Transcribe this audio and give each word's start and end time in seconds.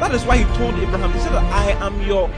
that 0.00 0.14
is 0.14 0.24
why 0.24 0.38
He 0.38 0.44
told 0.56 0.74
Abraham, 0.74 1.12
He 1.12 1.18
said, 1.20 1.32
I 1.32 1.70
am 1.84 2.00
your 2.02 2.30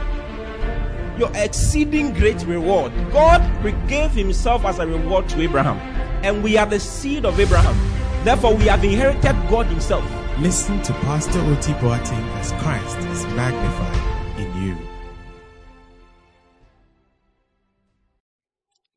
your 1.17 1.31
exceeding 1.35 2.13
great 2.13 2.41
reward. 2.45 2.93
God 3.11 3.41
gave 3.87 4.11
Himself 4.11 4.63
as 4.65 4.79
a 4.79 4.87
reward 4.87 5.27
to 5.29 5.41
Abraham, 5.41 5.77
and 6.23 6.41
we 6.43 6.57
are 6.57 6.65
the 6.65 6.79
seed 6.79 7.25
of 7.25 7.39
Abraham. 7.39 7.75
Therefore, 8.23 8.55
we 8.55 8.65
have 8.65 8.83
inherited 8.83 9.35
God 9.49 9.65
Himself. 9.67 10.03
Listen 10.39 10.81
to 10.83 10.93
Pastor 10.93 11.39
Oti 11.41 11.73
Boateng 11.73 12.25
as 12.39 12.51
Christ 12.63 12.97
is 13.09 13.25
magnified 13.35 14.39
in 14.39 14.63
you. 14.63 14.77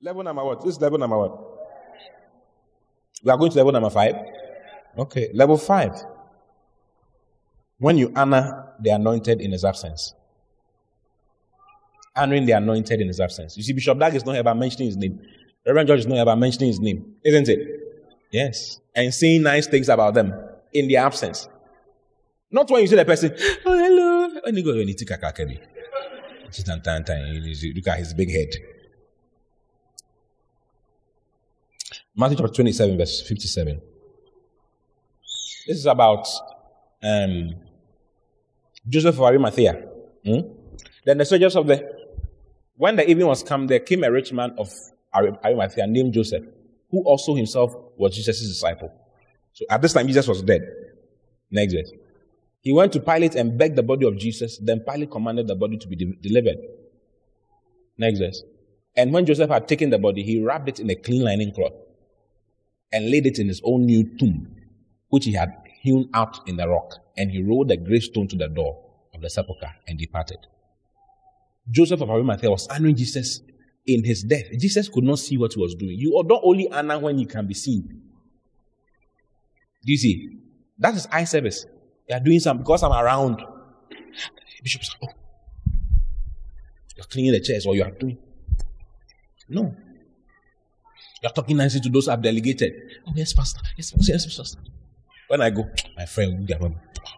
Level 0.01 0.23
number 0.23 0.45
what? 0.45 0.61
This 0.65 0.77
is 0.77 0.81
level 0.81 0.99
number 0.99 1.19
what? 1.19 1.53
We 3.25 3.31
are 3.31 3.39
going 3.39 3.51
to 3.51 3.57
level 3.57 3.73
number 3.73 3.91
five. 3.91 4.15
Okay, 4.99 5.31
level 5.33 5.57
five. 5.57 5.93
When 7.83 7.99
you 7.99 8.13
honor 8.15 8.75
the 8.79 8.91
anointed 8.91 9.41
in 9.41 9.51
his 9.51 9.65
absence. 9.65 10.15
Honoring 12.15 12.47
the 12.47 12.53
anointed 12.53 13.01
in 13.01 13.09
his 13.09 13.19
absence. 13.19 13.57
You 13.57 13.65
see, 13.65 13.73
Bishop 13.73 13.99
Dag 13.99 14.15
is 14.15 14.25
not 14.25 14.37
about 14.37 14.57
mentioning 14.57 14.87
his 14.87 14.97
name. 14.97 15.21
Reverend 15.67 15.89
George 15.89 15.99
is 15.99 16.07
not 16.07 16.19
about 16.19 16.39
mentioning 16.39 16.69
his 16.69 16.79
name, 16.79 17.17
isn't 17.25 17.49
it? 17.49 17.59
Yes. 18.31 18.81
And 18.95 19.13
saying 19.13 19.43
nice 19.43 19.67
things 19.67 19.89
about 19.89 20.15
them 20.15 20.33
in 20.73 20.87
their 20.87 21.05
absence. 21.05 21.49
Not 22.53 22.71
when 22.71 22.83
you 22.83 22.87
see 22.87 22.95
the 22.95 23.05
person, 23.05 23.35
oh, 23.67 23.77
hello. 23.77 24.41
When 24.45 24.57
you 24.57 24.63
go, 24.63 24.75
you 24.75 24.95
take 24.95 25.11
a 25.11 25.19
kakabi. 25.19 25.59
Look 27.75 27.89
at 27.89 27.99
his 27.99 28.15
big 28.15 28.31
head. 28.31 28.55
Matthew 32.15 32.37
chapter 32.37 32.55
27, 32.55 32.97
verse 32.97 33.23
57. 33.23 33.81
This 35.67 35.79
is 35.79 35.87
about 35.87 36.29
um, 37.03 37.55
Joseph 38.89 39.17
of 39.17 39.23
Arimathea. 39.23 39.75
Hmm? 40.25 40.41
Then 41.05 41.19
the 41.19 41.25
soldiers 41.25 41.57
of 41.57 41.67
the, 41.67 41.89
when 42.77 42.97
the 42.97 43.09
evening 43.09 43.27
was 43.27 43.43
come, 43.43 43.67
there 43.67 43.81
came 43.81 44.05
a 44.05 44.11
rich 44.11 44.33
man 44.33 44.55
of 44.59 44.73
Arimathea 45.15 45.87
named 45.87 46.15
Joseph, 46.15 46.45
who 46.91 47.03
also 47.05 47.35
himself 47.35 47.75
was 47.97 48.15
Jesus' 48.15 48.41
disciple. 48.41 48.93
So 49.53 49.65
at 49.69 49.83
this 49.83 49.93
time, 49.93 50.07
Jesus 50.07 50.27
was 50.27 50.43
dead. 50.43 50.63
Next 51.51 51.75
verse. 51.75 51.93
He 52.61 52.73
went 52.73 52.93
to 52.93 53.01
Pilate 53.01 53.35
and 53.35 53.59
begged 53.59 53.77
the 53.77 53.83
body 53.83 54.07
of 54.07 54.17
Jesus. 54.17 54.59
Then 54.59 54.81
Pilate 54.81 55.11
commanded 55.11 55.49
the 55.49 55.57
body 55.57 55.77
to 55.77 55.89
be 55.89 55.97
de- 55.97 56.17
delivered. 56.21 56.59
Next 57.99 58.19
verse. 58.19 58.43
And 58.97 59.13
when 59.13 59.27
Joseph 59.27 59.51
had 59.51 59.69
taken 59.69 59.91
the 59.91 59.99
body, 59.99 60.23
he 60.23 60.43
wrapped 60.43 60.69
it 60.69 60.81
in 60.81 60.89
a 60.91 60.95
clean 60.95 61.25
linen 61.25 61.53
cloth 61.53 61.73
and 62.93 63.11
laid 63.11 63.27
it 63.27 63.39
in 63.39 63.49
his 63.49 63.61
own 63.65 63.87
new 63.87 64.17
tomb, 64.19 64.55
which 65.09 65.25
he 65.25 65.33
had 65.33 65.62
hewn 65.83 66.09
out 66.15 66.39
in 66.47 66.57
the 66.57 66.69
rock. 66.69 66.95
And 67.17 67.31
he 67.31 67.43
rolled 67.43 67.71
a 67.71 67.77
great 67.77 68.03
stone 68.03 68.29
to 68.29 68.37
the 68.37 68.49
door 68.49 68.83
of 69.15 69.21
the 69.21 69.29
sepulchre 69.29 69.75
and 69.87 69.99
departed. 69.99 70.39
Joseph 71.71 72.01
of 72.01 72.11
Arimathea 72.11 72.51
was 72.51 72.67
honoring 72.69 72.97
Jesus 72.97 73.41
in 73.87 74.05
his 74.05 74.23
death. 74.23 74.45
Jesus 74.59 74.89
could 74.89 75.05
not 75.05 75.19
see 75.19 75.37
what 75.37 75.53
he 75.53 75.61
was 75.61 75.75
doing. 75.75 75.97
You 75.99 76.23
don't 76.27 76.43
only 76.45 76.71
honor 76.71 76.99
when 76.99 77.19
you 77.19 77.27
can 77.27 77.47
be 77.47 77.55
seen. 77.55 78.03
Do 79.85 79.93
you 79.93 79.99
see? 79.99 80.39
That 80.79 80.95
is 80.95 81.07
eye 81.11 81.25
service. 81.25 81.67
You 82.09 82.17
are 82.17 82.21
doing 82.21 82.39
something 82.39 82.63
because 82.63 82.83
I'm 82.83 82.93
around. 82.93 83.43
Bishop 84.63 84.83
Oh, 85.03 85.09
you're 86.97 87.07
cleaning 87.07 87.33
the 87.33 87.41
chairs 87.41 87.67
or 87.67 87.75
you 87.75 87.83
are 87.83 87.91
doing. 87.91 88.19
No. 89.49 89.75
You're 91.23 91.33
talking 91.33 91.57
nicely 91.57 91.81
to 91.81 91.89
those 91.89 92.09
I've 92.09 92.23
delegated. 92.23 92.73
Oh, 93.07 93.13
yes, 93.15 93.33
Pastor. 93.33 93.61
Yes, 93.77 93.91
Pastor. 93.91 94.13
Yes, 94.13 94.37
Pastor. 94.37 94.59
When 95.33 95.41
I 95.41 95.49
go, 95.49 95.67
my 95.97 96.05
friend, 96.05 96.47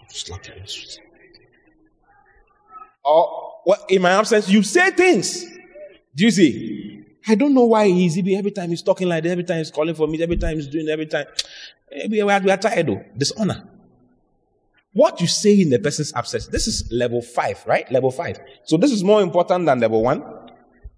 slap 0.06 0.46
you. 0.46 0.52
Or 3.04 3.54
well, 3.66 3.84
in 3.88 4.02
my 4.02 4.12
absence, 4.12 4.48
you 4.48 4.62
say 4.62 4.92
things. 4.92 5.44
Do 6.14 6.22
you 6.22 6.30
see? 6.30 7.04
I 7.26 7.34
don't 7.34 7.52
know 7.52 7.64
why 7.64 7.88
he's 7.88 8.16
every 8.16 8.52
time 8.52 8.70
he's 8.70 8.82
talking 8.82 9.08
like 9.08 9.24
that, 9.24 9.30
every 9.30 9.42
time 9.42 9.58
he's 9.58 9.72
calling 9.72 9.96
for 9.96 10.06
me, 10.06 10.22
every 10.22 10.36
time 10.36 10.54
he's 10.54 10.68
doing, 10.68 10.88
every 10.88 11.06
time. 11.06 11.26
Eh, 11.90 12.06
we 12.08 12.20
are, 12.20 12.40
we 12.40 12.52
are 12.52 12.56
tired 12.56 12.86
though. 12.86 13.04
Dishonor. 13.18 13.68
What 14.92 15.20
you 15.20 15.26
say 15.26 15.60
in 15.60 15.70
the 15.70 15.80
person's 15.80 16.12
absence, 16.14 16.46
this 16.46 16.68
is 16.68 16.92
level 16.92 17.20
five, 17.20 17.64
right? 17.66 17.90
Level 17.90 18.12
five. 18.12 18.38
So 18.62 18.76
this 18.76 18.92
is 18.92 19.02
more 19.02 19.22
important 19.22 19.66
than 19.66 19.80
level 19.80 20.04
one. 20.04 20.22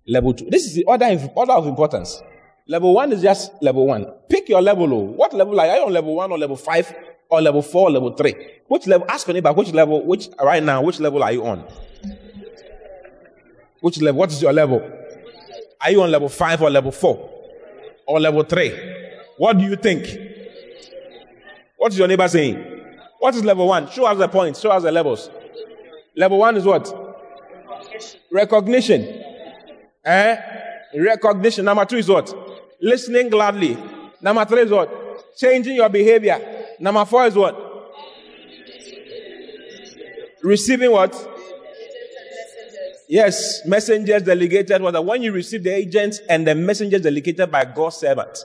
Level 0.06 0.34
two. 0.34 0.50
This 0.50 0.66
is 0.66 0.74
the 0.74 0.84
order, 0.84 1.06
order 1.34 1.52
of 1.52 1.66
importance. 1.66 2.20
Level 2.68 2.94
one 2.94 3.12
is 3.12 3.22
just 3.22 3.52
level 3.62 3.86
one. 3.86 4.04
Pick 4.28 4.48
your 4.48 4.60
level. 4.60 4.92
Oh. 4.92 4.98
What 4.98 5.32
level 5.32 5.58
are 5.58 5.66
you 5.66 5.82
on 5.84 5.92
level 5.92 6.16
one 6.16 6.32
or 6.32 6.38
level 6.38 6.56
five 6.56 6.92
or 7.28 7.40
level 7.40 7.62
four 7.62 7.90
level 7.90 8.12
three? 8.12 8.34
Which 8.68 8.86
level? 8.86 9.06
Ask 9.08 9.26
your 9.26 9.34
neighbor, 9.34 9.52
which 9.52 9.72
level, 9.72 10.04
which, 10.04 10.28
right 10.42 10.62
now, 10.62 10.82
which 10.82 11.00
level 11.00 11.22
are 11.22 11.32
you 11.32 11.46
on? 11.46 11.64
Which 13.80 14.00
level? 14.00 14.18
What 14.18 14.32
is 14.32 14.42
your 14.42 14.52
level? 14.52 14.82
Are 15.80 15.90
you 15.90 16.02
on 16.02 16.10
level 16.10 16.28
five 16.28 16.60
or 16.62 16.70
level 16.70 16.90
four? 16.90 17.30
Or 18.06 18.20
level 18.20 18.42
three? 18.44 18.72
What 19.36 19.58
do 19.58 19.64
you 19.64 19.76
think? 19.76 20.06
What 21.76 21.92
is 21.92 21.98
your 21.98 22.08
neighbor 22.08 22.26
saying? 22.28 22.76
What 23.18 23.34
is 23.34 23.44
level 23.44 23.66
one? 23.68 23.90
Show 23.90 24.06
us 24.06 24.18
the 24.18 24.28
points. 24.28 24.60
Show 24.60 24.70
us 24.70 24.82
the 24.82 24.92
levels. 24.92 25.30
Level 26.16 26.38
one 26.38 26.56
is 26.56 26.64
what? 26.64 26.92
Recognition. 28.30 29.22
Eh? 30.04 30.36
Recognition. 30.94 31.64
Number 31.64 31.84
two 31.84 31.96
is 31.96 32.08
what? 32.08 32.34
Listening 32.80 33.28
gladly. 33.28 33.76
Number 34.20 34.44
three 34.44 34.62
is 34.62 34.70
what? 34.70 35.36
Changing 35.36 35.76
your 35.76 35.88
behavior. 35.88 36.55
Number 36.78 37.04
four 37.04 37.26
is 37.26 37.34
what? 37.34 37.66
Receiving 40.42 40.92
what? 40.92 41.14
Yes, 43.08 43.64
messengers 43.66 44.22
delegated. 44.22 44.82
What? 44.82 45.04
When 45.04 45.22
you 45.22 45.32
receive 45.32 45.62
the 45.62 45.74
agents 45.74 46.20
and 46.28 46.46
the 46.46 46.54
messengers 46.54 47.02
delegated 47.02 47.50
by 47.50 47.64
God's 47.64 47.96
servant. 47.96 48.44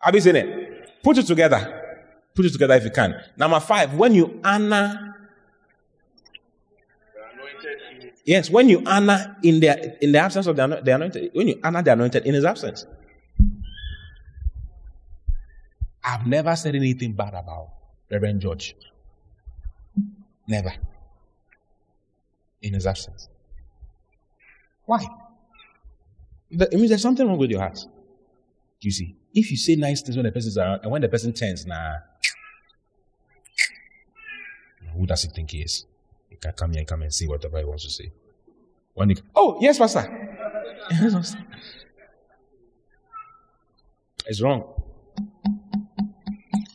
Have 0.00 0.14
you 0.14 0.20
seen 0.20 0.36
it? 0.36 1.02
Put 1.02 1.18
it 1.18 1.26
together. 1.26 1.98
Put 2.34 2.46
it 2.46 2.52
together 2.52 2.74
if 2.74 2.84
you 2.84 2.90
can. 2.90 3.14
Number 3.36 3.60
five, 3.60 3.94
when 3.94 4.14
you 4.14 4.40
honor. 4.42 5.06
Yes, 8.24 8.50
when 8.50 8.68
you 8.68 8.82
honor 8.86 9.36
in 9.42 9.60
the 9.60 10.02
in 10.02 10.12
the 10.12 10.18
absence 10.18 10.46
of 10.46 10.56
the, 10.56 10.80
the 10.82 10.94
anointed, 10.94 11.30
when 11.34 11.48
you 11.48 11.60
honor 11.62 11.82
the 11.82 11.92
anointed 11.92 12.26
in 12.26 12.34
his 12.34 12.44
absence. 12.44 12.86
I've 16.02 16.26
never 16.26 16.56
said 16.56 16.74
anything 16.74 17.12
bad 17.12 17.34
about 17.34 17.70
Reverend 18.10 18.40
George. 18.40 18.74
Never. 20.46 20.72
In 22.62 22.74
his 22.74 22.86
absence. 22.86 23.28
Why? 24.84 25.06
It 26.50 26.72
means 26.72 26.88
there's 26.88 27.02
something 27.02 27.26
wrong 27.26 27.38
with 27.38 27.50
your 27.50 27.60
heart. 27.60 27.78
You 28.80 28.90
see? 28.90 29.16
If 29.32 29.50
you 29.50 29.56
say 29.56 29.76
nice 29.76 30.02
things 30.02 30.16
when 30.16 30.24
the 30.24 30.32
person's 30.32 30.58
around, 30.58 30.80
and 30.82 30.90
when 30.90 31.02
the 31.02 31.08
person 31.08 31.32
turns, 31.32 31.64
nah, 31.66 31.98
who 34.96 35.06
does 35.06 35.22
he 35.22 35.28
think 35.28 35.50
he 35.52 35.62
is? 35.62 35.86
He 36.28 36.36
can 36.36 36.52
come 36.52 36.72
here 36.72 36.80
and 36.80 36.88
come 36.88 37.02
and 37.02 37.14
say 37.14 37.26
whatever 37.26 37.58
he 37.58 37.64
wants 37.64 37.84
to 37.84 37.90
say. 37.90 38.10
When 38.94 39.10
he, 39.10 39.16
oh, 39.36 39.58
yes, 39.60 39.78
Pastor. 39.78 40.28
it's 44.26 44.40
wrong. 44.42 44.64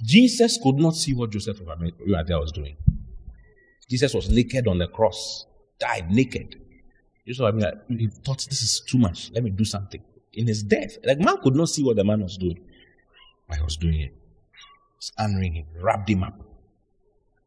Jesus 0.06 0.60
could 0.62 0.75
not 0.75 0.96
see 0.96 1.13
what 1.13 1.31
Joseph 1.31 1.60
of 1.62 1.69
Arimathea 1.69 2.38
was 2.38 2.52
doing. 2.52 2.78
Jesus 3.90 4.13
was 4.13 4.30
naked 4.30 4.68
on 4.68 4.78
the 4.78 4.88
cross, 4.88 5.46
died 5.80 6.12
naked. 6.12 6.62
Saw, 7.31 7.48
I 7.48 7.52
mean, 7.52 7.66
he 7.90 8.07
thought 8.07 8.46
this 8.50 8.62
is 8.62 8.81
too 8.81 9.00
much. 9.00 9.31
Let 9.34 9.44
me 9.44 9.50
do 9.50 9.66
something. 9.66 10.02
In 10.34 10.48
his 10.48 10.62
death, 10.62 10.98
like 11.04 11.19
man 11.19 11.38
could 11.42 11.56
not 11.56 11.69
see 11.69 11.84
what 11.84 11.96
the 11.96 12.04
man 12.04 12.22
was 12.22 12.38
doing, 12.38 12.60
but 13.48 13.57
he 13.57 13.63
was 13.63 13.78
doing 13.78 14.00
it. 14.00 14.13
He's 15.00 15.12
honoring 15.18 15.54
him, 15.54 15.66
wrapped 15.81 16.10
him 16.10 16.24
up 16.24 16.40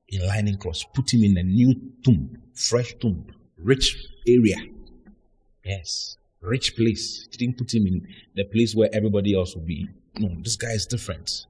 in 0.08 0.26
lining 0.26 0.56
cloth, 0.56 0.82
put 0.94 1.12
him 1.12 1.22
in 1.22 1.36
a 1.36 1.42
new 1.42 1.74
tomb, 2.04 2.42
fresh 2.54 2.94
tomb, 2.94 3.26
rich 3.56 3.96
area. 4.26 4.56
Yes, 5.64 6.16
rich 6.40 6.76
place. 6.76 7.28
He 7.30 7.36
didn't 7.36 7.58
put 7.58 7.72
him 7.72 7.86
in 7.86 8.06
the 8.34 8.44
place 8.44 8.74
where 8.74 8.88
everybody 8.92 9.36
else 9.36 9.54
would 9.54 9.66
be. 9.66 9.86
No, 10.18 10.34
this 10.42 10.56
guy 10.56 10.72
is 10.72 10.86
different. 10.86 11.46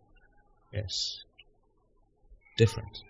Yes, 0.73 1.25
different. 2.57 3.03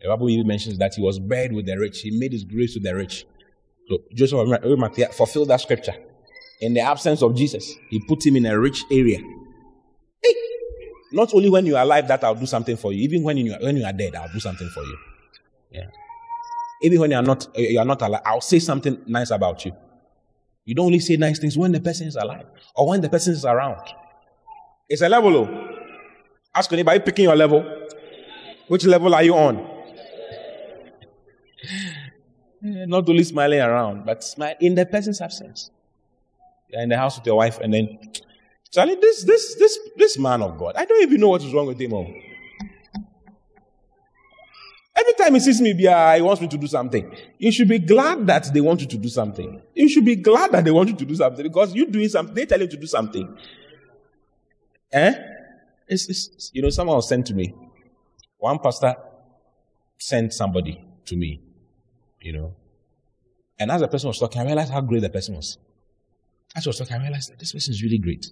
The 0.00 0.08
Bible 0.08 0.30
even 0.30 0.46
mentions 0.46 0.78
that 0.78 0.94
he 0.94 1.02
was 1.02 1.18
buried 1.18 1.52
with 1.52 1.66
the 1.66 1.76
rich. 1.76 2.00
He 2.00 2.10
made 2.10 2.32
his 2.32 2.44
grace 2.44 2.74
with 2.74 2.84
the 2.84 2.94
rich. 2.94 3.26
So 3.88 3.98
Joseph 4.14 4.38
of 4.38 4.52
Arimathea 4.52 5.08
oh, 5.08 5.12
fulfilled 5.12 5.48
that 5.48 5.60
scripture. 5.60 5.94
In 6.60 6.74
the 6.74 6.80
absence 6.80 7.22
of 7.22 7.34
Jesus, 7.34 7.74
he 7.88 8.00
put 8.00 8.24
him 8.24 8.36
in 8.36 8.46
a 8.46 8.58
rich 8.58 8.84
area. 8.90 9.18
Hey, 10.22 10.34
not 11.12 11.34
only 11.34 11.50
when 11.50 11.66
you 11.66 11.76
are 11.76 11.82
alive 11.82 12.06
that 12.08 12.22
I'll 12.22 12.34
do 12.34 12.46
something 12.46 12.76
for 12.76 12.92
you, 12.92 13.02
even 13.02 13.22
when 13.22 13.36
you 13.38 13.54
are, 13.54 13.58
when 13.60 13.76
you 13.76 13.84
are 13.84 13.92
dead, 13.92 14.14
I'll 14.14 14.32
do 14.32 14.40
something 14.40 14.68
for 14.68 14.82
you. 14.82 14.98
Yeah. 15.70 15.86
Even 16.82 17.00
when 17.00 17.10
you 17.10 17.16
are 17.16 17.22
not 17.22 17.48
you 17.56 17.78
are 17.78 17.84
not 17.84 18.02
alive, 18.02 18.22
I'll 18.24 18.40
say 18.40 18.58
something 18.58 19.02
nice 19.06 19.30
about 19.30 19.64
you. 19.64 19.72
You 20.64 20.74
don't 20.74 20.86
only 20.86 21.00
say 21.00 21.16
nice 21.16 21.38
things 21.38 21.56
when 21.56 21.72
the 21.72 21.80
person 21.80 22.06
is 22.06 22.14
alive 22.14 22.46
or 22.76 22.88
when 22.88 23.00
the 23.00 23.08
person 23.08 23.32
is 23.32 23.44
around. 23.44 23.80
It's 24.88 25.02
a 25.02 25.08
level. 25.08 25.36
Oh. 25.36 25.67
Ask 26.58 26.72
anybody 26.72 26.98
picking 26.98 27.26
your 27.26 27.36
level. 27.36 27.64
Which 28.66 28.84
level 28.84 29.14
are 29.14 29.22
you 29.22 29.34
on? 29.36 29.64
Not 32.60 33.08
only 33.08 33.22
smiling 33.22 33.60
around, 33.60 34.04
but 34.04 34.24
smile 34.24 34.56
in 34.58 34.74
the 34.74 34.84
person's 34.84 35.20
absence. 35.20 35.70
You're 36.68 36.82
in 36.82 36.88
the 36.88 36.96
house 36.96 37.16
with 37.16 37.26
your 37.26 37.36
wife, 37.36 37.58
and 37.60 37.72
then 37.72 37.96
Charlie, 38.72 38.96
this 38.96 39.22
this 39.22 39.54
this 39.54 39.78
this 39.96 40.18
man 40.18 40.42
of 40.42 40.58
God, 40.58 40.72
I 40.76 40.84
don't 40.84 41.00
even 41.00 41.20
know 41.20 41.28
what 41.28 41.44
is 41.44 41.54
wrong 41.54 41.68
with 41.68 41.80
him. 41.80 41.94
Oh. 41.94 42.12
Every 44.96 45.14
time 45.14 45.34
he 45.34 45.40
sees 45.40 45.60
me, 45.60 45.74
yeah, 45.78 46.16
he 46.16 46.22
wants 46.22 46.42
me 46.42 46.48
to 46.48 46.58
do 46.58 46.66
something. 46.66 47.08
You 47.38 47.52
should 47.52 47.68
be 47.68 47.78
glad 47.78 48.26
that 48.26 48.52
they 48.52 48.60
want 48.60 48.80
you 48.80 48.88
to 48.88 48.98
do 48.98 49.08
something. 49.08 49.62
You 49.76 49.88
should 49.88 50.04
be 50.04 50.16
glad 50.16 50.50
that 50.50 50.64
they 50.64 50.72
want 50.72 50.88
you 50.88 50.96
to 50.96 51.04
do 51.04 51.14
something 51.14 51.44
because 51.44 51.72
you're 51.72 51.86
doing 51.86 52.08
something. 52.08 52.34
They 52.34 52.46
tell 52.46 52.60
you 52.60 52.66
to 52.66 52.76
do 52.76 52.88
something. 52.88 53.38
Eh? 54.92 55.27
It's, 55.88 56.08
it's, 56.08 56.50
you 56.52 56.62
know, 56.62 56.70
someone 56.70 56.96
was 56.96 57.08
sent 57.08 57.26
to 57.26 57.34
me. 57.34 57.54
One 58.38 58.58
pastor 58.58 58.94
sent 59.98 60.32
somebody 60.32 60.84
to 61.06 61.16
me 61.16 61.40
you 62.20 62.32
know. 62.32 62.54
And 63.58 63.70
as 63.70 63.80
the 63.80 63.88
person 63.88 64.08
was 64.08 64.18
talking, 64.18 64.40
I 64.40 64.44
realized 64.44 64.72
how 64.72 64.80
great 64.80 65.02
the 65.02 65.10
person 65.10 65.34
was. 65.34 65.58
As 66.54 66.66
I 66.66 66.70
was 66.70 66.78
talking, 66.78 66.96
I 66.96 67.02
realized 67.02 67.32
that 67.32 67.38
this 67.38 67.52
person 67.52 67.72
is 67.72 67.82
really 67.82 67.98
great. 67.98 68.26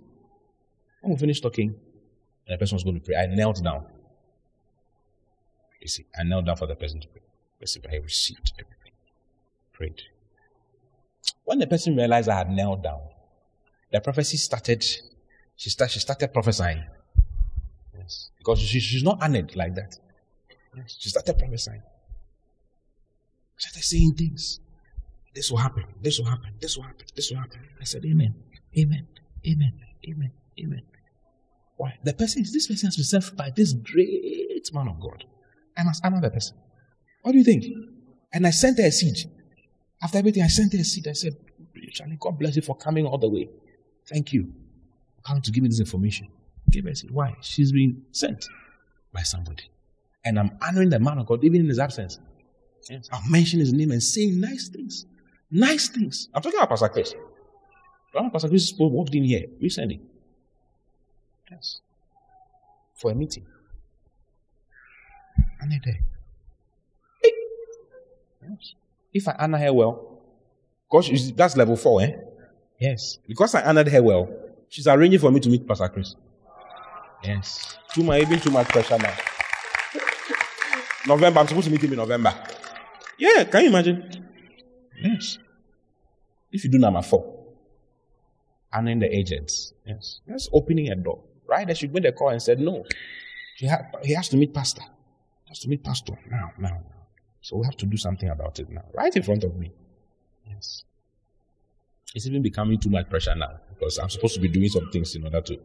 When 1.01 1.13
we 1.13 1.19
finished 1.19 1.43
talking, 1.43 1.69
and 1.69 2.55
the 2.55 2.59
person 2.59 2.77
was 2.77 2.85
going 2.85 3.01
to 3.01 3.05
pray, 3.05 3.17
I 3.17 3.27
knelt 3.27 3.63
down. 3.63 3.87
You 5.81 5.89
see, 5.89 6.07
I 6.19 6.23
knelt 6.23 6.47
down 6.47 6.57
for 6.57 6.67
the 6.67 6.77
person 6.77 7.01
to 7.01 7.09
pray. 7.09 7.23
Person, 7.61 7.83
I 7.91 7.97
received 7.97 8.53
everything. 8.59 8.93
Prayed. 9.73 10.03
When 11.45 11.59
the 11.59 11.67
person 11.67 11.97
realized 11.97 12.29
I 12.29 12.39
had 12.39 12.51
knelt 12.51 12.83
down, 12.83 13.01
the 13.93 14.01
prophecy 14.01 14.37
started. 14.37 14.85
She, 15.57 15.71
start, 15.71 15.91
she 15.91 16.01
started 16.01 16.33
prophesying. 16.33 16.85
Yes. 17.99 18.31
Because 18.39 18.61
she, 18.61 18.81
she's 18.81 19.03
not 19.03 19.23
honored 19.23 19.55
like 19.57 19.75
that. 19.75 19.99
Yes. 20.77 20.97
She 20.99 21.09
started 21.09 21.39
prophesying 21.39 21.83
She 23.57 23.69
started 23.69 23.85
saying 23.85 24.15
things. 24.15 24.61
This 25.35 25.51
will 25.51 25.59
happen. 25.59 25.85
This 26.03 26.19
will 26.19 26.27
happen. 26.27 26.51
This 26.61 26.77
will 26.77 26.85
happen. 26.85 27.07
This 27.15 27.31
will 27.31 27.39
happen. 27.39 27.61
I 27.81 27.85
said, 27.85 28.05
Amen. 28.05 28.35
Amen. 28.79 29.07
Amen. 29.47 29.73
Amen. 30.09 30.33
Amen. 30.59 30.83
Why? 31.77 31.99
The 32.03 32.15
person 32.15 32.43
is 32.43 32.53
this 32.53 32.67
person 32.67 32.87
has 32.87 32.97
been 32.97 33.05
sent 33.05 33.37
by 33.37 33.51
this 33.55 33.73
great 33.73 34.69
man 34.73 34.89
of 34.89 35.01
God. 35.01 35.25
I 35.77 35.83
must 35.85 36.05
honor 36.05 36.21
the 36.21 36.31
person. 36.31 36.57
What 37.23 37.33
do 37.33 37.39
you 37.39 37.45
think? 37.45 37.65
And 38.33 38.47
I 38.47 38.51
sent 38.51 38.79
her 38.79 38.87
a 38.87 38.91
seed. 38.91 39.31
After 40.03 40.19
everything, 40.19 40.43
I 40.43 40.49
sent 40.49 40.73
her 40.73 40.79
a 40.79 40.85
seed. 40.85 41.07
I 41.09 41.13
said, 41.13 41.37
Charlie, 41.93 42.17
God 42.19 42.39
bless 42.39 42.57
you 42.57 42.63
for 42.63 42.77
coming 42.77 43.07
all 43.07 43.19
the 43.19 43.29
way. 43.29 43.49
Thank 44.09 44.33
you. 44.33 44.53
Come 45.27 45.41
to 45.43 45.51
give 45.51 45.63
me 45.63 45.69
this 45.69 45.81
information. 45.81 46.29
A 46.75 46.95
seed. 46.95 47.11
Why? 47.11 47.37
She's 47.41 47.73
been 47.73 48.03
sent 48.13 48.47
by 49.13 49.23
somebody. 49.23 49.65
And 50.25 50.39
I'm 50.39 50.59
honoring 50.61 50.91
the 50.91 50.99
man 50.99 51.19
of 51.19 51.27
God 51.27 51.43
even 51.45 51.61
in 51.63 51.69
his 51.69 51.79
absence. 51.79 52.19
Yes. 52.91 53.09
I'll 53.13 53.29
mention 53.29 53.61
his 53.61 53.73
name 53.73 53.91
and 53.91 54.03
saying 54.03 54.41
nice 54.41 54.69
things. 54.69 55.07
Nice 55.51 55.89
things. 55.89 56.29
I'm 56.35 56.43
talking 56.43 56.59
about 56.59 56.69
Pastor 56.69 56.89
Chris. 56.89 57.15
Pastor 58.33 58.49
Chris 58.49 58.73
walked 58.77 59.15
in 59.15 59.25
here 59.25 59.47
recently. 59.61 60.01
Yes. 61.51 61.81
For 62.95 63.11
a 63.13 63.15
meeting. 63.15 63.47
And 65.61 65.73
they're 65.73 65.81
there. 65.85 66.01
Yes. 68.49 68.75
If 69.15 69.29
I 69.29 69.37
honor 69.39 69.59
her 69.59 69.73
well, 69.73 70.21
because 70.91 71.33
that's 71.33 71.57
level 71.57 71.77
four, 71.77 72.03
eh? 72.03 72.13
Yes. 72.79 73.19
Because 73.27 73.55
I 73.55 73.63
honored 73.63 73.89
her 73.89 74.03
well, 74.03 74.29
she's 74.69 74.87
arranging 74.87 75.21
for 75.21 75.31
me 75.31 75.41
to 75.41 75.49
meet 75.49 75.67
Pastor 75.67 75.89
Chris. 75.89 76.15
Yes. 77.23 77.77
Too 77.93 78.03
much, 78.03 78.23
even 78.23 78.41
too 78.41 78.51
much 78.51 78.69
pressure 78.69 78.99
now. 78.99 79.15
November, 81.07 81.41
I'm 81.41 81.47
supposed 81.49 81.67
to 81.67 81.71
meet 81.73 81.83
him 81.83 81.93
in 81.93 81.99
November. 81.99 82.35
Yeah, 83.19 83.45
can 83.45 83.63
you 83.63 83.69
imagine? 83.69 84.29
Yes. 85.01 85.39
If 86.51 86.65
you 86.65 86.71
do 86.71 86.79
number 86.79 87.03
four, 87.03 87.45
honoring 88.73 88.99
the 89.01 89.15
agents, 89.15 89.73
yes, 89.87 90.21
that's 90.27 90.49
opening 90.53 90.89
a 90.91 90.97
door. 90.97 91.23
Right? 91.49 91.67
They 91.67 91.75
should 91.75 91.93
make 91.95 92.03
the 92.03 92.13
call 92.13 92.31
and 92.31 92.43
said, 92.43 92.59
no, 92.59 92.85
he, 93.57 93.69
ha- 93.69 93.87
he 94.03 94.15
has 94.15 94.29
to 94.31 94.37
meet 94.37 94.53
pastor. 94.53 94.83
He 94.83 95.49
has 95.51 95.61
to 95.61 95.69
meet 95.69 95.85
pastor 95.85 96.19
now, 96.31 96.51
now, 96.59 96.69
now. 96.71 96.83
So 97.41 97.57
we 97.57 97.67
have 97.67 97.77
to 97.77 97.87
do 97.87 97.97
something 97.97 98.29
about 98.29 98.59
it 98.59 98.69
now, 98.69 98.85
right 98.95 99.15
in 99.15 99.23
front 99.23 99.45
of 99.45 99.57
me. 99.57 99.73
Yes. 100.45 100.83
It's 102.15 102.27
even 102.27 102.43
becoming 102.43 102.81
too 102.81 102.91
much 102.91 103.09
pressure 103.09 103.35
now 103.35 103.61
because 103.69 103.99
I'm 103.99 104.11
supposed 104.11 104.35
to 104.35 104.41
be 104.41 104.49
doing 104.49 104.69
some 104.69 104.91
things 104.91 105.15
in 105.15 105.25
order 105.25 105.41
to 105.43 105.59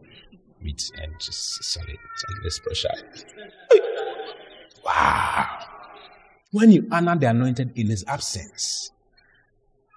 meet 0.62 0.92
and 1.02 1.14
just 1.20 1.64
sorry, 1.64 1.94
like 1.94 2.44
this 2.44 2.60
pressure. 2.60 2.90
wow. 4.86 5.60
When 6.52 6.72
you 6.72 6.88
honor 6.92 7.16
the 7.16 7.28
anointed 7.28 7.78
in 7.78 7.88
his 7.88 8.04
absence. 8.08 8.92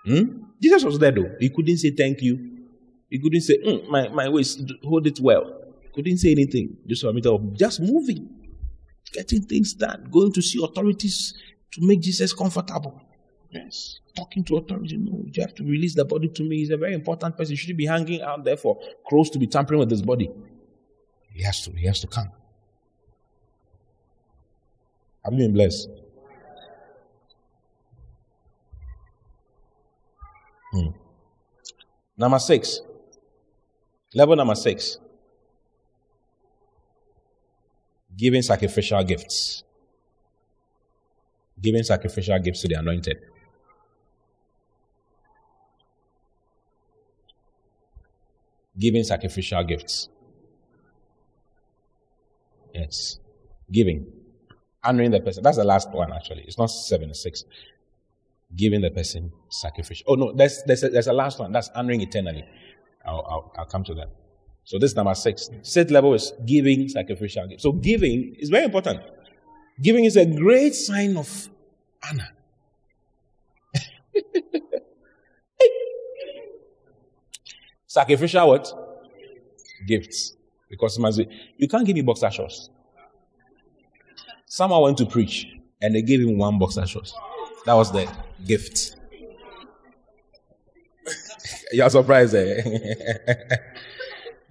Hmm? 0.07 0.45
Jesus 0.61 0.85
was 0.85 0.99
there 0.99 1.13
though. 1.13 1.35
He 1.41 1.49
couldn't 1.49 1.79
say 1.79 1.91
thank 1.91 2.23
you. 2.23 2.55
He 3.11 3.19
couldn't 3.19 3.43
say, 3.43 3.59
mm, 3.59 3.89
my, 3.89 4.09
my 4.09 4.29
waist, 4.29 4.61
hold 4.83 5.07
it 5.07 5.21
well. 5.21 5.63
He 5.83 5.89
couldn't 5.95 6.19
say 6.19 6.33
anything. 6.33 6.77
Just 6.87 7.05
just 7.55 7.81
moving, 7.81 8.29
getting 9.13 9.43
things 9.43 9.75
done, 9.75 10.09
going 10.11 10.33
to 10.33 10.43
see 10.43 10.63
authorities 10.63 11.35
to 11.73 11.87
make 11.87 12.01
Jesus 12.01 12.33
comfortable. 12.33 13.01
Yes. 13.51 14.01
Talking 14.17 14.43
to 14.45 14.57
authority. 14.57 14.97
No, 14.97 15.25
you 15.27 15.43
have 15.43 15.55
to 15.55 15.65
release 15.65 15.95
the 15.95 16.05
body 16.05 16.29
to 16.29 16.43
me. 16.43 16.59
He's 16.59 16.71
a 16.71 16.77
very 16.77 16.95
important 16.95 17.37
person. 17.37 17.53
He 17.53 17.57
shouldn't 17.57 17.79
be 17.79 17.87
hanging 17.87 18.21
out 18.21 18.45
there 18.45 18.57
for 18.57 18.81
crows 19.07 19.31
to 19.31 19.39
be 19.39 19.47
tampering 19.47 19.79
with 19.79 19.91
his 19.91 20.03
body. 20.03 20.29
He 21.35 21.43
has 21.43 21.63
to, 21.65 21.73
he 21.73 21.87
has 21.87 22.01
to 22.01 22.07
come. 22.07 22.31
Have 25.25 25.35
you 25.35 25.41
been 25.41 25.53
blessed? 25.53 25.89
Hmm. 30.73 30.89
Number 32.17 32.39
six. 32.39 32.81
Level 34.15 34.37
number 34.37 34.55
six. 34.55 34.99
Giving 38.17 38.43
sacrificial 38.43 39.03
gifts. 39.03 39.65
Giving 41.61 41.83
sacrificial 41.83 42.39
gifts 42.39 42.61
to 42.63 42.69
the 42.69 42.75
anointed. 42.75 43.19
Giving 48.79 49.03
sacrificial 49.03 49.65
gifts. 49.65 50.09
Yes. 52.85 53.19
Giving. 53.73 54.07
Honoring 54.83 55.11
the 55.11 55.21
person. 55.21 55.43
That's 55.43 55.57
the 55.57 55.65
last 55.65 55.91
one, 55.91 56.13
actually. 56.13 56.45
It's 56.47 56.59
not 56.59 56.67
seven 56.67 57.11
or 57.11 57.15
six 57.15 57.45
giving 58.57 58.81
the 58.83 58.91
person 58.91 59.33
sacrificial. 59.51 60.05
Oh 60.09 60.15
no, 60.15 60.33
there's 60.33 60.63
there's 60.67 60.85
a, 60.85 60.89
there's 60.89 61.07
a 61.09 61.13
last 61.13 61.39
one. 61.39 61.53
That's 61.53 61.69
honoring 61.75 62.01
eternally. 62.01 62.45
I'll, 63.05 63.27
I'll, 63.29 63.53
I'll 63.59 63.67
come 63.67 63.85
to 63.85 63.95
that. 63.95 64.09
So 64.65 64.79
this 64.79 64.93
is 64.93 64.97
number 64.97 65.15
six. 65.15 65.51
Sixth 65.63 65.93
level 65.93 66.15
is 66.15 66.33
giving 66.47 66.89
sacrificial. 66.89 67.49
So 67.59 67.73
giving 67.73 68.35
is 68.39 68.49
very 68.49 68.65
important. 68.65 69.03
Giving 69.83 70.05
is 70.05 70.17
a 70.17 70.25
great 70.25 70.75
sign 70.75 71.17
of 71.17 71.49
honor. 72.09 72.29
sacrificial 77.87 78.49
what? 78.49 78.73
Gifts. 79.87 80.35
Because 80.71 80.99
you 81.59 81.69
can't 81.69 81.85
give 81.87 81.95
me 81.95 82.01
boxer 82.03 82.31
shorts. 82.31 82.71
Someone 84.47 84.83
went 84.83 84.99
to 84.99 85.07
preach 85.07 85.47
and 85.81 85.95
they 85.95 86.03
gave 86.03 86.21
him 86.21 86.39
one 86.39 86.59
boxer 86.59 86.87
shorts. 86.87 87.15
That 87.67 87.75
was 87.75 87.91
the 87.93 88.11
gift. 88.47 88.97
You're 91.73 91.91
surprised, 91.91 92.35
eh? 92.35 92.63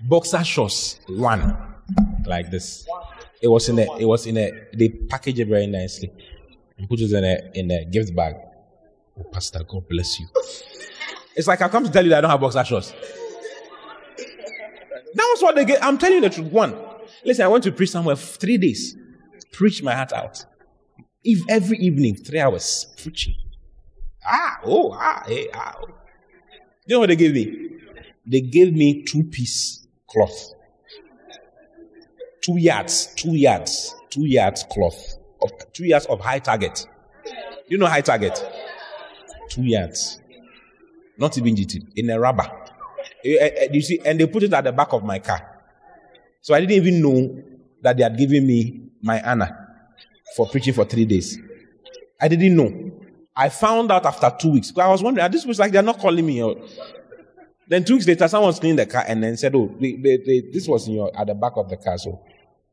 Boxer 0.01 0.43
shorts, 0.43 0.99
one, 1.07 1.55
like 2.25 2.51
this. 2.51 2.85
It 3.41 3.47
was 3.47 3.69
in 3.69 3.79
a, 3.79 3.97
it 3.97 4.05
was 4.05 4.25
in 4.27 4.37
a, 4.37 4.51
they 4.73 4.89
package 4.89 5.39
it 5.39 5.47
very 5.47 5.67
nicely 5.67 6.11
and 6.77 6.89
put 6.89 6.99
it 6.99 7.11
in 7.11 7.23
a, 7.23 7.51
in 7.53 7.71
a 7.71 7.85
gift 7.85 8.15
bag. 8.15 8.35
Oh, 9.17 9.23
Pastor, 9.23 9.63
God 9.63 9.87
bless 9.87 10.19
you. 10.19 10.27
It's 11.35 11.47
like 11.47 11.61
I 11.61 11.69
come 11.69 11.83
to 11.85 11.91
tell 11.91 12.03
you 12.03 12.09
that 12.09 12.17
I 12.19 12.21
don't 12.21 12.31
have 12.31 12.39
boxer 12.41 12.63
shorts. 12.63 12.91
That 15.15 15.29
was 15.31 15.41
what 15.41 15.55
they 15.55 15.65
get. 15.65 15.83
I'm 15.83 15.97
telling 15.97 16.15
you 16.15 16.21
the 16.21 16.29
truth. 16.29 16.51
One, 16.51 16.75
listen, 17.23 17.45
I 17.45 17.47
went 17.47 17.63
to 17.65 17.71
preach 17.71 17.91
somewhere 17.91 18.15
three 18.15 18.57
days, 18.57 18.95
preach 19.53 19.81
my 19.81 19.95
heart 19.95 20.11
out. 20.11 20.45
If 21.23 21.39
every 21.47 21.77
evening, 21.77 22.15
three 22.15 22.39
hours 22.39 22.87
preaching. 23.01 23.35
Ah, 24.25 24.59
oh, 24.65 24.91
ah, 24.93 25.23
hey, 25.25 25.47
ah. 25.53 25.75
Oh. 25.77 25.87
You 26.85 26.95
know 26.95 26.99
what 26.99 27.07
they 27.07 27.15
gave 27.15 27.33
me? 27.33 27.69
They 28.25 28.41
gave 28.41 28.73
me 28.73 29.03
two 29.03 29.23
piece 29.23 29.87
cloth. 30.09 30.53
Two 32.41 32.57
yards, 32.57 33.13
two 33.15 33.35
yards, 33.35 33.95
two 34.09 34.25
yards 34.25 34.65
cloth. 34.69 35.17
Of, 35.41 35.51
two 35.71 35.85
yards 35.85 36.05
of 36.07 36.19
high 36.19 36.39
target. 36.39 36.85
You 37.67 37.77
know 37.77 37.85
high 37.85 38.01
target? 38.01 38.43
Two 39.49 39.63
yards. 39.63 40.21
Not 41.17 41.37
even 41.37 41.55
GT. 41.55 41.93
In 41.95 42.09
a 42.09 42.19
rubber. 42.19 42.49
Eh, 43.23 43.37
eh, 43.39 43.49
eh, 43.57 43.67
you 43.71 43.81
see, 43.81 43.99
and 44.05 44.19
they 44.19 44.27
put 44.27 44.43
it 44.43 44.53
at 44.53 44.63
the 44.63 44.71
back 44.71 44.91
of 44.93 45.03
my 45.03 45.19
car. 45.19 45.61
So 46.41 46.53
I 46.53 46.59
didn't 46.59 46.73
even 46.73 47.01
know 47.01 47.43
that 47.83 47.97
they 47.97 48.03
had 48.03 48.17
given 48.17 48.47
me 48.47 48.89
my 49.01 49.21
honor 49.21 49.63
for 50.35 50.47
preaching 50.47 50.73
for 50.73 50.85
three 50.85 51.05
days. 51.05 51.37
I 52.19 52.27
didn't 52.27 52.55
know. 52.55 52.91
I 53.35 53.49
found 53.49 53.91
out 53.91 54.05
after 54.05 54.31
two 54.39 54.51
weeks. 54.51 54.71
I 54.77 54.87
was 54.87 55.03
wondering, 55.03 55.29
this 55.31 55.45
was 55.45 55.59
like 55.59 55.71
they're 55.71 55.83
not 55.83 55.99
calling 55.99 56.25
me. 56.25 56.41
Then 57.67 57.83
two 57.83 57.95
weeks 57.95 58.07
later, 58.07 58.27
someone 58.27 58.53
cleaned 58.53 58.79
the 58.79 58.85
car 58.85 59.03
and 59.07 59.23
then 59.23 59.37
said, 59.37 59.55
"Oh, 59.55 59.73
they, 59.79 59.93
they, 59.93 60.17
they, 60.17 60.41
this 60.51 60.67
was 60.67 60.87
in 60.87 60.95
your 60.95 61.17
at 61.17 61.27
the 61.27 61.33
back 61.33 61.53
of 61.55 61.69
the 61.69 61.77
car." 61.77 61.97
So 61.97 62.21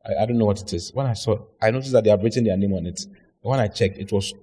I, 0.05 0.23
I, 0.23 0.25
don't 0.25 0.37
know 0.37 0.45
what 0.45 0.61
it 0.61 0.73
is. 0.73 0.93
When 0.93 1.05
I 1.05 1.13
saw, 1.13 1.39
I 1.61 1.71
noticed 1.71 1.93
that 1.93 2.03
they 2.03 2.09
have 2.09 2.21
written 2.21 2.43
their 2.43 2.57
name 2.57 2.73
on 2.73 2.85
it. 2.85 3.05
When 3.41 3.59
I 3.59 3.67
checked, 3.67 3.97
it 3.97 4.11
was 4.11 4.33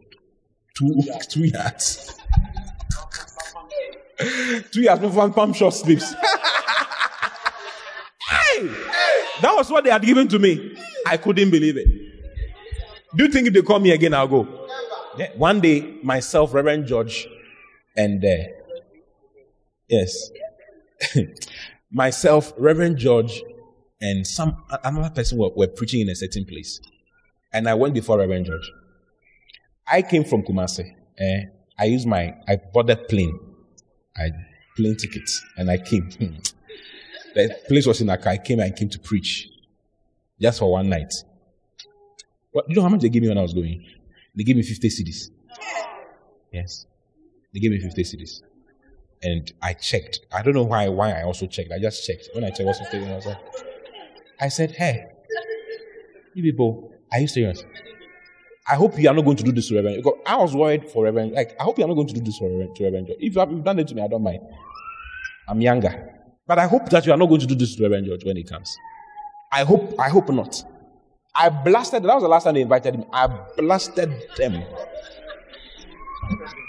two 0.75 1.01
two 1.29 1.45
yards. 1.45 2.19
two 4.73 4.83
yards 4.83 5.01
before 5.01 5.31
pump 5.31 5.55
short 5.55 5.75
sleeves. 5.75 6.13
hey, 8.29 8.69
that 9.41 9.55
was 9.55 9.71
what 9.71 9.85
they 9.85 9.91
had 9.91 10.03
given 10.03 10.29
to 10.29 10.39
me. 10.39 10.77
I 11.07 11.17
couldn't 11.17 11.51
believe 11.51 11.77
it. 11.77 11.87
Do 13.17 13.25
you 13.25 13.31
think 13.31 13.49
if 13.49 13.55
they 13.55 13.63
call 13.63 13.79
me 13.79 13.91
again, 13.93 14.15
I'll 14.15 14.29
go? 14.29 14.47
Yeah. 15.17 15.31
One 15.37 15.61
day, 15.61 15.99
myself, 16.03 16.55
Reverend 16.55 16.87
George, 16.87 17.27
and 17.97 18.25
uh, 18.25 18.37
yes, 19.89 20.31
myself, 21.91 22.53
Reverend 22.57 22.99
George, 22.99 23.43
and 24.01 24.27
some 24.27 24.63
another 24.85 25.11
person 25.11 25.39
were, 25.39 25.51
were 25.51 25.67
preaching 25.67 26.03
in 26.03 26.09
a 26.09 26.15
certain 26.15 26.45
place, 26.45 26.81
and 27.53 27.69
I 27.69 27.75
went 27.75 27.95
before 27.95 28.19
Reverend 28.19 28.47
George. 28.47 28.71
I 29.87 30.03
came 30.03 30.25
from 30.25 30.43
Kumasi. 30.43 30.95
Eh, 31.19 31.45
I 31.79 31.85
used 31.87 32.07
my 32.07 32.35
I 32.47 32.57
bought 32.73 32.87
that 32.89 33.09
plane, 33.09 33.39
I 34.17 34.31
plane 34.77 34.97
tickets, 34.97 35.43
and 35.57 35.71
I 35.71 35.79
came. 35.79 36.11
the 37.35 37.57
place 37.69 37.87
was 37.87 38.01
in 38.01 38.09
Accra. 38.11 38.33
I 38.33 38.39
came 38.39 38.61
and 38.61 38.75
came 38.75 38.89
to 38.91 38.99
preach, 38.99 39.49
just 40.41 40.59
for 40.59 40.73
one 40.73 40.89
night. 40.89 41.13
What, 42.53 42.69
you 42.69 42.77
know 42.77 42.83
how 42.83 42.89
much 42.89 43.01
they 43.01 43.09
gave 43.09 43.23
me 43.23 43.29
when 43.29 43.39
I 43.39 43.43
was 43.43 43.55
going? 43.55 43.85
They 44.35 44.45
gave 44.45 44.57
me 44.57 44.63
50 44.63 44.89
cedis. 44.89 45.31
Yes. 46.53 46.87
They 47.53 47.61
gave 47.61 47.71
me 47.71 47.79
50 47.79 48.03
cedis. 48.03 48.43
And 49.23 49.53
I 49.61 49.73
checked. 49.75 50.21
I 50.33 50.43
don't 50.43 50.55
know 50.55 50.63
why 50.63 50.89
why 50.89 51.13
I 51.13 51.23
also 51.23 51.47
checked. 51.47 51.73
I 51.73 51.79
just 51.79 52.07
checked. 52.07 52.29
When 52.35 52.45
I 52.45 52.51
checked 52.51 52.65
what's 52.65 52.79
50 52.79 52.99
I, 52.99 53.19
like, 53.19 53.39
I 54.41 54.49
said, 54.49 54.71
hey, 54.73 55.07
you 56.35 56.43
people, 56.43 56.93
are 57.13 57.19
you 57.19 57.27
serious? 57.27 57.65
I 58.71 58.75
hope 58.75 58.99
you 58.99 59.09
are 59.09 59.15
not 59.15 59.25
going 59.25 59.37
to 59.39 59.43
do 59.43 59.51
this 59.51 59.69
to 59.69 59.77
Reverend. 59.77 59.97
Because 59.97 60.21
I 60.27 60.37
was 60.37 60.55
worried 60.55 60.89
for 60.91 61.05
Reverend. 61.05 61.33
Like, 61.33 61.57
I 61.59 61.65
hope 61.65 61.79
you 61.79 61.85
are 61.85 61.89
not 61.89 61.95
going 61.95 62.07
to 62.09 62.15
do 62.15 62.21
this 62.21 62.39
for 62.39 62.49
Reverend, 62.49 62.77
to 62.77 62.85
Reverend. 62.85 63.09
If 63.19 63.35
you 63.35 63.41
have 63.41 63.65
done 63.65 63.79
it 63.79 63.89
to 63.89 63.95
me, 63.95 64.03
I 64.03 64.09
don't 64.09 64.23
mind. 64.23 64.41
I'm 65.49 65.61
younger. 65.61 66.18
But 66.49 66.59
I 66.59 66.67
hope 66.67 66.89
that 66.89 67.05
you 67.05 67.13
are 67.13 67.19
not 67.19 67.27
going 67.27 67.43
to 67.43 67.47
do 67.47 67.55
this 67.55 67.77
to 67.77 67.83
Reverend 67.83 68.07
George 68.07 68.25
when 68.25 68.37
he 68.37 68.43
comes. 68.43 68.75
I 69.53 69.65
hope, 69.65 69.95
I 70.01 70.09
hope 70.09 70.31
not. 70.31 70.65
I 71.35 71.51
blasted, 71.51 72.03
that 72.03 72.15
was 72.15 72.23
the 72.23 72.29
last 72.29 72.45
time 72.45 72.55
they 72.55 72.63
invited 72.63 72.95
him. 72.95 73.05
I 73.13 73.27
blasted 73.57 74.11
them. 74.39 74.65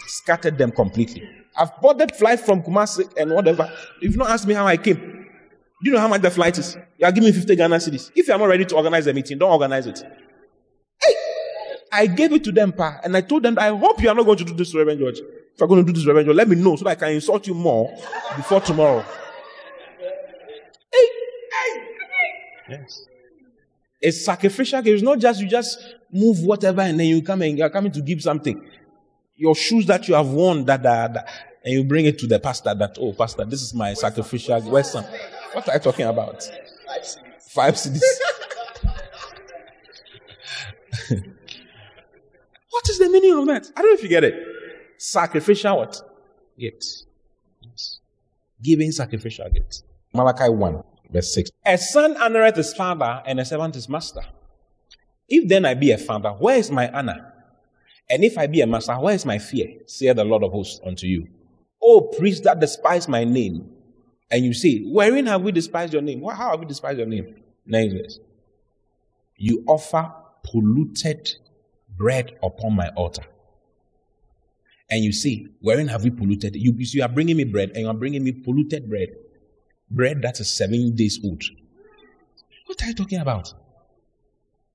Scattered 0.06 0.58
them 0.58 0.72
completely. 0.72 1.28
I've 1.58 1.76
boarded 1.82 2.14
flight 2.14 2.42
from 2.42 2.62
Kumasi 2.62 3.10
and 3.18 3.32
whatever. 3.32 3.72
If 4.02 4.12
you 4.12 4.18
not 4.18 4.30
ask 4.30 4.46
me 4.46 4.54
how 4.54 4.68
I 4.68 4.76
came, 4.78 4.96
do 4.96 5.90
you 5.90 5.94
know 5.94 6.00
how 6.00 6.10
much 6.10 6.22
the 6.22 6.32
flight 6.32 6.58
is? 6.58 6.78
You 6.98 7.06
are 7.06 7.12
giving 7.12 7.30
me 7.30 7.32
50 7.32 7.56
Ghana 7.56 7.78
cedis. 7.78 8.12
If 8.14 8.28
you 8.28 8.34
are 8.34 8.38
not 8.38 8.46
ready 8.48 8.66
to 8.66 8.76
organize 8.76 9.08
a 9.08 9.14
meeting, 9.14 9.38
don't 9.38 9.52
organize 9.52 9.88
it. 9.88 10.04
Hey! 11.02 11.14
I 11.92 12.06
gave 12.06 12.34
it 12.34 12.44
to 12.44 12.52
them, 12.52 12.74
pa, 12.74 13.00
and 13.04 13.16
I 13.16 13.22
told 13.22 13.44
them, 13.44 13.58
I 13.58 13.70
hope 13.70 14.02
you 14.02 14.10
are 14.10 14.16
not 14.16 14.26
going 14.26 14.38
to 14.40 14.44
do 14.44 14.54
this, 14.54 14.72
to 14.72 14.78
Reverend 14.78 15.00
George. 15.00 15.20
If 15.20 15.60
you're 15.60 15.68
going 15.70 15.86
to 15.86 15.88
do 15.88 15.94
this, 15.94 16.04
to 16.04 16.10
Reverend 16.10 16.28
George, 16.28 16.38
let 16.38 16.50
me 16.50 16.56
know 16.58 16.76
so 16.76 16.84
that 16.84 16.92
I 16.92 16.96
can 16.96 17.12
insult 17.14 17.48
you 17.48 17.54
more 17.54 17.90
before 18.36 18.60
tomorrow. 18.60 19.06
Yes. 22.70 23.06
A 24.02 24.12
sacrificial 24.12 24.82
gift 24.82 24.96
is 24.96 25.04
not 25.04 25.20
just 25.20 25.42
you 25.42 25.48
just 25.48 25.96
move 26.12 26.42
whatever 26.44 26.82
and 26.82 27.00
then 27.00 27.08
you 27.08 27.22
come 27.22 27.42
and 27.42 27.58
you're 27.58 27.70
coming 27.70 27.92
to 27.92 28.02
give 28.02 28.22
something. 28.22 28.66
Your 29.36 29.56
shoes 29.56 29.86
that 29.88 30.08
you 30.08 30.16
have 30.16 30.28
worn 30.28 30.66
that, 30.66 30.84
that, 30.84 31.14
that 31.14 31.30
and 31.64 31.74
you 31.74 31.84
bring 31.84 32.06
it 32.06 32.18
to 32.20 32.28
the 32.28 32.40
pastor 32.40 32.74
that, 32.74 32.98
oh, 33.00 33.14
pastor, 33.14 33.46
this 33.46 33.62
is 33.62 33.74
my 33.74 33.94
sacrificial. 33.94 34.62
Where's 34.62 34.92
some? 34.92 35.04
What 35.54 35.68
are 35.68 35.74
you 35.74 35.80
talking 35.80 36.06
about? 36.06 36.44
Five 37.50 37.76
cedis. 37.76 38.02
what 42.70 42.90
is 42.90 43.00
the 43.00 43.10
meaning 43.10 43.38
of 43.38 43.46
that? 43.48 43.70
I 43.76 43.82
don't 43.82 43.92
know 43.92 43.96
if 43.96 44.04
you 44.04 44.10
get 44.10 44.24
it. 44.24 44.36
Sacrificial 44.98 45.78
what? 45.78 46.02
Gift. 46.58 47.06
Yes. 47.62 48.00
Giving 48.62 48.92
sacrificial 48.92 49.50
gift. 49.50 49.84
Malachi 50.14 50.50
1. 50.50 50.84
Verse 51.10 51.34
6. 51.34 51.52
A 51.66 51.78
son 51.78 52.16
honoreth 52.16 52.56
his 52.56 52.74
father, 52.74 53.22
and 53.26 53.40
a 53.40 53.46
servant 53.46 53.76
his 53.76 53.90
master. 53.90 54.22
If 55.28 55.48
then 55.48 55.66
I 55.66 55.74
be 55.74 55.92
a 55.92 55.98
father, 55.98 56.30
where 56.30 56.58
is 56.58 56.72
my 56.72 56.90
honor? 56.92 57.34
And 58.10 58.24
if 58.24 58.38
I 58.38 58.48
be 58.48 58.62
a 58.62 58.68
master, 58.68 58.94
where 58.94 59.14
is 59.14 59.26
my 59.26 59.38
fear? 59.38 59.68
saith 59.86 60.16
the 60.16 60.24
Lord 60.24 60.44
of 60.44 60.52
hosts 60.52 60.80
unto 60.86 61.06
you. 61.06 61.28
O 61.82 62.02
priests 62.02 62.44
that 62.46 62.60
despise 62.60 63.08
my 63.08 63.24
name. 63.24 63.70
And 64.32 64.46
you 64.46 64.54
say, 64.54 64.84
Wherein 64.86 65.26
have 65.28 65.42
we 65.42 65.52
despised 65.52 65.94
your 65.94 66.02
name? 66.02 66.24
How 66.24 66.52
have 66.52 66.60
we 66.60 66.66
despised 66.66 66.98
your 66.98 67.08
name? 67.08 67.36
Next 67.66 67.94
verse. 67.94 68.20
You 69.38 69.64
offer 69.68 70.12
polluted 70.44 71.30
bread 71.98 72.38
upon 72.44 72.76
my 72.76 72.90
altar. 72.90 73.24
And 74.90 75.04
you 75.04 75.12
say, 75.12 75.48
Wherein 75.62 75.88
have 75.88 76.04
we 76.04 76.10
polluted? 76.10 76.56
You, 76.56 76.74
you 76.78 77.04
are 77.04 77.10
bringing 77.10 77.38
me 77.38 77.44
bread, 77.44 77.70
and 77.70 77.80
you 77.82 77.88
are 77.88 77.94
bringing 77.94 78.24
me 78.24 78.32
polluted 78.32 78.90
bread 78.90 79.10
bread 79.90 80.22
that 80.22 80.40
is 80.40 80.52
seven 80.52 80.96
days 80.96 81.20
old. 81.24 81.44
What 82.66 82.82
are 82.84 82.88
you 82.88 82.94
talking 82.94 83.20
about? 83.20 83.54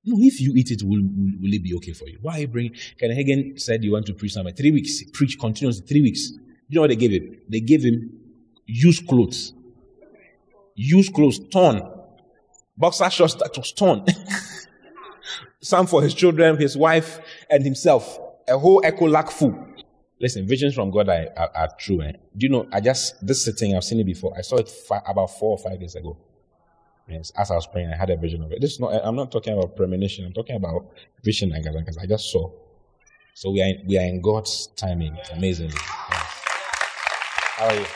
No, 0.04 0.16
if 0.18 0.40
you 0.40 0.54
eat 0.54 0.71
it, 0.71 0.83
will, 0.83 1.00
will, 1.00 1.33
will 1.40 1.54
it 1.54 1.62
be 1.62 1.75
okay 1.76 1.92
for 1.92 2.09
you? 2.09 2.18
Why 2.21 2.37
are 2.37 2.40
you 2.40 2.49
bringing? 2.49 2.75
Ken 2.99 3.11
Hagin 3.11 3.59
said 3.59 3.83
you 3.83 3.92
want 3.92 4.06
to 4.06 4.14
preach 4.14 4.33
somewhere. 4.33 4.52
Three 4.52 4.71
weeks. 4.71 5.02
Preach 5.12 5.38
continuously. 5.38 5.87
Three 5.87 6.02
weeks. 6.02 6.33
You 6.68 6.76
know 6.76 6.80
what 6.83 6.88
they 6.90 6.97
gave 6.97 7.12
him? 7.12 7.38
They 7.49 7.61
gave 7.61 7.83
him 7.83 8.11
used 8.66 9.06
clothes. 9.06 9.54
Used 10.75 11.14
clothes, 11.14 11.38
torn. 11.50 11.83
Boxer 12.76 13.09
shorts 13.09 13.35
that 13.35 13.56
was 13.56 13.73
torn. 13.73 14.04
Some 15.61 15.87
for 15.87 16.02
his 16.02 16.12
children, 16.12 16.59
his 16.59 16.76
wife, 16.76 17.21
and 17.49 17.64
himself. 17.64 18.18
A 18.49 18.59
whole 18.59 18.83
Ecolac 18.83 19.30
full. 19.30 19.66
Listen, 20.25 20.47
visions 20.47 20.75
from 20.75 20.90
God 20.90 21.11
are, 21.11 21.28
are, 21.37 21.50
are 21.54 21.69
true. 21.78 22.00
Eh? 22.00 22.12
Do 22.35 22.47
you 22.47 22.49
know? 22.49 22.66
I 22.73 22.81
just 22.81 23.26
this 23.26 23.47
thing 23.59 23.76
I've 23.76 23.85
seen 23.85 24.00
it 24.00 24.07
before. 24.07 24.33
I 24.35 24.40
saw 24.40 24.57
it 24.57 24.73
about 25.07 25.26
four 25.38 25.50
or 25.50 25.59
five 25.59 25.78
years 25.78 25.97
ago. 25.97 26.16
Yes, 27.07 27.31
as 27.37 27.50
I 27.50 27.57
was 27.57 27.66
praying, 27.66 27.90
I 27.93 27.97
had 27.97 28.09
a 28.09 28.16
vision 28.16 28.43
of 28.43 28.50
it. 28.50 28.59
This 28.59 28.73
is 28.73 28.81
not. 28.81 28.95
I'm 29.04 29.16
not 29.16 29.31
talking 29.31 29.52
about 29.52 29.76
premonition. 29.76 30.25
I'm 30.25 30.33
talking 30.33 30.57
about 30.57 30.87
vision 31.23 31.52
because 31.54 31.99
I 31.99 32.07
just 32.07 32.33
saw. 32.33 32.50
So 33.35 33.50
we 33.50 33.61
are 33.61 33.66
in, 33.66 33.83
we 33.87 33.99
are 33.99 34.07
in 34.07 34.23
God's 34.23 34.69
timing, 34.69 35.14
amazingly. 35.35 35.75
Yes. 35.76 36.43
How 37.59 37.66
are 37.66 37.75
you? 37.75 37.87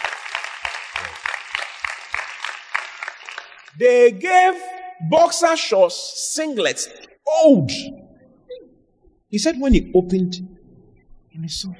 They 3.78 4.12
gave 4.12 4.60
boxer 5.08 5.56
shorts, 5.56 6.36
singlets, 6.38 6.88
old. 7.42 7.70
He 9.30 9.38
said 9.38 9.58
when 9.58 9.72
he 9.72 9.90
opened, 9.94 10.46
and 11.32 11.42
he 11.42 11.48
saw 11.48 11.72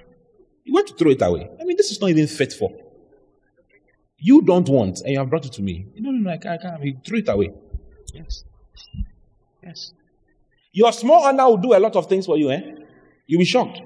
you 0.69 0.75
want 0.75 0.87
to 0.89 0.95
throw 0.95 1.11
it 1.11 1.23
away. 1.23 1.49
I 1.59 1.65
mean, 1.65 1.79
this 1.79 1.91
is 1.91 1.99
not 1.99 2.11
even 2.11 2.27
fit 2.27 2.53
for. 2.53 2.71
You 4.19 4.43
don't 4.43 4.69
want, 4.69 5.01
and 5.01 5.13
you 5.13 5.19
have 5.19 5.31
brought 5.31 5.47
it 5.47 5.53
to 5.55 5.63
me. 5.63 5.87
No, 5.97 6.11
no, 6.11 6.19
no, 6.19 6.31
I 6.31 6.37
can't. 6.37 6.61
I 6.61 6.63
can't. 6.63 6.85
You 6.85 7.01
throw 7.07 7.19
it 7.19 7.29
away. 7.31 7.53
Yes. 8.13 8.45
Yes. 9.63 9.93
Your 10.73 10.93
small 10.93 11.25
honor 11.25 11.47
will 11.47 11.57
do 11.57 11.73
a 11.73 11.81
lot 11.81 11.97
of 11.97 12.07
things 12.07 12.27
for 12.27 12.37
you, 12.37 12.51
eh? 12.51 12.61
You'll 13.27 13.39
be 13.39 13.47
shocked. 13.47 13.81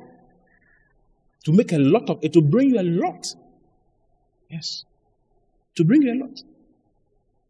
To 1.44 1.52
make 1.52 1.70
a 1.70 1.78
lot 1.78 2.10
of 2.10 2.18
it, 2.20 2.32
to 2.32 2.42
bring 2.42 2.70
you 2.70 2.80
a 2.80 2.82
lot. 2.82 3.32
Yes. 4.50 4.84
To 5.76 5.84
bring 5.84 6.02
you 6.02 6.14
a 6.14 6.18
lot. 6.18 6.42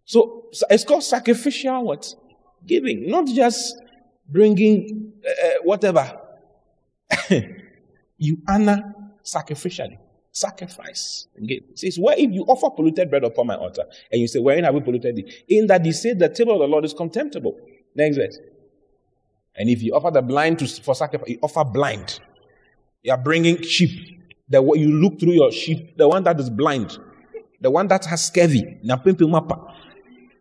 So, 0.04 0.48
it's 0.68 0.84
called 0.84 1.04
sacrificial 1.04 1.84
what? 1.84 2.14
Giving. 2.66 3.08
Not 3.08 3.28
just 3.28 3.80
bringing 4.28 5.14
uh, 5.26 5.48
whatever. 5.62 6.20
you 8.18 8.42
honor 8.46 8.94
sacrificially. 9.24 9.98
Sacrifice. 10.34 11.26
It 11.36 11.78
says, 11.78 11.98
Where 11.98 12.18
if 12.18 12.30
you 12.30 12.44
offer 12.44 12.70
polluted 12.70 13.10
bread 13.10 13.22
upon 13.22 13.48
my 13.48 13.56
altar, 13.56 13.84
and 14.10 14.20
you 14.20 14.26
say, 14.26 14.38
Wherein 14.38 14.64
have 14.64 14.74
we 14.74 14.80
polluted 14.80 15.16
thee? 15.16 15.30
In 15.48 15.66
that 15.66 15.84
he 15.84 15.92
said 15.92 16.18
the 16.18 16.28
table 16.30 16.54
of 16.54 16.60
the 16.60 16.66
Lord 16.66 16.84
is 16.86 16.94
contemptible. 16.94 17.58
Next 17.94 18.16
verse. 18.16 18.38
And 19.54 19.68
if 19.68 19.82
you 19.82 19.94
offer 19.94 20.10
the 20.10 20.22
blind 20.22 20.58
to, 20.60 20.66
for 20.66 20.94
sacrifice, 20.94 21.28
you 21.28 21.38
offer 21.42 21.64
blind. 21.64 22.18
You 23.02 23.12
are 23.12 23.18
bringing 23.18 23.60
sheep. 23.62 24.20
The 24.48 24.62
you 24.62 24.90
look 24.90 25.20
through 25.20 25.32
your 25.32 25.52
sheep, 25.52 25.96
the 25.96 26.08
one 26.08 26.24
that 26.24 26.38
is 26.38 26.50
blind, 26.50 26.98
the 27.60 27.70
one 27.70 27.88
that 27.88 28.04
has 28.06 28.24
scurvy. 28.24 28.80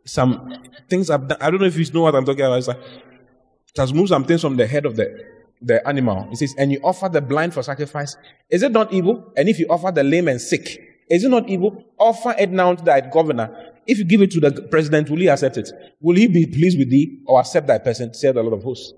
Some 0.06 0.54
things 0.90 1.10
I've 1.10 1.28
done. 1.28 1.38
I 1.40 1.52
don't 1.52 1.60
know 1.60 1.68
if 1.68 1.78
you 1.78 1.94
know 1.94 2.02
what 2.02 2.16
I'm 2.16 2.26
talking 2.26 2.46
about. 2.46 2.68
It 2.68 3.78
has 3.78 3.94
moved 3.94 4.10
some 4.10 4.26
things 4.26 4.42
from 4.42 4.58
the 4.58 4.68
head 4.68 4.86
of 4.86 4.96
the, 4.96 5.24
the 5.62 5.88
animal. 5.88 6.28
It 6.32 6.38
says, 6.38 6.56
and 6.58 6.72
you 6.72 6.80
offer 6.84 7.08
the 7.10 7.22
blind 7.22 7.54
for 7.54 7.64
sacrifice. 7.64 8.16
Is 8.50 8.64
it 8.64 8.72
not 8.72 8.92
evil? 8.92 9.32
And 9.38 9.48
if 9.48 9.60
you 9.60 9.68
offer 9.70 9.92
the 9.92 10.04
lame 10.04 10.28
and 10.28 10.42
sick, 10.42 10.80
is 11.10 11.24
it 11.24 11.30
not 11.30 11.48
evil? 11.50 11.84
Offer 12.00 12.36
it 12.40 12.50
now 12.50 12.74
to 12.74 12.84
thy 12.84 13.02
governor. 13.02 13.74
If 13.86 13.98
you 13.98 14.06
give 14.06 14.22
it 14.22 14.32
to 14.32 14.40
the 14.40 14.62
president, 14.70 15.10
will 15.10 15.18
he 15.18 15.28
accept 15.28 15.58
it? 15.58 15.70
Will 16.00 16.16
he 16.16 16.28
be 16.28 16.46
pleased 16.46 16.78
with 16.78 16.90
thee 16.90 17.22
or 17.26 17.40
accept 17.40 17.68
that 17.68 17.84
person? 17.84 18.14
Said 18.14 18.36
the 18.36 18.42
Lord 18.42 18.54
of 18.54 18.64
hosts. 18.64 18.94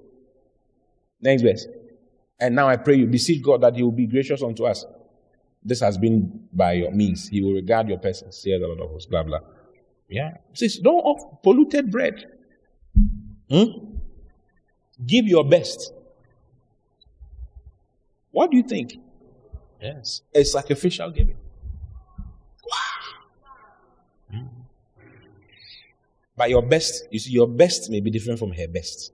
Next 1.21 1.41
verse. 1.41 1.65
And 2.39 2.55
now 2.55 2.67
I 2.67 2.77
pray 2.77 2.95
you, 2.95 3.07
beseech 3.07 3.41
God 3.41 3.61
that 3.61 3.75
he 3.75 3.83
will 3.83 3.91
be 3.91 4.05
gracious 4.05 4.43
unto 4.43 4.65
us. 4.65 4.85
This 5.63 5.79
has 5.79 5.97
been 5.97 6.47
by 6.51 6.73
your 6.73 6.91
means. 6.91 7.29
He 7.29 7.41
will 7.41 7.53
regard 7.53 7.87
your 7.87 7.97
person, 7.97 8.31
saith 8.31 8.59
the 8.61 8.67
Lord 8.67 8.81
of 8.81 8.89
hosts, 8.89 9.09
blah, 9.09 9.23
blah. 9.23 9.39
Yeah. 10.09 10.31
It 10.51 10.57
says, 10.57 10.77
don't 10.77 10.95
offer 10.95 11.37
polluted 11.41 11.89
bread. 11.89 12.25
Hmm? 13.49 13.63
Give 15.05 15.25
your 15.25 15.47
best. 15.47 15.93
What 18.33 18.49
do 18.49 18.57
you 18.57 18.63
think? 18.63 18.95
Yes. 19.79 20.23
A 20.33 20.43
sacrificial 20.43 21.11
giving. 21.11 21.37
Wow. 22.65 24.31
Hmm. 24.31 24.47
But 26.35 26.49
your 26.49 26.63
best, 26.63 27.05
you 27.11 27.19
see, 27.19 27.31
your 27.31 27.47
best 27.47 27.91
may 27.91 27.99
be 27.99 28.09
different 28.09 28.39
from 28.39 28.51
her 28.51 28.67
best. 28.67 29.13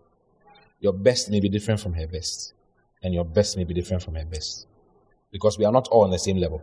Your 0.80 0.94
best 0.94 1.30
may 1.30 1.42
be 1.42 1.50
different 1.50 1.82
from 1.82 1.94
her 1.94 2.08
best. 2.08 2.54
And 3.04 3.14
your 3.14 3.26
best 3.26 3.58
may 3.58 3.66
be 3.66 3.74
different 3.74 4.04
from 4.04 4.16
her 4.16 4.24
best. 4.24 4.68
Because 5.32 5.60
we 5.60 5.66
are 5.66 5.72
not 5.72 5.90
all 5.90 6.06
on 6.06 6.12
the 6.12 6.20
same 6.20 6.38
level. 6.38 6.62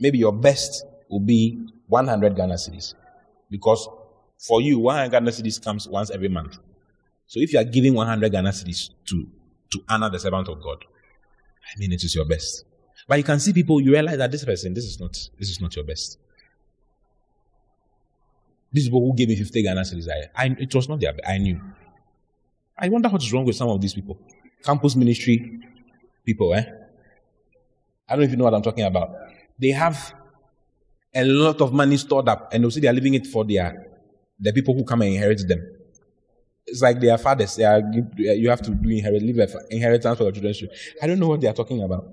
Maybe 0.00 0.18
your 0.18 0.32
best 0.32 0.84
will 1.08 1.20
be 1.20 1.64
100 1.86 2.34
Ghana 2.34 2.54
cedis. 2.54 2.94
Because 3.48 3.88
for 4.36 4.60
you, 4.60 4.80
100 4.80 5.10
Ghana 5.10 5.30
cedis 5.30 5.62
comes 5.62 5.86
once 5.86 6.10
every 6.10 6.28
month. 6.28 6.58
So 7.28 7.38
if 7.38 7.52
you 7.52 7.60
are 7.60 7.64
giving 7.64 7.94
100 7.94 8.32
Ghana 8.32 8.50
cedis 8.50 8.90
to, 9.04 9.28
to 9.70 9.80
honor 9.88 10.10
the 10.10 10.18
servant 10.18 10.48
of 10.48 10.60
God, 10.60 10.84
I 11.74 11.78
mean, 11.78 11.92
it 11.92 12.02
is 12.02 12.14
your 12.14 12.24
best. 12.24 12.64
But 13.08 13.18
you 13.18 13.24
can 13.24 13.38
see 13.38 13.52
people, 13.52 13.80
you 13.80 13.92
realize 13.92 14.18
that 14.18 14.30
this 14.30 14.44
person, 14.44 14.74
this 14.74 14.84
is 14.84 14.98
not, 14.98 15.12
this 15.38 15.50
is 15.50 15.60
not 15.60 15.74
your 15.76 15.84
best. 15.84 16.18
These 18.72 18.84
people 18.86 19.00
who 19.00 19.14
gave 19.14 19.28
me 19.28 19.36
50 19.36 19.62
Ghana 19.62 19.82
cedis, 19.82 20.08
I, 20.08 20.44
I, 20.44 20.56
it 20.58 20.74
was 20.74 20.88
not 20.88 21.00
their, 21.00 21.14
I 21.26 21.38
knew. 21.38 21.60
I 22.78 22.88
wonder 22.88 23.08
what 23.08 23.22
is 23.22 23.32
wrong 23.32 23.44
with 23.44 23.56
some 23.56 23.68
of 23.68 23.80
these 23.80 23.94
people. 23.94 24.18
Campus 24.64 24.96
ministry 24.96 25.60
people, 26.24 26.52
eh? 26.54 26.64
I 28.08 28.12
don't 28.12 28.20
know 28.20 28.24
if 28.24 28.30
you 28.30 28.36
know 28.36 28.44
what 28.44 28.54
I'm 28.54 28.62
talking 28.62 28.84
about. 28.84 29.10
They 29.58 29.70
have 29.70 30.14
a 31.14 31.24
lot 31.24 31.60
of 31.60 31.72
money 31.72 31.96
stored 31.96 32.28
up 32.28 32.52
and 32.52 32.62
they'll 32.62 32.70
they 32.70 32.88
are 32.88 32.92
leaving 32.92 33.14
it 33.14 33.26
for 33.26 33.44
their 33.44 33.86
the 34.38 34.52
people 34.52 34.74
who 34.74 34.84
come 34.84 35.02
and 35.02 35.14
inherit 35.14 35.46
them. 35.48 35.75
It's 36.66 36.82
like 36.82 37.00
their 37.00 37.16
fathers. 37.18 37.56
They 37.56 37.64
are, 37.64 37.80
you 38.16 38.50
have 38.50 38.62
to 38.62 38.70
do 38.72 38.88
inherit, 38.88 39.22
leave 39.22 39.38
inheritance 39.70 40.18
for 40.18 40.24
your 40.24 40.32
children. 40.32 40.70
I 41.00 41.06
don't 41.06 41.18
know 41.18 41.28
what 41.28 41.40
they 41.40 41.46
are 41.46 41.54
talking 41.54 41.82
about. 41.82 42.08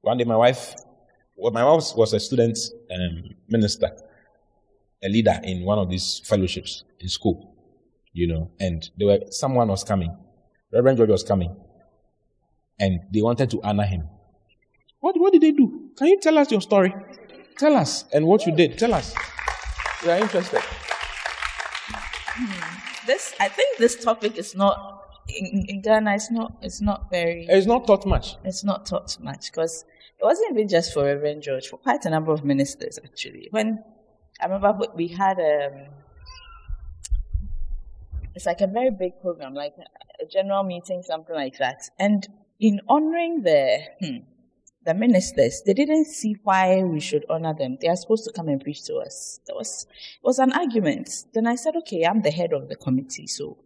One 0.00 0.16
day, 0.16 0.24
my 0.24 0.36
wife, 0.36 0.74
well, 1.36 1.52
my 1.52 1.64
wife 1.64 1.94
was 1.94 2.12
a 2.12 2.20
student 2.20 2.58
um, 2.92 3.34
minister, 3.48 3.90
a 5.04 5.08
leader 5.08 5.38
in 5.44 5.64
one 5.64 5.78
of 5.78 5.90
these 5.90 6.22
fellowships 6.24 6.84
in 6.98 7.08
school 7.08 7.52
you 8.12 8.26
know, 8.26 8.50
and 8.60 8.88
there 8.96 9.06
were 9.08 9.20
someone 9.30 9.68
was 9.68 9.84
coming. 9.84 10.16
Reverend 10.72 10.98
George 10.98 11.10
was 11.10 11.22
coming. 11.22 11.54
And 12.78 13.00
they 13.12 13.22
wanted 13.22 13.50
to 13.50 13.62
honor 13.62 13.84
him. 13.84 14.08
What, 15.00 15.18
what 15.18 15.32
did 15.32 15.42
they 15.42 15.52
do? 15.52 15.90
Can 15.96 16.08
you 16.08 16.20
tell 16.20 16.38
us 16.38 16.50
your 16.50 16.60
story? 16.60 16.94
Tell 17.58 17.76
us 17.76 18.04
and 18.12 18.26
what 18.26 18.46
you 18.46 18.54
did. 18.54 18.78
Tell 18.78 18.94
us. 18.94 19.14
We 20.04 20.10
are 20.10 20.18
interested. 20.18 20.62
This 23.12 23.34
I 23.38 23.48
think 23.48 23.76
this 23.76 24.02
topic 24.02 24.38
is 24.38 24.54
not 24.54 24.74
in, 25.28 25.66
in 25.68 25.82
Ghana 25.82 26.14
it's 26.14 26.30
not 26.30 26.50
it's 26.62 26.80
not 26.80 27.10
very 27.10 27.44
It's 27.46 27.66
not 27.66 27.86
taught 27.86 28.06
much. 28.06 28.36
It's 28.42 28.64
not 28.64 28.86
taught 28.86 29.18
much 29.20 29.50
because 29.50 29.84
it 30.18 30.24
wasn't 30.24 30.52
even 30.52 30.66
just 30.66 30.94
for 30.94 31.04
Reverend 31.04 31.42
George, 31.42 31.66
for 31.68 31.76
quite 31.76 32.06
a 32.06 32.10
number 32.10 32.32
of 32.32 32.42
ministers 32.42 32.98
actually. 33.04 33.48
When 33.50 33.84
I 34.40 34.46
remember 34.46 34.86
we 34.94 35.08
had 35.08 35.38
um, 35.38 35.74
it's 38.34 38.46
like 38.46 38.62
a 38.62 38.66
very 38.66 38.90
big 38.90 39.20
program, 39.20 39.52
like 39.52 39.74
a 40.22 40.24
general 40.24 40.62
meeting, 40.62 41.02
something 41.02 41.36
like 41.36 41.58
that. 41.58 41.90
And 41.98 42.26
in 42.60 42.80
honoring 42.88 43.42
the 43.42 43.78
hmm, 44.00 44.16
the 44.84 44.94
ministers, 44.94 45.62
they 45.64 45.74
didn't 45.74 46.06
see 46.06 46.36
why 46.42 46.82
we 46.82 47.00
should 47.00 47.24
honor 47.28 47.54
them. 47.54 47.78
They 47.80 47.88
are 47.88 47.96
supposed 47.96 48.24
to 48.24 48.32
come 48.32 48.48
and 48.48 48.60
preach 48.60 48.84
to 48.84 48.96
us. 48.96 49.40
There 49.46 49.54
was 49.54 49.86
it 49.90 50.26
was 50.26 50.38
an 50.38 50.52
argument. 50.52 51.10
Then 51.32 51.46
I 51.46 51.56
said, 51.56 51.76
okay, 51.76 52.04
I'm 52.04 52.22
the 52.22 52.30
head 52.30 52.52
of 52.52 52.68
the 52.68 52.76
committee, 52.76 53.26
so 53.26 53.58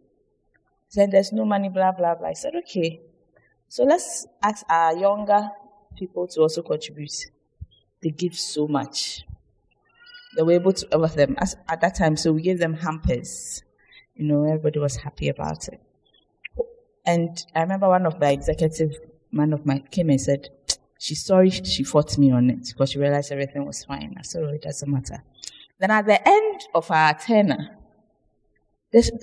said 0.89 1.11
there's 1.11 1.33
no 1.33 1.45
money, 1.45 1.69
blah 1.69 1.91
blah 1.91 2.15
blah. 2.15 2.29
I 2.29 2.33
said, 2.33 2.53
okay, 2.63 3.01
so 3.67 3.83
let's 3.83 4.27
ask 4.41 4.65
our 4.69 4.95
younger 4.95 5.49
people 5.97 6.27
to 6.27 6.41
also 6.41 6.61
contribute. 6.61 7.15
They 8.01 8.11
give 8.11 8.35
so 8.35 8.67
much. 8.67 9.23
They 10.35 10.43
were 10.43 10.51
able 10.51 10.73
to 10.73 10.95
offer 10.95 11.15
them 11.15 11.35
As, 11.39 11.55
at 11.67 11.81
that 11.81 11.95
time, 11.95 12.15
so 12.15 12.31
we 12.31 12.43
gave 12.43 12.59
them 12.59 12.75
hampers 12.75 13.63
you 14.17 14.25
know, 14.25 14.45
everybody 14.45 14.79
was 14.79 14.97
happy 14.97 15.29
about 15.29 15.67
it. 15.67 15.79
And 17.05 17.37
I 17.55 17.61
remember 17.61 17.87
one 17.87 18.05
of 18.05 18.19
the 18.19 18.31
executive 18.31 18.97
man 19.31 19.53
of 19.53 19.65
mine 19.65 19.87
came 19.91 20.09
and 20.09 20.19
said, 20.19 20.49
she's 20.99 21.23
sorry 21.23 21.49
she 21.49 21.83
fought 21.83 22.17
me 22.17 22.31
on 22.31 22.49
it 22.49 22.67
because 22.67 22.91
she 22.91 22.99
realized 22.99 23.31
everything 23.31 23.65
was 23.65 23.83
fine. 23.83 24.15
I 24.17 24.21
said, 24.21 24.43
oh, 24.43 24.49
it 24.49 24.61
doesn't 24.61 24.91
matter. 24.91 25.23
Then 25.79 25.91
at 25.91 26.05
the 26.05 26.27
end 26.27 26.61
of 26.73 26.89
our 26.89 27.13
tenure, 27.13 27.77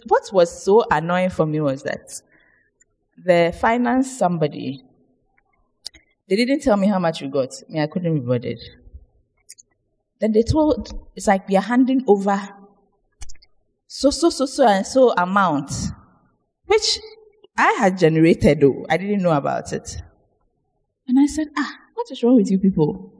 what 0.06 0.22
was 0.32 0.62
so 0.62 0.84
annoying 0.90 1.30
for 1.30 1.46
me 1.46 1.60
was 1.60 1.82
that 1.82 2.20
the 3.24 3.56
finance 3.60 4.18
somebody, 4.18 4.82
they 6.28 6.37
didn't 6.37 6.60
tell 6.60 6.76
me 6.76 6.87
how 6.87 6.98
much 6.98 7.22
we 7.22 7.28
got. 7.28 7.50
I 7.68 7.72
mean, 7.72 7.82
I 7.82 7.87
couldn't 7.87 8.14
be 8.14 8.20
bothered. 8.20 8.60
Then 10.20 10.32
they 10.32 10.42
told, 10.42 11.08
it's 11.16 11.26
like 11.26 11.48
we 11.48 11.56
are 11.56 11.62
handing 11.62 12.04
over 12.06 12.40
so, 13.87 14.10
so, 14.10 14.28
so, 14.28 14.44
so, 14.46 14.66
and 14.66 14.84
so 14.84 15.12
amount, 15.12 15.70
which 16.66 16.98
I 17.56 17.76
had 17.78 17.96
generated 17.96 18.60
though. 18.60 18.84
I 18.90 18.96
didn't 18.96 19.22
know 19.22 19.30
about 19.30 19.72
it. 19.72 20.02
And 21.06 21.18
I 21.18 21.26
said, 21.26 21.48
ah, 21.56 21.72
what 21.94 22.10
is 22.10 22.22
wrong 22.22 22.36
with 22.36 22.50
you 22.50 22.58
people? 22.58 23.12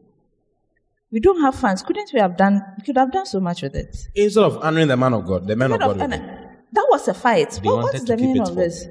We 1.11 1.21
don't 1.21 1.41
have 1.41 1.55
funds. 1.55 1.83
Couldn't 1.83 2.11
we 2.13 2.21
have 2.21 2.37
done, 2.37 2.63
we 2.77 2.85
could 2.85 2.97
have 2.97 3.13
done 3.13 3.27
so 3.27 3.41
much 3.41 3.63
with 3.63 3.77
it. 3.77 3.97
Instead 4.15 4.45
of 4.45 4.59
honoring 4.59 4.89
the 4.89 4.97
man 4.97 5.15
of 5.15 5.27
God, 5.27 5.47
the 5.47 5.57
man 5.57 5.73
of 5.73 5.81
God. 5.81 6.01
Of 6.01 6.11
that 6.11 6.87
was 6.91 7.07
a 7.07 7.15
fight. 7.15 7.55
What, 7.63 7.85
what's 7.85 8.03
the 8.05 8.17
meaning 8.17 8.43
of 8.43 8.55
this? 8.57 8.87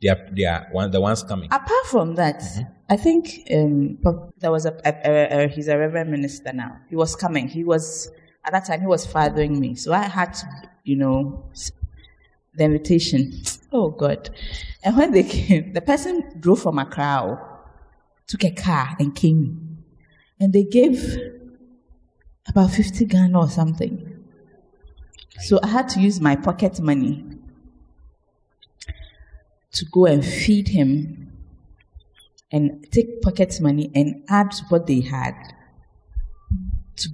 They 0.00 0.08
are, 0.08 0.28
they 0.32 0.44
are 0.44 0.68
one, 0.70 0.90
the 0.90 1.00
ones 1.00 1.22
coming. 1.22 1.48
Apart 1.52 1.86
from 1.86 2.14
that, 2.14 2.40
mm-hmm. 2.40 2.62
I 2.88 2.96
think 2.96 3.42
um, 3.54 3.98
there 4.38 4.50
was 4.50 4.64
a, 4.64 4.72
a, 4.84 4.94
a, 5.04 5.44
a, 5.44 5.48
he's 5.48 5.68
a 5.68 5.76
reverend 5.76 6.10
minister 6.10 6.52
now. 6.52 6.78
He 6.88 6.96
was 6.96 7.14
coming. 7.16 7.48
He 7.48 7.64
was, 7.64 8.10
at 8.44 8.52
that 8.52 8.64
time, 8.64 8.80
he 8.80 8.86
was 8.86 9.04
fathering 9.04 9.60
me. 9.60 9.74
So 9.74 9.92
I 9.92 10.04
had 10.04 10.32
to 10.34 10.46
you 10.88 10.96
know, 10.96 11.44
the 12.54 12.64
invitation. 12.64 13.32
Oh 13.72 13.90
God. 13.90 14.30
And 14.82 14.96
when 14.96 15.12
they 15.12 15.22
came, 15.22 15.74
the 15.74 15.82
person 15.82 16.40
drove 16.40 16.62
from 16.62 16.78
Accra, 16.78 17.47
took 18.28 18.44
a 18.44 18.50
car 18.50 18.96
and 19.00 19.14
came. 19.14 19.84
And 20.38 20.52
they 20.52 20.62
gave 20.62 21.18
about 22.46 22.70
50 22.70 23.04
Ghana 23.06 23.38
or 23.38 23.48
something. 23.48 24.24
So 25.40 25.58
I 25.62 25.68
had 25.68 25.88
to 25.90 26.00
use 26.00 26.20
my 26.20 26.36
pocket 26.36 26.80
money 26.80 27.24
to 29.72 29.84
go 29.92 30.06
and 30.06 30.24
feed 30.24 30.68
him 30.68 31.32
and 32.50 32.86
take 32.90 33.20
pocket 33.22 33.60
money 33.60 33.90
and 33.94 34.24
add 34.28 34.54
what 34.68 34.86
they 34.86 35.00
had 35.00 35.34
to 36.96 37.08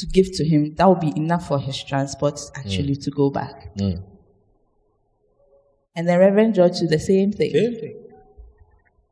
to 0.00 0.06
give 0.06 0.32
to 0.32 0.44
him, 0.44 0.74
that 0.76 0.88
would 0.88 1.00
be 1.00 1.12
enough 1.16 1.46
for 1.48 1.58
his 1.58 1.82
transport 1.84 2.40
actually 2.54 2.96
mm. 2.96 3.04
to 3.04 3.10
go 3.10 3.30
back. 3.30 3.74
Mm. 3.76 4.02
And 5.94 6.08
the 6.08 6.18
Reverend 6.18 6.54
George 6.54 6.78
did 6.78 6.90
the 6.90 6.98
same 6.98 7.32
thing. 7.32 7.50
Same 7.52 7.74
thing. 7.74 8.09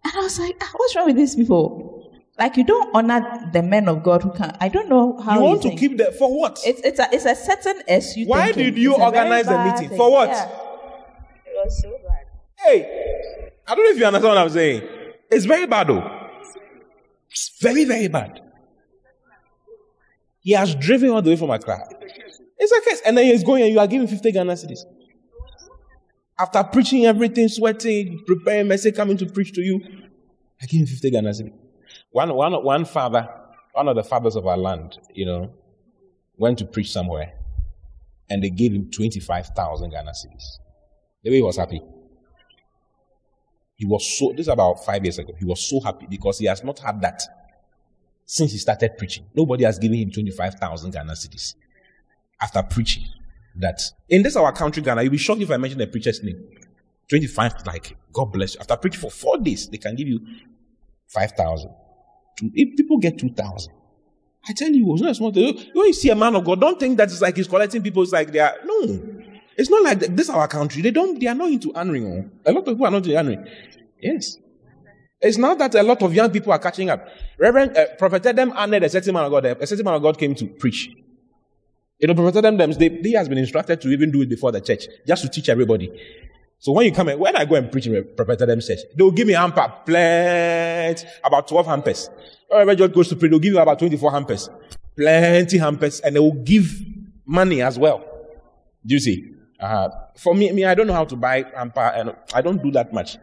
And 0.08 0.16
I 0.16 0.20
was 0.22 0.38
like, 0.38 0.56
ah, 0.62 0.70
what's 0.74 0.96
wrong 0.96 1.06
with 1.06 1.16
these 1.16 1.36
people? 1.36 2.10
Like 2.38 2.56
you 2.56 2.64
don't 2.64 2.88
honor 2.94 3.50
the 3.52 3.62
men 3.62 3.88
of 3.88 4.02
God 4.02 4.22
who 4.22 4.32
can. 4.32 4.56
I 4.58 4.68
don't 4.68 4.88
know 4.88 5.20
how 5.20 5.34
you 5.34 5.44
want 5.44 5.62
to 5.62 5.74
keep 5.74 5.98
that 5.98 6.16
for 6.16 6.34
what? 6.34 6.58
It's 6.64 6.80
it's 6.80 6.98
a 6.98 7.08
it's 7.12 7.26
a 7.26 7.34
certain 7.34 7.82
SU. 7.86 8.24
Why 8.26 8.46
thinking. 8.46 8.64
did 8.64 8.78
you 8.78 8.92
it's 8.92 9.02
organize 9.02 9.46
the 9.46 9.62
meeting 9.64 9.88
thing. 9.90 9.98
for 9.98 10.10
what? 10.10 10.28
Yeah. 10.28 10.44
It 10.46 11.54
was 11.56 11.82
so 11.82 11.90
bad. 11.90 12.24
Hey, 12.56 13.50
I 13.66 13.74
don't 13.74 13.84
know 13.84 13.90
if 13.90 13.98
you 13.98 14.06
understand 14.06 14.34
what 14.34 14.38
I'm 14.38 14.48
saying. 14.48 14.88
It's 15.30 15.44
very 15.44 15.66
bad 15.66 15.88
though. 15.88 16.28
It's 17.30 17.50
very 17.60 17.84
very 17.84 18.08
bad. 18.08 18.40
He 20.40 20.52
has 20.52 20.74
driven 20.76 21.10
all 21.10 21.20
the 21.20 21.30
way 21.30 21.36
from 21.36 21.50
Accra. 21.50 21.86
It's 22.56 22.72
a 22.72 22.80
case. 22.88 23.02
And 23.04 23.18
then 23.18 23.26
he's 23.26 23.44
going 23.44 23.62
and 23.64 23.72
you 23.72 23.78
are 23.78 23.86
giving 23.86 24.08
50 24.08 24.32
Ghana 24.32 24.52
cedis. 24.52 24.84
After 26.38 26.62
preaching 26.62 27.04
everything, 27.04 27.48
sweating, 27.48 28.22
preparing 28.26 28.68
message, 28.68 28.94
coming 28.94 29.16
to 29.16 29.26
preach 29.26 29.52
to 29.54 29.60
you, 29.60 29.80
I 30.62 30.66
give 30.66 30.80
him 30.80 30.86
50 30.86 31.10
Ghana 31.10 31.30
cedis. 31.30 31.52
One, 32.10 32.32
one, 32.34 32.52
one 32.64 32.84
father, 32.84 33.28
one 33.72 33.88
of 33.88 33.96
the 33.96 34.04
fathers 34.04 34.36
of 34.36 34.46
our 34.46 34.56
land, 34.56 34.98
you 35.14 35.26
know, 35.26 35.52
went 36.36 36.58
to 36.58 36.64
preach 36.64 36.92
somewhere 36.92 37.34
and 38.30 38.42
they 38.42 38.50
gave 38.50 38.72
him 38.72 38.90
25,000 38.90 39.90
Ghana 39.90 40.12
cedis. 40.12 40.58
The 41.24 41.30
way 41.30 41.36
he 41.36 41.42
was 41.42 41.56
happy. 41.56 41.82
He 43.74 43.86
was 43.86 44.18
so, 44.18 44.30
this 44.32 44.42
is 44.42 44.48
about 44.48 44.84
five 44.84 45.04
years 45.04 45.18
ago. 45.18 45.32
He 45.38 45.44
was 45.44 45.60
so 45.60 45.80
happy 45.80 46.06
because 46.08 46.38
he 46.38 46.46
has 46.46 46.62
not 46.62 46.78
had 46.78 47.00
that 47.00 47.22
since 48.26 48.52
he 48.52 48.58
started 48.58 48.96
preaching. 48.96 49.24
Nobody 49.34 49.64
has 49.64 49.78
given 49.78 49.98
him 49.98 50.10
25,000 50.10 50.92
Ghana 50.92 51.12
cedis 51.12 51.54
after 52.40 52.62
preaching 52.62 53.04
that. 53.58 53.80
In 54.08 54.22
this 54.22 54.36
our 54.36 54.52
country, 54.52 54.82
Ghana, 54.82 55.02
you'll 55.02 55.12
be 55.12 55.18
shocked 55.18 55.40
if 55.40 55.50
I 55.50 55.56
mention 55.56 55.78
the 55.78 55.86
preacher's 55.86 56.22
name. 56.22 56.42
25, 57.08 57.66
like, 57.66 57.96
God 58.12 58.26
bless 58.26 58.54
you. 58.54 58.60
After 58.60 58.76
preaching 58.76 59.00
for 59.00 59.10
four 59.10 59.38
days, 59.38 59.68
they 59.68 59.78
can 59.78 59.96
give 59.96 60.08
you 60.08 60.20
5,000. 61.08 61.70
If 62.54 62.76
people 62.76 62.98
get 62.98 63.18
2,000, 63.18 63.72
I 64.48 64.52
tell 64.52 64.70
you, 64.70 64.92
it's 64.92 65.02
not 65.02 65.10
a 65.10 65.14
small 65.14 65.32
thing. 65.32 65.56
When 65.72 65.86
you 65.86 65.92
see 65.92 66.10
a 66.10 66.14
man 66.14 66.36
of 66.36 66.44
God, 66.44 66.60
don't 66.60 66.78
think 66.78 66.96
that 66.98 67.10
it's 67.10 67.20
like 67.20 67.36
he's 67.36 67.48
collecting 67.48 67.82
people. 67.82 68.02
It's 68.02 68.12
like 68.12 68.30
they 68.30 68.38
are, 68.38 68.54
no. 68.64 69.00
It's 69.56 69.70
not 69.70 69.82
like 69.82 69.98
this 69.98 70.30
our 70.30 70.46
country. 70.46 70.82
They 70.82 70.90
don't, 70.90 71.18
they 71.18 71.26
are 71.26 71.34
not 71.34 71.50
into 71.50 71.74
honoring. 71.74 72.06
Oh. 72.06 72.50
A 72.50 72.52
lot 72.52 72.60
of 72.60 72.66
people 72.66 72.86
are 72.86 72.90
not 72.90 72.98
into 72.98 73.18
honoring. 73.18 73.46
Yes. 74.00 74.36
It's 75.20 75.36
not 75.36 75.58
that 75.58 75.74
a 75.74 75.82
lot 75.82 76.00
of 76.02 76.14
young 76.14 76.30
people 76.30 76.52
are 76.52 76.60
catching 76.60 76.90
up. 76.90 77.08
Reverend 77.38 77.76
uh, 77.76 77.86
Prophet 77.98 78.24
Adam 78.24 78.52
honored 78.52 78.84
a 78.84 78.88
certain 78.88 79.12
man 79.12 79.24
of 79.24 79.32
God. 79.32 79.46
A 79.46 79.66
certain 79.66 79.84
man 79.84 79.94
of 79.94 80.02
God 80.02 80.16
came 80.16 80.34
to 80.36 80.46
preach. 80.46 80.90
You 81.98 82.06
know, 82.06 82.14
Prophet 82.14 82.44
Adam, 82.44 82.56
they, 82.72 82.88
he 82.88 83.12
has 83.14 83.28
been 83.28 83.38
instructed 83.38 83.80
to 83.80 83.88
even 83.90 84.12
do 84.12 84.22
it 84.22 84.28
before 84.28 84.52
the 84.52 84.60
church, 84.60 84.86
just 85.06 85.22
to 85.22 85.28
teach 85.28 85.48
everybody. 85.48 85.90
So 86.60 86.72
when 86.72 86.86
you 86.86 86.92
come 86.92 87.08
in, 87.08 87.18
when 87.18 87.34
I 87.36 87.44
go 87.44 87.56
and 87.56 87.70
preach 87.70 87.86
in 87.86 88.08
Prophet 88.16 88.40
Adam 88.40 88.60
church, 88.60 88.80
they'll 88.96 89.10
give 89.10 89.26
me 89.26 89.32
hamper, 89.32 89.72
plenty, 89.84 91.06
about 91.24 91.48
12 91.48 91.66
hampers. 91.66 92.10
Whenever 92.48 92.74
God 92.76 92.94
goes 92.94 93.08
to 93.08 93.16
pray, 93.16 93.28
they'll 93.28 93.38
give 93.40 93.52
you 93.52 93.58
about 93.58 93.78
24 93.78 94.12
hampers. 94.12 94.48
Plenty 94.96 95.58
hampers, 95.58 96.00
and 96.00 96.14
they 96.14 96.20
will 96.20 96.32
give 96.32 96.72
money 97.26 97.62
as 97.62 97.78
well. 97.78 97.98
Do 98.86 98.94
you 98.94 99.00
see? 99.00 99.32
Uh, 99.60 99.88
for 100.16 100.34
me, 100.34 100.52
me, 100.52 100.64
I 100.64 100.74
don't 100.74 100.86
know 100.86 100.94
how 100.94 101.04
to 101.04 101.16
buy 101.16 101.44
hamper, 101.54 101.80
and 101.80 102.14
I 102.32 102.42
don't 102.42 102.62
do 102.62 102.70
that 102.72 102.92
much. 102.92 103.18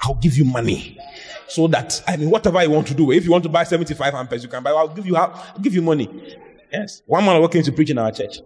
I'll 0.00 0.14
give 0.14 0.36
you 0.36 0.44
money. 0.44 0.98
So 1.48 1.66
that, 1.68 2.02
I 2.06 2.16
mean, 2.16 2.30
whatever 2.30 2.62
you 2.62 2.70
want 2.70 2.86
to 2.88 2.94
do, 2.94 3.10
if 3.10 3.24
you 3.24 3.30
want 3.30 3.42
to 3.44 3.50
buy 3.50 3.64
75 3.64 4.12
hampers, 4.12 4.42
you 4.42 4.48
can 4.48 4.62
buy, 4.62 4.70
I'll 4.70 4.88
give 4.88 5.06
you, 5.06 5.16
I'll 5.16 5.58
give 5.60 5.74
you 5.74 5.82
money. 5.82 6.36
Yes. 6.72 7.02
One 7.06 7.24
man 7.24 7.40
working 7.40 7.62
to 7.62 7.72
preach 7.72 7.90
in 7.90 7.98
our 7.98 8.12
church. 8.12 8.40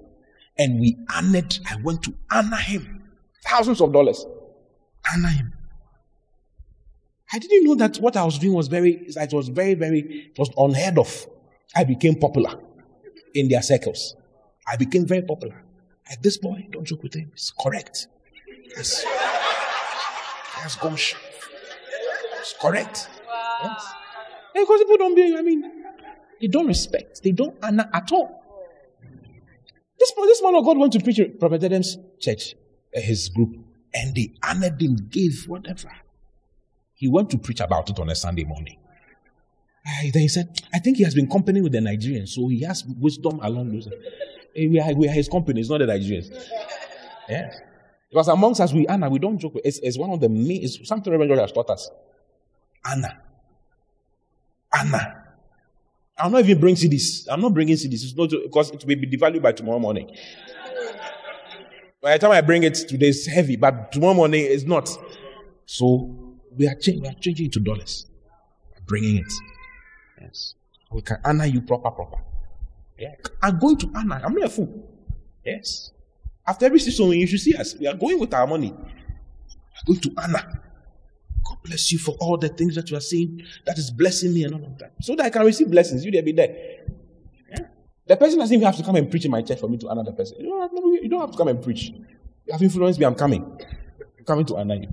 And 0.58 0.80
we 0.80 0.96
honored, 1.14 1.58
I 1.68 1.76
went 1.76 2.02
to 2.04 2.14
honor 2.30 2.56
him. 2.56 3.02
Thousands 3.44 3.80
of 3.80 3.92
dollars. 3.92 4.24
Honor 5.12 5.28
him. 5.28 5.52
I 7.32 7.38
didn't 7.38 7.64
know 7.64 7.74
that 7.76 7.96
what 7.96 8.16
I 8.16 8.24
was 8.24 8.38
doing 8.38 8.52
was 8.52 8.68
very, 8.68 8.92
it 8.92 9.32
was 9.32 9.48
very, 9.48 9.74
very, 9.74 10.00
it 10.30 10.38
was 10.38 10.50
unheard 10.56 10.98
of. 10.98 11.26
I 11.74 11.84
became 11.84 12.16
popular 12.16 12.60
in 13.34 13.48
their 13.48 13.62
circles. 13.62 14.14
I 14.68 14.76
became 14.76 15.06
very 15.06 15.22
popular. 15.22 15.64
Like 16.08 16.20
this 16.20 16.36
boy, 16.36 16.66
don't 16.70 16.84
joke 16.84 17.02
with 17.02 17.14
him. 17.14 17.30
It's 17.32 17.50
correct. 17.50 18.06
Yes. 18.76 19.04
Yes, 20.58 20.76
gosh. 20.76 21.16
It's 22.40 22.54
correct. 22.60 23.08
Wow. 23.26 23.58
Yes. 23.64 23.92
Because 24.54 24.80
people 24.80 24.98
don't 24.98 25.14
be, 25.14 25.34
I 25.36 25.40
mean, 25.42 25.81
they 26.42 26.48
don't 26.48 26.66
respect. 26.66 27.22
They 27.22 27.30
don't 27.30 27.56
honor 27.62 27.88
at 27.94 28.10
all. 28.10 28.42
This, 29.98 30.12
this 30.12 30.42
man 30.42 30.56
of 30.56 30.64
God 30.64 30.76
went 30.76 30.92
to 30.94 31.00
preach 31.00 31.20
at 31.20 31.38
Prophet 31.38 31.62
Adam's 31.62 31.96
church, 32.18 32.56
uh, 32.96 33.00
his 33.00 33.28
group, 33.28 33.54
and 33.94 34.12
they 34.16 34.34
honored 34.42 34.82
him, 34.82 34.96
gave 35.08 35.44
whatever. 35.46 35.92
He 36.94 37.06
went 37.08 37.30
to 37.30 37.38
preach 37.38 37.60
about 37.60 37.88
it 37.88 38.00
on 38.00 38.10
a 38.10 38.14
Sunday 38.16 38.42
morning. 38.42 38.76
Uh, 39.86 40.10
then 40.12 40.22
he 40.22 40.28
said, 40.28 40.60
I 40.74 40.80
think 40.80 40.96
he 40.96 41.04
has 41.04 41.14
been 41.14 41.30
company 41.30 41.60
with 41.60 41.72
the 41.72 41.78
Nigerians, 41.78 42.30
so 42.30 42.48
he 42.48 42.62
has 42.64 42.84
wisdom 42.84 43.38
along 43.40 43.70
those. 43.70 43.86
Eh, 44.56 44.66
we, 44.68 44.80
are, 44.80 44.92
we 44.94 45.08
are 45.08 45.12
his 45.12 45.28
company, 45.28 45.60
it's 45.60 45.70
not 45.70 45.78
the 45.78 45.86
Nigerians. 45.86 46.28
Yes. 47.28 47.56
Because 48.10 48.26
amongst 48.26 48.60
us, 48.60 48.72
we 48.72 48.84
honor, 48.88 49.08
we 49.08 49.20
don't 49.20 49.38
joke. 49.38 49.54
It's, 49.64 49.78
it's 49.78 49.96
one 49.96 50.10
of 50.10 50.20
the 50.20 50.28
main, 50.28 50.64
it's 50.64 50.86
something 50.88 51.12
Reverend 51.12 51.30
George 51.30 51.40
has 51.40 51.52
taught 51.52 51.70
us. 51.70 51.88
Honor. 52.84 53.16
Honor. 54.74 55.21
I'll 56.18 56.30
not 56.30 56.40
even 56.40 56.60
bring 56.60 56.74
cedis. 56.74 57.26
I'm 57.30 57.40
not 57.40 57.54
bringing 57.54 57.74
cedis. 57.76 58.04
It's 58.04 58.14
not 58.14 58.30
because 58.30 58.70
it 58.70 58.84
will 58.84 58.96
be 58.96 59.06
devalued 59.06 59.42
by 59.42 59.52
tomorrow 59.52 59.78
morning. 59.78 60.14
By 62.02 62.14
the 62.14 62.18
time 62.18 62.32
I 62.32 62.40
bring 62.40 62.64
it 62.64 62.74
today, 62.74 63.08
it's 63.08 63.26
heavy, 63.26 63.56
but 63.56 63.92
tomorrow 63.92 64.14
morning 64.14 64.44
it's 64.44 64.64
not. 64.64 64.88
So 65.66 66.36
we 66.56 66.66
are, 66.66 66.74
changing, 66.74 67.02
we 67.02 67.08
are 67.08 67.14
changing 67.14 67.46
it 67.46 67.52
to 67.52 67.60
dollars. 67.60 68.06
Bringing 68.86 69.18
it. 69.18 69.32
Yes. 70.20 70.54
We 70.90 71.02
can 71.02 71.18
honor 71.24 71.46
you 71.46 71.62
proper, 71.62 71.90
proper. 71.90 72.18
Yeah. 72.98 73.14
I'm 73.40 73.58
going 73.58 73.76
to 73.78 73.90
honor. 73.94 74.20
I'm 74.24 74.34
not 74.34 74.46
a 74.46 74.50
fool. 74.50 74.88
Yes. 75.44 75.92
After 76.46 76.66
every 76.66 76.80
season, 76.80 77.10
you 77.12 77.26
should 77.26 77.40
see 77.40 77.54
us. 77.54 77.76
We 77.76 77.86
are 77.86 77.94
going 77.94 78.18
with 78.18 78.34
our 78.34 78.46
money. 78.46 78.72
We 78.72 78.78
are 78.78 79.86
going 79.86 80.00
to 80.00 80.12
honor. 80.18 80.60
God 81.44 81.58
bless 81.64 81.92
you 81.92 81.98
for 81.98 82.16
all 82.20 82.36
the 82.36 82.48
things 82.48 82.74
that 82.74 82.90
you 82.90 82.96
are 82.96 83.00
saying 83.00 83.42
that 83.66 83.78
is 83.78 83.90
blessing 83.90 84.32
me 84.32 84.44
and 84.44 84.54
all 84.54 84.64
of 84.64 84.78
that. 84.78 84.94
So 85.00 85.16
that 85.16 85.26
I 85.26 85.30
can 85.30 85.44
receive 85.44 85.70
blessings. 85.70 86.04
You 86.04 86.10
there 86.10 86.22
be 86.22 86.32
there. 86.32 86.84
Yeah? 87.50 87.66
The 88.06 88.16
person 88.16 88.38
doesn't 88.38 88.54
even 88.54 88.64
have 88.64 88.76
to 88.76 88.82
come 88.82 88.96
and 88.96 89.10
preach 89.10 89.24
in 89.24 89.30
my 89.30 89.42
church 89.42 89.60
for 89.60 89.68
me 89.68 89.78
to 89.78 89.88
honor 89.88 90.04
the 90.04 90.12
person. 90.12 90.38
You 90.40 90.48
don't, 90.48 90.60
have, 90.60 90.70
you 91.02 91.08
don't 91.08 91.20
have 91.20 91.32
to 91.32 91.36
come 91.36 91.48
and 91.48 91.62
preach. 91.62 91.88
You 91.88 92.52
have 92.52 92.62
influenced 92.62 92.98
me, 92.98 93.06
I'm 93.06 93.14
coming. 93.14 93.42
I'm 94.18 94.24
coming 94.24 94.46
to 94.46 94.56
honor 94.56 94.76
you. 94.76 94.88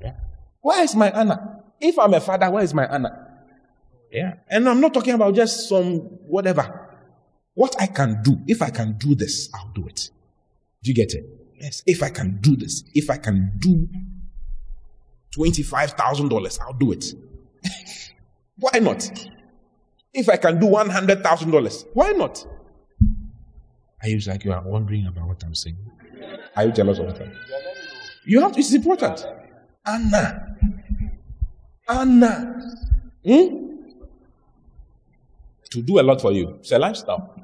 Yeah? 0.00 0.14
Where 0.60 0.82
is 0.82 0.94
my 0.94 1.10
honor? 1.10 1.62
If 1.80 1.98
I'm 1.98 2.14
a 2.14 2.20
father, 2.20 2.50
where 2.50 2.62
is 2.62 2.72
my 2.72 2.86
honor? 2.86 3.28
Yeah. 4.12 4.34
And 4.48 4.68
I'm 4.68 4.80
not 4.80 4.94
talking 4.94 5.14
about 5.14 5.34
just 5.34 5.68
some 5.68 5.96
whatever. 6.26 6.90
What 7.54 7.74
I 7.80 7.86
can 7.86 8.22
do, 8.22 8.38
if 8.46 8.62
I 8.62 8.70
can 8.70 8.98
do 8.98 9.14
this, 9.14 9.50
I'll 9.54 9.72
do 9.74 9.86
it. 9.86 10.10
Do 10.82 10.90
you 10.90 10.94
get 10.94 11.14
it? 11.14 11.24
Yes. 11.60 11.82
If 11.86 12.02
I 12.02 12.10
can 12.10 12.38
do 12.40 12.56
this, 12.56 12.84
if 12.94 13.10
I 13.10 13.16
can 13.16 13.52
do 13.58 13.88
$25,000, 15.36 16.60
I'll 16.60 16.72
do 16.74 16.92
it. 16.92 17.06
why 18.58 18.78
not? 18.78 19.10
If 20.12 20.28
I 20.28 20.36
can 20.36 20.60
do 20.60 20.66
$100,000, 20.66 21.86
why 21.94 22.10
not? 22.12 22.46
Are 24.02 24.08
you 24.08 24.20
like 24.26 24.44
you 24.44 24.52
are 24.52 24.62
wondering 24.62 25.06
about 25.06 25.28
what 25.28 25.42
I'm 25.44 25.54
saying? 25.54 25.76
Are 26.56 26.66
you 26.66 26.72
jealous 26.72 26.98
of 26.98 27.08
it? 27.08 27.32
You 28.24 28.40
have 28.40 28.52
to, 28.52 28.58
it's 28.58 28.74
important. 28.74 29.24
Anna. 29.86 30.56
Anna. 31.88 32.60
Hmm? 33.24 33.58
To 35.70 35.82
do 35.82 36.00
a 36.00 36.02
lot 36.02 36.20
for 36.20 36.32
you. 36.32 36.56
It's 36.60 36.72
a 36.72 36.78
lifestyle. 36.78 37.34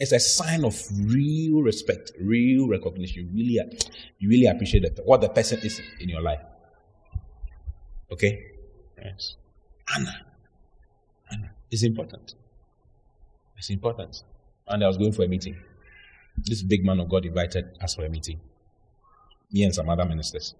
It's 0.00 0.12
a 0.12 0.18
sign 0.18 0.64
of 0.64 0.82
real 0.90 1.60
respect, 1.60 2.12
real 2.18 2.66
recognition. 2.66 3.30
Really, 3.34 3.60
you 4.18 4.28
really 4.28 4.46
appreciate 4.46 4.98
what 5.04 5.20
the 5.20 5.28
person 5.28 5.60
is 5.60 5.80
in 6.00 6.08
your 6.08 6.22
life. 6.22 6.40
Okay? 8.12 8.46
Yes. 9.02 9.36
Anna. 9.94 10.26
Anna. 11.30 11.50
It's 11.70 11.82
important. 11.82 12.34
It's 13.56 13.70
important. 13.70 14.22
And 14.66 14.84
I 14.84 14.86
was 14.86 14.96
going 14.96 15.12
for 15.12 15.24
a 15.24 15.28
meeting. 15.28 15.56
This 16.36 16.62
big 16.62 16.84
man 16.84 17.00
of 17.00 17.08
God 17.08 17.26
invited 17.26 17.76
us 17.80 17.94
for 17.94 18.04
a 18.04 18.08
meeting. 18.08 18.40
Me 19.52 19.64
and 19.64 19.74
some 19.74 19.88
other 19.88 20.04
ministers. 20.04 20.54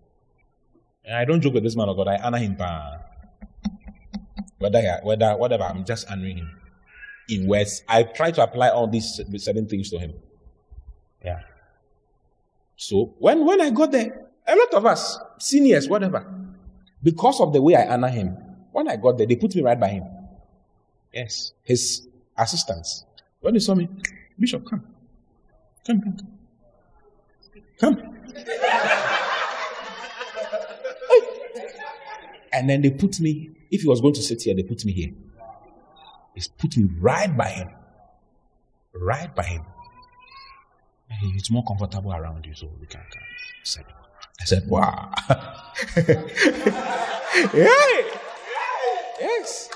And 1.04 1.16
I 1.16 1.24
don't 1.24 1.40
joke 1.40 1.54
with 1.54 1.62
this 1.62 1.76
man 1.76 1.88
of 1.88 1.96
God. 1.96 2.08
I 2.08 2.16
honor 2.16 2.38
him. 2.38 2.56
Whether, 4.58 5.00
whether, 5.02 5.36
whatever, 5.36 5.64
I'm 5.64 5.84
just 5.84 6.10
honoring 6.10 6.38
him. 6.38 6.56
In 7.28 7.46
words, 7.46 7.82
I 7.88 8.02
try 8.02 8.30
to 8.32 8.42
apply 8.42 8.68
all 8.70 8.86
these 8.88 9.20
certain 9.38 9.66
things 9.66 9.90
to 9.90 9.98
him. 9.98 10.12
Yeah. 11.24 11.40
So 12.76 13.14
when, 13.18 13.44
when 13.46 13.60
I 13.60 13.70
got 13.70 13.92
there, 13.92 14.26
a 14.46 14.56
lot 14.56 14.74
of 14.74 14.86
us, 14.86 15.18
seniors, 15.38 15.88
whatever, 15.88 16.26
because 17.02 17.40
of 17.40 17.52
the 17.52 17.62
way 17.62 17.74
I 17.74 17.92
honor 17.92 18.08
him, 18.08 18.36
when 18.72 18.88
I 18.88 18.96
got 18.96 19.18
there, 19.18 19.26
they 19.26 19.36
put 19.36 19.54
me 19.54 19.62
right 19.62 19.78
by 19.78 19.88
him. 19.88 20.04
Yes, 21.12 21.52
his 21.62 22.08
assistants. 22.36 23.04
When 23.40 23.54
they 23.54 23.60
saw 23.60 23.74
me, 23.74 23.88
Bishop, 24.38 24.64
come. 24.68 24.84
Come, 25.86 26.00
come, 26.00 26.16
come. 26.16 26.28
Come. 27.78 27.96
and 32.52 32.68
then 32.68 32.82
they 32.82 32.90
put 32.90 33.18
me, 33.20 33.50
if 33.70 33.82
he 33.82 33.88
was 33.88 34.00
going 34.00 34.14
to 34.14 34.22
sit 34.22 34.42
here, 34.42 34.54
they 34.54 34.62
put 34.62 34.84
me 34.84 34.92
here. 34.92 35.10
They 36.34 36.42
put 36.58 36.76
me 36.76 36.88
right 37.00 37.34
by 37.36 37.48
him. 37.48 37.70
Right 38.94 39.34
by 39.34 39.44
him. 39.44 39.64
It's 41.22 41.50
more 41.50 41.64
comfortable 41.64 42.12
around 42.12 42.46
you, 42.46 42.54
so 42.54 42.70
we 42.80 42.86
can 42.86 43.00
come. 43.10 43.22
I 44.40 44.44
said, 44.44 44.66
wow. 44.68 45.12
yeah. 47.54 47.68
Yes. 49.20 49.70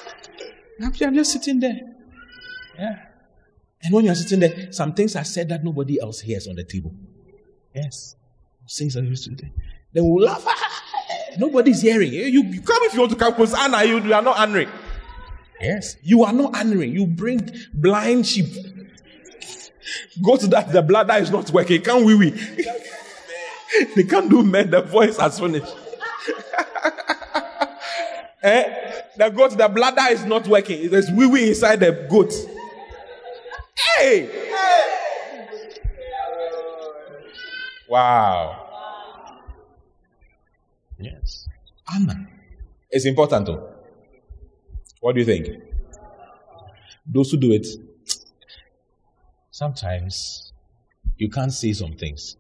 I'm 0.81 0.93
just 1.15 1.33
sitting 1.33 1.61
there. 1.61 1.81
Yeah. 2.79 3.07
And 3.83 3.93
when 3.93 4.07
you're 4.07 4.15
sitting 4.15 4.41
there, 4.41 4.73
some 4.73 4.95
things 4.95 5.15
are 5.17 5.25
said 5.25 5.49
that 5.51 5.63
nobody 5.63 6.01
else 6.01 6.21
hears 6.21 6.47
on 6.49 6.57
the 6.57 6.65
table. 6.65 6.95
Yes. 7.75 8.17
Things 8.71 8.97
are 8.97 9.03
used 9.03 9.25
to 9.25 9.31
Then 9.93 10.05
we'll 10.05 10.25
laugh. 10.25 10.47
Nobody's 11.39 11.83
hearing. 11.83 12.13
You, 12.13 12.23
you 12.23 12.63
come 12.63 12.83
if 12.85 12.95
you 12.95 13.01
want 13.01 13.13
to 13.13 13.19
come 13.19 13.33
because 13.33 13.55
Anna, 13.55 13.85
you, 13.85 14.01
you 14.01 14.15
are 14.15 14.23
not 14.23 14.39
honoring. 14.39 14.71
Yes. 15.61 15.97
You 16.03 16.25
are 16.25 16.33
not 16.33 16.57
honoring. 16.57 16.93
You 16.93 17.07
bring 17.07 17.51
blind 17.75 18.27
sheep. 18.27 18.47
Go 20.23 20.37
to 20.37 20.47
that, 20.49 20.73
the 20.73 20.81
bladder 20.81 21.15
is 21.15 21.31
not 21.31 21.51
working. 21.51 21.83
Can't 21.83 22.05
we? 22.05 22.15
we? 22.15 22.31
they 23.97 24.05
can't 24.05 24.29
do 24.31 24.43
men, 24.43 24.71
the 24.71 24.83
voice 24.83 25.19
has 25.19 25.39
finished. 25.39 25.75
eh? 28.43 29.03
The 29.17 29.31
goat, 29.31 29.57
the 29.57 29.69
bladder 29.69 30.13
is 30.13 30.25
not 30.25 30.47
working. 30.49 30.91
There's 30.91 31.11
wee 31.11 31.27
wee 31.27 31.49
inside 31.49 31.81
the 31.81 32.07
goat. 32.11 32.33
Hey! 33.99 34.27
hey! 34.27 34.95
Wow. 37.89 38.65
Yes. 40.99 41.49
Anna. 41.93 42.27
It's 42.91 43.07
important 43.07 43.47
though. 43.47 43.71
What 45.01 45.15
do 45.15 45.21
you 45.21 45.27
think? 45.27 45.49
Those 47.07 47.31
who 47.31 47.37
do 47.37 47.53
it, 47.53 47.67
sometimes 49.51 50.53
you 51.19 51.29
can't 51.29 51.53
see 51.53 51.75
some 51.75 51.93
things. 51.93 52.37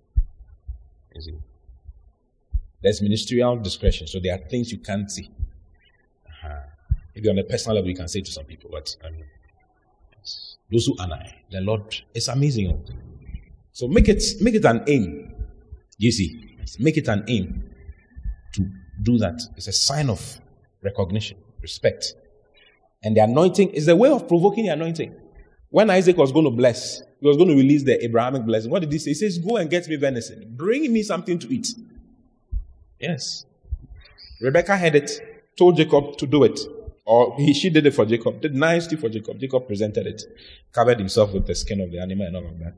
You 1.14 1.20
see? 1.20 1.35
There's 2.83 3.00
ministerial 3.00 3.57
discretion, 3.57 4.07
so 4.07 4.20
there 4.20 4.35
are 4.35 4.48
things 4.48 4.70
you 4.70 4.79
can't 4.79 5.11
see. 5.11 5.31
Uh-huh. 6.27 6.61
Maybe 7.14 7.29
on 7.29 7.38
a 7.38 7.44
personal 7.44 7.77
level, 7.77 7.88
you 7.88 7.96
can 7.96 8.09
say 8.09 8.20
to 8.20 8.31
some 8.31 8.44
people, 8.44 8.70
but 8.70 8.94
I 9.05 9.11
mean, 9.11 9.24
those 10.70 10.87
who 10.87 10.96
are 10.98 11.05
honor 11.05 11.24
the 11.50 11.61
Lord, 11.61 11.94
it's 12.14 12.29
amazing. 12.29 12.85
So 13.72 13.88
make 13.88 14.09
it 14.09 14.22
make 14.40 14.55
it 14.55 14.64
an 14.64 14.85
aim. 14.87 15.35
You 15.98 16.11
see, 16.12 16.59
make 16.79 16.96
it 16.96 17.09
an 17.09 17.24
aim 17.29 17.70
to 18.53 18.68
do 19.03 19.18
that. 19.18 19.40
It's 19.57 19.68
a 19.68 19.72
sign 19.72 20.11
of 20.11 20.40
recognition, 20.83 21.38
respect. 21.61 22.14
And 23.03 23.16
the 23.16 23.20
anointing 23.20 23.70
is 23.70 23.88
a 23.88 23.96
way 23.96 24.11
of 24.11 24.27
provoking 24.27 24.66
the 24.66 24.72
anointing. 24.72 25.14
When 25.74 25.90
Isaac 25.90 26.16
was 26.16 26.30
going 26.30 26.44
to 26.44 26.52
bless, 26.52 27.02
he 27.18 27.26
was 27.26 27.37
going 27.37 27.48
to 27.48 27.56
release 27.56 27.82
the 27.82 28.00
Abrahamic 28.04 28.46
blessing. 28.46 28.70
What 28.70 28.82
did 28.82 28.92
he 28.92 28.98
say? 29.00 29.10
He 29.10 29.14
says, 29.14 29.38
Go 29.38 29.56
and 29.56 29.68
get 29.68 29.88
me 29.88 29.96
venison. 29.96 30.54
Bring 30.56 30.92
me 30.92 31.02
something 31.02 31.37
to 31.40 31.52
eat. 31.52 31.66
Yes. 33.00 33.44
Rebecca 34.40 34.76
had 34.76 34.94
it, 34.94 35.10
told 35.58 35.76
Jacob 35.76 36.16
to 36.18 36.28
do 36.28 36.44
it. 36.44 36.60
Or 37.04 37.34
he, 37.38 37.52
she 37.52 37.70
did 37.70 37.87
it 37.87 37.90
for 37.90 38.06
Jacob, 38.06 38.40
did 38.40 38.54
nicely 38.54 38.96
for 38.96 39.08
Jacob. 39.08 39.40
Jacob 39.40 39.66
presented 39.66 40.06
it, 40.06 40.22
covered 40.70 41.00
himself 41.00 41.34
with 41.34 41.48
the 41.48 41.56
skin 41.56 41.80
of 41.80 41.90
the 41.90 41.98
animal 41.98 42.28
and 42.28 42.37
all 42.37 42.46
of 42.46 42.56
that. 42.60 42.74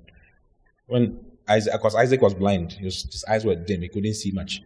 When 0.87 1.21
Isaac, 1.47 1.75
because 1.75 1.95
Isaac 1.97 2.23
was 2.23 2.33
blind, 2.33 2.79
was, 2.83 3.03
his 3.03 3.27
eyes 3.29 3.45
were 3.45 3.57
dim, 3.57 3.83
he 3.83 3.89
couldn't 3.89 4.15
see 4.15 4.31
much. 4.31 4.63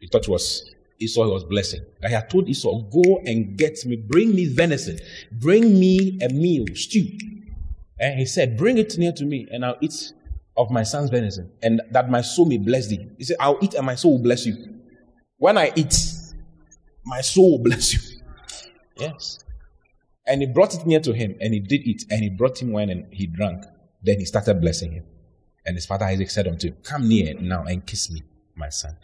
He 0.00 0.08
thought 0.08 0.24
it 0.24 0.28
was 0.28 0.74
Esau 0.98 1.24
he 1.24 1.30
was 1.30 1.44
blessing. 1.44 1.82
I 2.02 2.08
had 2.08 2.28
told 2.28 2.48
Esau, 2.48 2.80
go 2.90 3.22
and 3.24 3.56
get 3.56 3.86
me, 3.86 3.94
bring 3.94 4.34
me 4.34 4.46
venison, 4.46 4.98
bring 5.30 5.78
me 5.78 6.18
a 6.20 6.30
meal, 6.30 6.66
stew. 6.74 7.06
And 8.00 8.18
he 8.18 8.24
said, 8.24 8.56
bring 8.56 8.78
it 8.78 8.96
near 8.96 9.12
to 9.12 9.24
me 9.24 9.46
and 9.52 9.64
I'll 9.64 9.76
eat 9.80 10.12
of 10.56 10.70
my 10.70 10.82
son's 10.82 11.10
venison 11.10 11.52
and 11.62 11.82
that 11.90 12.10
my 12.10 12.22
soul 12.22 12.46
may 12.46 12.56
bless 12.56 12.88
thee. 12.88 13.06
He 13.18 13.24
said, 13.24 13.36
I'll 13.38 13.58
eat 13.60 13.74
and 13.74 13.84
my 13.84 13.94
soul 13.94 14.12
will 14.12 14.22
bless 14.22 14.46
you. 14.46 14.56
When 15.36 15.58
I 15.58 15.70
eat, 15.76 15.94
my 17.04 17.20
soul 17.20 17.52
will 17.52 17.64
bless 17.64 17.92
you. 17.92 18.22
Yes. 18.96 19.38
And 20.26 20.40
he 20.40 20.46
brought 20.46 20.74
it 20.74 20.86
near 20.86 21.00
to 21.00 21.12
him 21.12 21.36
and 21.40 21.52
he 21.52 21.60
did 21.60 21.82
eat 21.86 22.04
and 22.10 22.22
he 22.22 22.30
brought 22.30 22.60
him 22.60 22.72
wine 22.72 22.88
and 22.88 23.06
he 23.12 23.26
drank. 23.26 23.64
Then 24.02 24.18
he 24.18 24.24
started 24.24 24.62
blessing 24.62 24.92
him. 24.92 25.04
And 25.66 25.76
his 25.76 25.84
father 25.84 26.06
Isaac 26.06 26.30
said 26.30 26.48
unto 26.48 26.68
him, 26.68 26.76
Come 26.82 27.06
near 27.06 27.34
now 27.34 27.64
and 27.64 27.84
kiss 27.86 28.10
me, 28.10 28.22
my 28.56 28.70
son. 28.70 28.96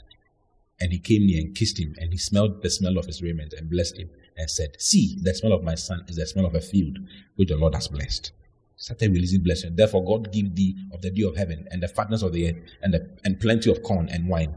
And 0.81 0.91
he 0.91 0.99
came 0.99 1.27
near 1.27 1.41
and 1.41 1.55
kissed 1.55 1.79
him, 1.79 1.95
and 1.99 2.13
he 2.13 2.19
smelled 2.19 2.63
the 2.63 2.71
smell 2.71 2.99
of 2.99 3.07
his 3.07 3.23
raiment 3.23 3.53
and 3.53 3.71
blessed 3.71 3.99
him 3.99 4.11
and 4.37 4.51
said, 4.51 4.77
See, 4.79 5.19
the 5.23 5.35
smell 5.35 5.53
of 5.53 5.63
my 5.63 5.75
son 5.75 6.05
is 6.09 6.17
the 6.17 6.27
smell 6.27 6.47
of 6.47 6.55
a 6.55 6.61
field 6.61 6.99
which 7.37 7.49
the 7.49 7.57
Lord 7.57 7.75
has 7.75 7.89
blessed. 7.89 8.33
Started 8.77 9.13
releasing 9.13 9.43
blessing. 9.43 9.75
Therefore, 9.75 10.05
God 10.05 10.33
give 10.33 10.55
thee 10.55 10.77
of 10.93 11.01
the 11.01 11.11
dew 11.11 11.29
of 11.29 11.37
heaven 11.37 11.67
and 11.71 11.83
the 11.83 11.89
fatness 11.89 12.23
of 12.23 12.33
the 12.33 12.49
earth 12.49 12.57
and, 12.83 12.93
the, 12.93 13.19
and 13.25 13.41
plenty 13.41 13.71
of 13.71 13.83
corn 13.83 14.09
and 14.11 14.29
wine. 14.29 14.55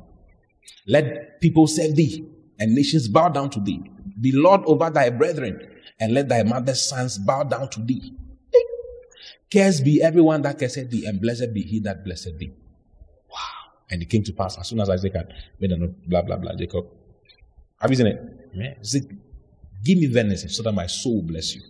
Let 0.86 1.40
people 1.40 1.68
serve 1.68 1.96
thee 1.96 2.28
and 2.60 2.76
nations 2.76 3.08
bow 3.08 3.30
down 3.30 3.50
to 3.52 3.60
thee. 3.60 3.82
Be 4.20 4.32
Lord 4.34 4.62
over 4.66 4.90
thy 4.90 5.10
brethren 5.10 5.66
and 6.00 6.14
let 6.14 6.28
thy 6.28 6.44
mother's 6.44 6.82
sons 6.82 7.18
bow 7.18 7.44
down 7.44 7.70
to 7.70 7.82
thee. 7.82 8.14
Cursed 9.52 9.84
be 9.84 10.02
everyone 10.02 10.42
that 10.44 10.60
curseth 10.60 10.92
thee 10.92 11.06
and 11.06 11.20
blessed 11.20 11.54
be 11.54 11.62
he 11.62 11.80
that 11.80 12.04
blessed 12.04 12.38
thee. 12.38 12.52
Wow. 13.32 13.38
And 13.90 14.02
it 14.02 14.10
came 14.10 14.24
to 14.24 14.34
pass 14.34 14.58
as 14.60 14.68
soon 14.68 14.80
as 14.82 14.90
Isaac 14.90 15.14
had 15.16 15.34
made 15.60 15.72
a 15.72 15.78
note, 15.78 15.96
blah, 16.08 16.22
blah, 16.22 16.38
blah, 16.38 16.56
Jacob. 16.56 16.86
Have 17.80 17.90
you 17.90 17.96
seen 17.96 18.08
it? 18.08 18.52
Yeah. 18.54 18.74
Give 19.84 19.98
me 19.98 20.08
venison 20.08 20.50
so 20.50 20.62
that 20.64 20.74
my 20.74 20.88
soul 20.88 21.22
bless 21.22 21.56
you. 21.56 21.62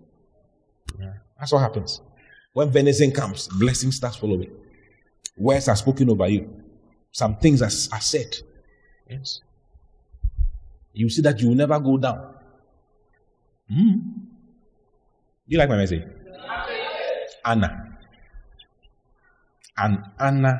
Yeah. 0.99 1.13
That's 1.39 1.51
what 1.51 1.59
happens. 1.59 2.01
When 2.59 2.71
venison 2.71 3.13
comes, 3.13 3.47
blessing 3.47 3.89
starts 3.93 4.17
following. 4.17 4.51
Words 5.37 5.69
are 5.69 5.77
spoken 5.77 6.09
over 6.09 6.27
you. 6.27 6.61
Some 7.09 7.37
things 7.37 7.61
are, 7.61 7.95
are 7.95 8.01
said. 8.01 8.35
Yes. 9.09 9.39
You 10.91 11.09
see 11.09 11.21
that 11.21 11.39
you 11.39 11.47
will 11.47 11.55
never 11.55 11.79
go 11.79 11.97
down. 11.97 12.35
Hmm. 13.71 13.93
You 15.47 15.57
like 15.57 15.69
my 15.69 15.77
message? 15.77 16.03
Anna. 17.45 17.97
And 19.77 19.99
Anna 20.19 20.59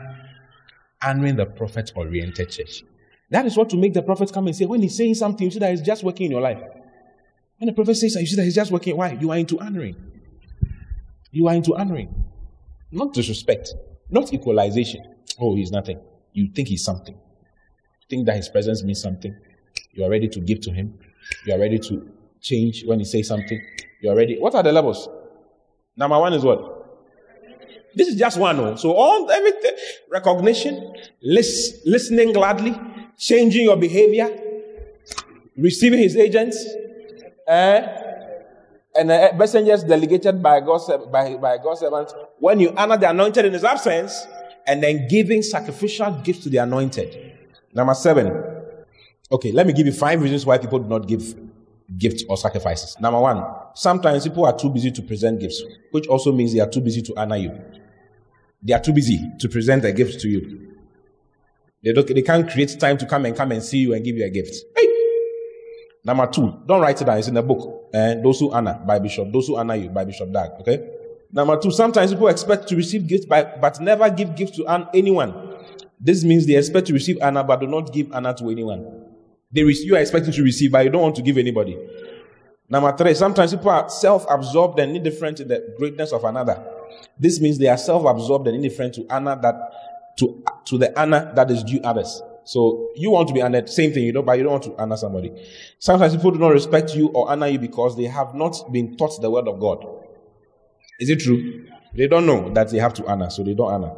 honoring 1.03 1.35
the 1.35 1.47
prophet 1.47 1.91
oriented 1.97 2.49
church. 2.49 2.85
That 3.29 3.45
is 3.45 3.57
what 3.57 3.69
to 3.71 3.75
make 3.75 3.93
the 3.93 4.03
prophet 4.03 4.31
come 4.31 4.47
and 4.47 4.55
say, 4.55 4.63
when 4.63 4.81
he's 4.81 4.95
saying 4.95 5.15
something, 5.15 5.43
you 5.43 5.51
see 5.51 5.59
that 5.59 5.71
he's 5.71 5.81
just 5.81 6.05
working 6.05 6.27
in 6.27 6.31
your 6.31 6.41
life. 6.41 6.62
When 7.57 7.67
the 7.67 7.73
prophet 7.73 7.95
says 7.95 8.13
that, 8.13 8.21
you 8.21 8.27
see 8.27 8.38
that 8.38 8.45
he's 8.45 8.55
just 8.55 8.71
working. 8.71 8.95
Why? 8.95 9.17
You 9.19 9.31
are 9.31 9.38
into 9.38 9.59
honoring. 9.59 9.97
You 11.31 11.47
are 11.47 11.55
into 11.55 11.75
honoring. 11.75 12.25
Not 12.91 13.13
disrespect, 13.13 13.73
not 14.09 14.33
equalization. 14.33 15.15
Oh, 15.39 15.55
he's 15.55 15.71
nothing. 15.71 15.99
You 16.33 16.49
think 16.53 16.67
he's 16.67 16.83
something. 16.83 17.13
You 17.13 18.07
think 18.09 18.25
that 18.25 18.35
his 18.35 18.49
presence 18.49 18.83
means 18.83 19.01
something. 19.01 19.35
You 19.93 20.03
are 20.05 20.09
ready 20.09 20.27
to 20.27 20.39
give 20.39 20.61
to 20.61 20.71
him. 20.71 20.97
You 21.45 21.53
are 21.53 21.59
ready 21.59 21.79
to 21.79 22.09
change 22.41 22.83
when 22.85 22.99
he 22.99 23.05
says 23.05 23.27
something. 23.27 23.61
You 24.01 24.11
are 24.11 24.15
ready. 24.15 24.37
What 24.39 24.55
are 24.55 24.63
the 24.63 24.71
levels? 24.71 25.07
Number 25.95 26.17
one 26.19 26.33
is 26.33 26.43
what? 26.43 26.77
This 27.95 28.07
is 28.07 28.15
just 28.15 28.39
one. 28.39 28.59
Oh. 28.59 28.75
So 28.75 28.93
all 28.93 29.29
everything, 29.29 29.71
recognition, 30.09 30.93
lis- 31.21 31.81
listening 31.85 32.33
gladly, 32.33 32.79
changing 33.17 33.63
your 33.63 33.77
behavior, 33.77 34.29
receiving 35.57 35.99
his 35.99 36.15
agents, 36.15 36.65
eh? 37.47 38.08
And 38.95 39.10
the 39.10 39.32
messengers 39.38 39.84
delegated 39.84 40.41
by 40.41 40.60
God, 40.60 41.12
by, 41.12 41.36
by 41.36 41.58
God's 41.58 41.82
servants. 41.82 42.13
When 42.39 42.60
you 42.60 42.73
honor 42.75 42.97
the 42.97 43.10
anointed 43.10 43.45
in 43.45 43.54
his 43.54 43.63
absence, 43.63 44.28
and 44.69 44.84
then 44.84 45.08
giving 45.08 45.41
sacrificial 45.41 46.12
gifts 46.23 46.43
to 46.43 46.49
the 46.49 46.58
anointed. 46.58 47.38
Number 47.73 47.95
seven. 47.95 48.28
Okay, 49.32 49.52
let 49.52 49.65
me 49.65 49.73
give 49.73 49.88
you 49.88 49.91
five 49.91 50.21
reasons 50.21 50.45
why 50.45 50.60
people 50.60 50.78
do 50.80 50.88
not 50.88 51.08
give 51.08 51.36
gifts 51.97 52.23
or 52.30 52.38
sacrifices. 52.38 52.99
Number 52.99 53.19
one, 53.19 53.43
sometimes 53.73 54.28
people 54.28 54.45
are 54.45 54.58
too 54.58 54.69
busy 54.69 54.91
to 54.91 55.02
present 55.02 55.39
gifts, 55.39 55.63
which 55.91 56.08
also 56.08 56.32
means 56.32 56.54
they 56.54 56.60
are 56.60 56.69
too 56.69 56.82
busy 56.82 57.02
to 57.02 57.19
honor 57.19 57.38
you. 57.38 57.60
They 58.62 58.73
are 58.73 58.80
too 58.80 58.93
busy 58.93 59.32
to 59.39 59.49
present 59.49 59.86
a 59.86 59.91
gift 59.91 60.19
to 60.21 60.30
you. 60.30 60.75
They, 61.84 61.93
don't, 61.93 62.08
they 62.08 62.21
can't 62.21 62.49
create 62.49 62.80
time 62.80 62.97
to 62.97 63.06
come 63.08 63.25
and 63.25 63.36
come 63.36 63.52
and 63.52 63.63
see 63.63 63.80
you 63.80 63.93
and 63.93 64.04
give 64.04 64.17
you 64.17 64.25
a 64.25 64.30
gift. 64.30 64.56
Hey! 64.75 64.98
Number 66.03 66.27
two, 66.27 66.62
don't 66.65 66.81
write 66.81 67.01
it 67.01 67.05
down. 67.05 67.17
It's 67.17 67.27
in 67.27 67.33
the 67.33 67.43
book. 67.43 67.89
And 67.93 68.23
those 68.23 68.39
who 68.39 68.51
honor 68.51 68.81
by 68.85 68.99
Bishop, 68.99 69.31
those 69.31 69.47
who 69.47 69.57
honor 69.57 69.75
you 69.75 69.89
by 69.89 70.05
Bishop 70.05 70.31
Dag. 70.31 70.51
Okay. 70.62 70.88
Number 71.31 71.59
two, 71.59 71.71
sometimes 71.71 72.12
people 72.12 72.27
expect 72.27 72.67
to 72.69 72.75
receive 72.75 73.07
gifts 73.07 73.25
by, 73.25 73.43
but 73.43 73.79
never 73.79 74.09
give 74.09 74.35
gifts 74.35 74.57
to 74.57 74.65
anyone. 74.93 75.55
This 75.99 76.23
means 76.23 76.47
they 76.47 76.55
expect 76.55 76.88
to 76.88 76.93
receive 76.93 77.17
honor, 77.21 77.43
but 77.43 77.59
do 77.59 77.67
not 77.67 77.93
give 77.93 78.12
honor 78.12 78.33
to 78.33 78.49
anyone. 78.49 79.05
They 79.51 79.63
re- 79.63 79.77
you 79.83 79.95
are 79.95 79.99
expecting 79.99 80.31
to 80.33 80.43
receive, 80.43 80.71
but 80.71 80.85
you 80.85 80.89
don't 80.91 81.01
want 81.01 81.15
to 81.17 81.21
give 81.21 81.38
anybody. 81.38 81.77
Number 82.69 82.95
three, 82.95 83.15
sometimes 83.15 83.53
people 83.53 83.71
are 83.71 83.89
self-absorbed 83.89 84.79
and 84.79 84.95
indifferent 84.95 85.39
in 85.39 85.47
the 85.47 85.73
greatness 85.77 86.13
of 86.13 86.23
another. 86.23 86.63
This 87.17 87.39
means 87.39 87.57
they 87.57 87.67
are 87.67 87.77
self-absorbed 87.77 88.47
and 88.47 88.55
indifferent 88.55 88.93
to 88.95 89.05
honor 89.09 89.38
that 89.41 90.15
to 90.17 90.43
to 90.65 90.77
the 90.77 90.99
honor 90.99 91.31
that 91.35 91.49
is 91.49 91.63
due 91.63 91.81
others. 91.83 92.21
So 92.45 92.91
you 92.95 93.12
want 93.12 93.28
to 93.28 93.34
be 93.34 93.41
honored, 93.41 93.69
same 93.69 93.91
thing, 93.93 94.04
you 94.04 94.13
know, 94.13 94.21
but 94.21 94.38
you 94.38 94.43
don't 94.43 94.54
want 94.54 94.63
to 94.63 94.75
honor 94.78 94.97
somebody. 94.97 95.32
Sometimes 95.78 96.15
people 96.15 96.32
do 96.32 96.39
not 96.39 96.49
respect 96.49 96.95
you 96.95 97.10
or 97.10 97.30
honor 97.30 97.47
you 97.47 97.60
because 97.60 97.95
they 97.95 98.06
have 98.06 98.34
not 98.34 98.56
been 98.71 98.97
taught 98.97 99.21
the 99.21 99.30
word 99.30 99.47
of 99.47 99.60
God. 99.60 99.86
Is 100.99 101.10
it 101.10 101.19
true? 101.19 101.65
They 101.95 102.08
don't 102.08 102.28
know 102.28 102.54
that 102.54 102.69
they 102.69 102.78
have 102.78 102.93
to 102.95 103.08
honor, 103.08 103.30
so 103.32 103.43
they 103.43 103.56
don't 103.56 103.71
honor. 103.71 103.91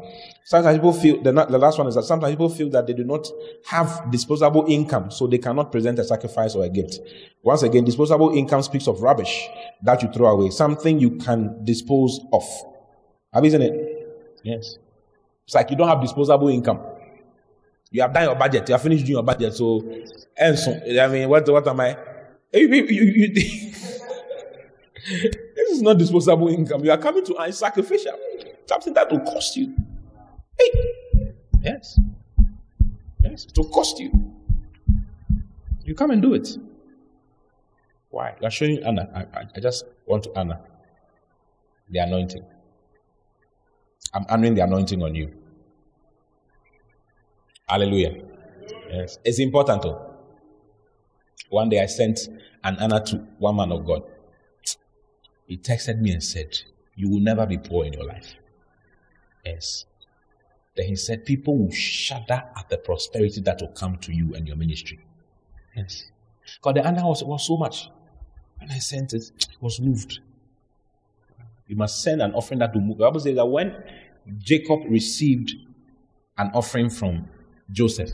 Sometimes 0.46 0.78
people 0.78 0.94
feel, 0.94 1.22
the, 1.22 1.32
the 1.32 1.58
last 1.58 1.78
one 1.78 1.88
is 1.88 1.96
that 1.96 2.04
sometimes 2.04 2.32
people 2.32 2.50
feel 2.50 2.70
that 2.70 2.88
they 2.88 2.94
do 2.94 3.04
not 3.04 3.28
have 3.66 4.10
disposable 4.10 4.66
income, 4.68 5.12
so 5.12 5.28
they 5.28 5.38
cannot 5.38 5.72
present 5.72 6.00
a 6.00 6.04
sacrifice 6.04 6.56
or 6.56 6.64
a 6.64 6.70
gift. 6.70 7.00
Once 7.44 7.64
again, 7.64 7.84
disposable 7.84 8.36
income 8.36 8.62
speaks 8.64 8.88
of 8.88 9.02
rubbish 9.02 9.48
that 9.84 10.02
you 10.02 10.10
throw 10.12 10.28
away, 10.28 10.50
something 10.50 11.00
you 11.00 11.18
can 11.18 11.64
dispose 11.66 12.22
of. 12.32 12.44
Have 13.34 13.44
you 13.44 13.52
seen 13.52 13.62
it? 13.62 14.08
Yes. 14.44 14.78
It's 15.46 15.56
like 15.56 15.70
you 15.70 15.76
don't 15.76 15.90
have 15.90 16.02
disposable 16.02 16.48
income. 16.48 16.80
You 17.92 18.02
have 18.02 18.14
done 18.14 18.24
your 18.24 18.36
budget. 18.36 18.68
You 18.70 18.74
have 18.74 18.82
finished 18.82 19.06
doing 19.06 19.16
your 19.16 19.24
budget. 19.24 19.54
So, 19.54 19.84
and 20.38 20.58
so, 20.58 20.72
I 20.72 21.08
mean, 21.08 21.28
what, 21.28 21.48
what 21.50 21.68
am 21.68 21.80
I? 21.82 21.98
You, 22.54 22.68
you, 22.68 22.84
you, 22.84 23.34
this 23.34 24.10
is 25.70 25.82
not 25.82 25.98
disposable 25.98 26.48
income. 26.48 26.86
You 26.86 26.92
are 26.92 26.98
coming 26.98 27.26
to 27.26 27.42
earn 27.42 27.52
sacrificial. 27.52 28.14
Something 28.66 28.94
that 28.94 29.12
will 29.12 29.20
cost 29.20 29.58
you. 29.58 29.76
Hey. 30.58 30.72
Yes. 31.62 32.00
Yes. 33.22 33.46
It 33.46 33.58
will 33.58 33.70
cost 33.70 34.00
you. 34.00 34.34
You 35.84 35.94
come 35.94 36.12
and 36.12 36.22
do 36.22 36.34
it. 36.34 36.58
Why? 38.10 38.36
You 38.40 38.48
are 38.48 38.52
showing 38.52 38.82
Anna. 38.84 39.10
I, 39.14 39.40
I, 39.40 39.44
I 39.56 39.60
just 39.60 39.84
want 40.06 40.24
to 40.24 40.40
honor 40.40 40.60
the 41.90 42.00
anointing. 42.00 42.44
I'm 44.14 44.26
honoring 44.30 44.56
the 44.56 44.64
anointing 44.64 45.04
on 45.04 45.16
you. 45.16 45.34
Hallelujah. 47.72 48.22
Yes. 48.90 49.18
It's 49.24 49.40
important 49.40 49.84
though. 49.84 50.14
One 51.50 51.70
day 51.70 51.82
I 51.82 51.86
sent 51.86 52.20
an 52.66 52.76
honor 52.82 53.00
to 53.06 53.16
one 53.40 53.56
man 53.56 53.72
of 53.72 53.86
God. 53.86 54.04
He 55.46 55.58
texted 55.58 56.02
me 56.02 56.12
and 56.12 56.22
said, 56.22 56.60
You 56.96 57.10
will 57.10 57.22
never 57.22 57.46
be 57.46 57.58
poor 57.58 57.86
in 57.86 57.94
your 57.94 58.04
life. 58.04 58.34
Yes. 59.46 59.86
Then 60.76 60.88
he 60.88 60.98
said, 60.98 61.26
People 61.26 61.58
will 61.58 61.72
shudder 61.72 62.44
at 62.58 62.68
the 62.68 62.78
prosperity 62.78 63.40
that 63.40 63.62
will 63.62 63.70
come 63.72 63.96
to 64.00 64.14
you 64.14 64.36
and 64.36 64.46
your 64.46 64.58
ministry. 64.58 65.00
Yes. 65.74 66.12
Because 66.58 66.74
the 66.74 66.86
honor 66.86 67.06
was, 67.06 67.24
was 67.24 67.48
so 67.48 67.56
much. 67.56 67.90
When 68.60 68.70
I 68.70 68.80
sent 68.80 69.14
it, 69.14 69.32
it 69.34 69.48
was 69.62 69.80
moved. 69.80 70.20
You 71.68 71.78
must 71.78 72.04
send 72.04 72.22
an 72.22 72.34
offering 72.34 72.60
that 72.60 72.74
will 72.74 72.82
move. 72.82 72.98
The 72.98 73.06
Bible 73.06 73.22
says 73.22 73.38
that 73.38 73.46
when 73.46 73.82
Jacob 74.40 74.82
received 74.90 75.54
an 76.38 76.52
offering 76.54 76.90
from 76.90 77.30
Joseph, 77.72 78.12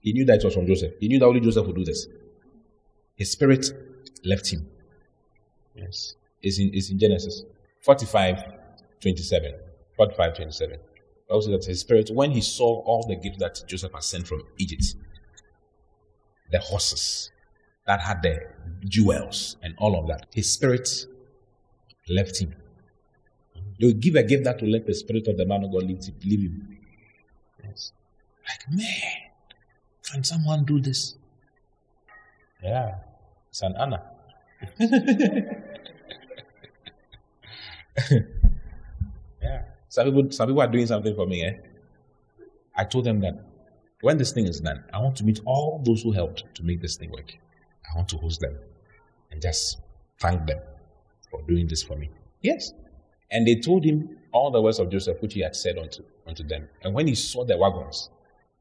he 0.00 0.12
knew 0.12 0.24
that 0.24 0.38
it 0.38 0.44
was 0.44 0.54
from 0.54 0.66
Joseph. 0.66 0.94
He 1.00 1.08
knew 1.08 1.18
that 1.18 1.26
only 1.26 1.40
Joseph 1.40 1.66
would 1.66 1.76
do 1.76 1.84
this. 1.84 2.06
His 3.16 3.32
spirit 3.32 3.66
left 4.24 4.50
him. 4.50 4.66
Yes. 5.74 6.14
It's 6.42 6.58
in, 6.58 6.70
it's 6.72 6.90
in 6.90 6.98
Genesis 6.98 7.44
45, 7.82 8.36
27. 9.00 9.54
45, 9.96 10.36
27. 10.36 10.78
Also, 11.28 11.50
that 11.50 11.64
his 11.64 11.80
spirit, 11.80 12.10
when 12.12 12.30
he 12.30 12.40
saw 12.40 12.80
all 12.82 13.06
the 13.06 13.16
gifts 13.16 13.38
that 13.38 13.62
Joseph 13.68 13.92
had 13.92 14.02
sent 14.02 14.26
from 14.26 14.42
Egypt, 14.58 14.94
the 16.50 16.58
horses 16.58 17.30
that 17.86 18.00
had 18.00 18.22
the 18.22 18.40
jewels 18.86 19.56
and 19.62 19.74
all 19.78 19.98
of 19.98 20.08
that, 20.08 20.26
his 20.32 20.52
spirit 20.52 20.88
left 22.08 22.40
him. 22.40 22.54
They 23.78 23.86
will 23.86 23.94
give 23.94 24.16
a 24.16 24.22
gift 24.22 24.44
that 24.44 24.60
will 24.60 24.70
let 24.70 24.86
the 24.86 24.94
spirit 24.94 25.28
of 25.28 25.36
the 25.36 25.46
man 25.46 25.64
of 25.64 25.72
God 25.72 25.84
leave, 25.84 26.00
leave 26.24 26.40
him. 26.40 26.79
Like, 28.50 28.68
man, 28.72 29.30
can 30.10 30.24
someone 30.24 30.64
do 30.64 30.80
this? 30.80 31.14
Yeah, 32.62 32.96
it's 33.48 33.62
an 33.62 33.76
honor. 33.76 34.02
yeah. 39.40 39.62
Some 39.88 40.06
people, 40.06 40.30
some 40.32 40.48
people 40.48 40.62
are 40.62 40.66
doing 40.66 40.86
something 40.86 41.14
for 41.14 41.26
me. 41.26 41.44
Eh? 41.44 41.52
I 42.76 42.84
told 42.84 43.04
them 43.04 43.20
that 43.20 43.40
when 44.00 44.18
this 44.18 44.32
thing 44.32 44.48
is 44.48 44.60
done, 44.60 44.82
I 44.92 44.98
want 44.98 45.16
to 45.18 45.24
meet 45.24 45.40
all 45.46 45.80
those 45.84 46.02
who 46.02 46.10
helped 46.10 46.44
to 46.56 46.64
make 46.64 46.80
this 46.80 46.96
thing 46.96 47.12
work. 47.12 47.32
I 47.92 47.96
want 47.96 48.08
to 48.08 48.16
host 48.16 48.40
them 48.40 48.58
and 49.30 49.40
just 49.40 49.78
thank 50.18 50.44
them 50.46 50.58
for 51.30 51.40
doing 51.42 51.68
this 51.68 51.84
for 51.84 51.96
me. 51.96 52.10
Yes. 52.42 52.72
And 53.30 53.46
they 53.46 53.56
told 53.56 53.84
him 53.84 54.16
all 54.32 54.50
the 54.50 54.60
words 54.60 54.80
of 54.80 54.90
Joseph, 54.90 55.22
which 55.22 55.34
he 55.34 55.40
had 55.40 55.54
said 55.54 55.78
unto, 55.78 56.02
unto 56.26 56.42
them. 56.42 56.68
And 56.82 56.94
when 56.94 57.06
he 57.06 57.14
saw 57.14 57.44
the 57.44 57.56
wagons, 57.56 58.10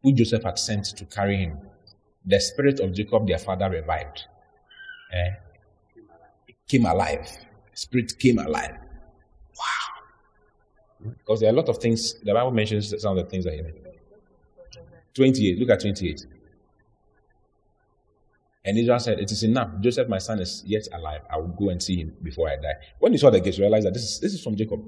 which 0.02 0.16
Joseph 0.16 0.44
had 0.44 0.58
sent 0.58 0.86
to 0.86 1.06
carry 1.06 1.38
him, 1.38 1.58
the 2.26 2.40
spirit 2.40 2.80
of 2.80 2.94
Jacob, 2.94 3.28
their 3.28 3.40
father, 3.40 3.70
revived. 3.70 4.26
Eh? 5.12 5.30
It 6.48 6.56
came 6.68 6.86
alive. 6.86 7.28
Spirit 7.74 8.18
came 8.20 8.40
alive. 8.40 8.78
Wow. 9.58 11.12
Because 11.18 11.40
there 11.40 11.50
are 11.50 11.54
a 11.54 11.56
lot 11.56 11.70
of 11.70 11.78
things, 11.78 12.20
the 12.22 12.34
Bible 12.34 12.52
mentions 12.52 12.94
some 13.02 13.18
of 13.18 13.24
the 13.24 13.30
things 13.30 13.46
that 13.46 13.54
he 13.54 13.62
made. 13.62 13.76
28, 15.16 15.60
look 15.60 15.70
at 15.70 15.82
28. 15.82 16.26
And 18.66 18.78
Israel 18.78 19.00
said, 19.00 19.20
It 19.20 19.32
is 19.32 19.44
enough. 19.44 19.70
Joseph, 19.80 20.08
my 20.08 20.18
son, 20.18 20.40
is 20.40 20.64
yet 20.66 20.88
alive. 20.94 21.22
I 21.32 21.38
will 21.38 21.48
go 21.48 21.70
and 21.70 21.82
see 21.82 21.98
him 21.98 22.16
before 22.22 22.50
I 22.50 22.58
die. 22.58 22.76
When 23.00 23.14
he 23.14 23.18
saw 23.18 23.30
the 23.30 23.40
he 23.40 23.62
realized 23.62 23.88
that 23.88 23.94
this 23.94 24.04
is, 24.04 24.20
this 24.20 24.34
is 24.34 24.44
from 24.44 24.56
Jacob. 24.56 24.80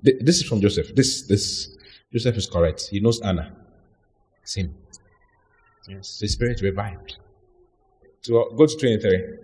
This 0.00 0.38
is 0.40 0.48
from 0.48 0.60
Joseph. 0.60 0.94
This, 0.96 1.22
this, 1.28 1.76
Joseph 2.12 2.36
is 2.36 2.48
correct. 2.48 2.88
He 2.90 2.98
knows 2.98 3.20
Anna. 3.20 3.54
Same. 4.44 4.74
Yes. 5.88 6.18
The 6.18 6.28
spirit 6.28 6.60
revived. 6.62 7.16
To, 8.24 8.40
uh, 8.40 8.54
go 8.54 8.66
to 8.66 8.76
23. 8.76 9.42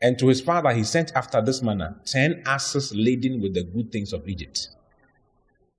And 0.00 0.18
to 0.18 0.28
his 0.28 0.40
father 0.40 0.72
he 0.72 0.84
sent 0.84 1.12
after 1.14 1.40
this 1.40 1.62
manner 1.62 1.96
ten 2.04 2.42
asses 2.46 2.94
laden 2.94 3.40
with 3.40 3.54
the 3.54 3.62
good 3.62 3.90
things 3.90 4.12
of 4.12 4.28
Egypt, 4.28 4.68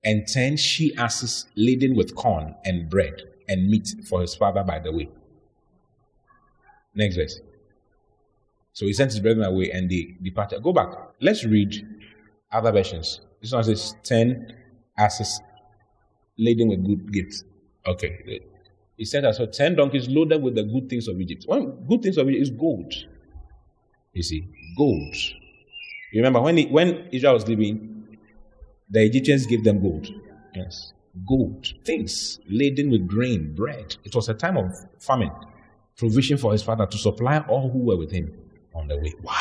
and 0.04 0.28
ten 0.28 0.58
she 0.58 0.96
asses 0.96 1.46
laden 1.56 1.96
with 1.96 2.16
corn 2.16 2.56
and 2.66 2.90
bread 2.90 3.22
and 3.48 3.70
meat 3.70 3.88
for 4.10 4.22
his 4.22 4.36
father 4.36 4.64
by 4.64 4.80
the 4.80 4.92
way. 4.92 5.10
Next 6.96 7.16
verse. 7.16 7.40
So 8.74 8.86
he 8.86 8.94
sent 8.94 9.12
his 9.12 9.20
brethren 9.20 9.46
away 9.46 9.72
and 9.72 9.90
they 9.90 10.16
departed. 10.22 10.64
Go 10.64 10.74
back. 10.74 10.90
Let's 11.22 11.46
read 11.46 11.76
other 12.52 12.72
versions. 12.72 13.22
This 13.42 13.52
one 13.52 13.64
says 13.64 13.96
ten 14.04 14.56
asses 14.98 15.40
laden 16.40 16.70
with 16.70 16.84
good 16.86 17.14
gifts. 17.14 17.44
Okay. 17.88 18.42
He 18.98 19.06
said 19.06 19.24
that 19.24 19.36
so 19.36 19.46
ten 19.46 19.76
donkeys 19.76 20.08
loaded 20.10 20.42
with 20.42 20.56
the 20.56 20.64
good 20.64 20.90
things 20.90 21.08
of 21.08 21.20
Egypt. 21.22 21.44
One 21.48 21.86
good 21.88 22.02
things 22.02 22.18
of 22.18 22.28
Egypt 22.30 22.42
is 22.42 22.50
gold. 22.50 22.94
You 24.14 24.24
see, 24.24 24.48
gold. 24.78 25.16
You 26.12 26.22
remember 26.22 26.42
when 26.42 26.58
he, 26.58 26.66
when 26.66 27.08
Israel 27.12 27.34
was 27.34 27.48
living, 27.48 28.18
the 28.90 29.04
Egyptians 29.04 29.46
gave 29.46 29.64
them 29.64 29.82
gold. 29.82 30.08
Yes, 30.56 30.94
gold 31.28 31.68
things 31.86 32.40
laden 32.50 32.90
with 32.90 33.08
grain, 33.08 33.54
bread. 33.54 33.96
It 34.04 34.16
was 34.16 34.28
a 34.30 34.34
time 34.34 34.58
of 34.58 34.74
famine, 34.98 35.32
provision 35.96 36.38
for 36.38 36.52
his 36.52 36.64
father 36.64 36.88
to 36.88 36.98
supply 36.98 37.40
all 37.48 37.70
who 37.70 37.80
were 37.80 37.98
with 37.98 38.12
him 38.12 38.34
on 38.74 38.88
the 38.88 38.98
way. 38.98 39.14
Wow! 39.22 39.34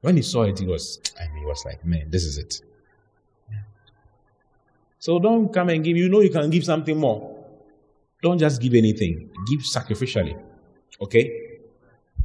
When 0.00 0.16
he 0.16 0.22
saw 0.22 0.42
it, 0.42 0.58
he 0.58 0.66
was, 0.66 1.00
I 1.20 1.28
mean, 1.28 1.38
he 1.38 1.46
was 1.46 1.64
like, 1.64 1.84
man, 1.84 2.10
this 2.10 2.24
is 2.24 2.38
it. 2.38 2.60
So 4.98 5.20
don't 5.20 5.52
come 5.52 5.68
and 5.68 5.84
give. 5.84 5.96
You 5.96 6.08
know 6.08 6.20
you 6.20 6.30
can 6.30 6.50
give 6.50 6.64
something 6.64 6.96
more. 6.96 7.37
Don't 8.22 8.38
just 8.38 8.60
give 8.60 8.74
anything. 8.74 9.30
Give 9.48 9.60
sacrificially. 9.60 10.40
Okay? 11.00 11.58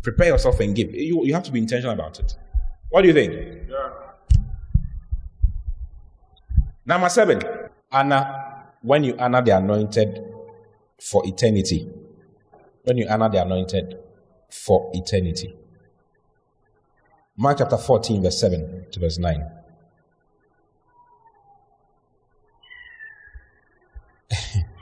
Prepare 0.02 0.28
yourself 0.28 0.60
and 0.60 0.76
give. 0.76 0.94
You, 0.94 1.26
you 1.26 1.34
have 1.34 1.44
to 1.44 1.52
be 1.52 1.60
intentional 1.60 1.94
about 1.94 2.20
it. 2.20 2.36
What 2.90 3.02
do 3.04 3.08
you 3.08 3.14
think? 3.14 3.70
Yeah. 3.70 3.90
Number 6.86 7.10
seven. 7.10 7.42
Honor, 7.92 8.64
when 8.82 9.04
you 9.04 9.16
honor 9.18 9.42
the 9.42 9.56
anointed 9.56 10.20
for 11.00 11.26
eternity. 11.26 11.90
When 12.84 12.98
you 12.98 13.08
honor 13.08 13.30
the 13.30 13.42
anointed 13.42 13.98
for 14.50 14.92
eternity. 14.94 15.56
Mark 17.38 17.58
chapter 17.60 17.78
14, 17.78 18.22
verse 18.24 18.40
7 18.40 18.86
to 18.92 19.00
verse 19.00 19.18
9. 19.18 19.44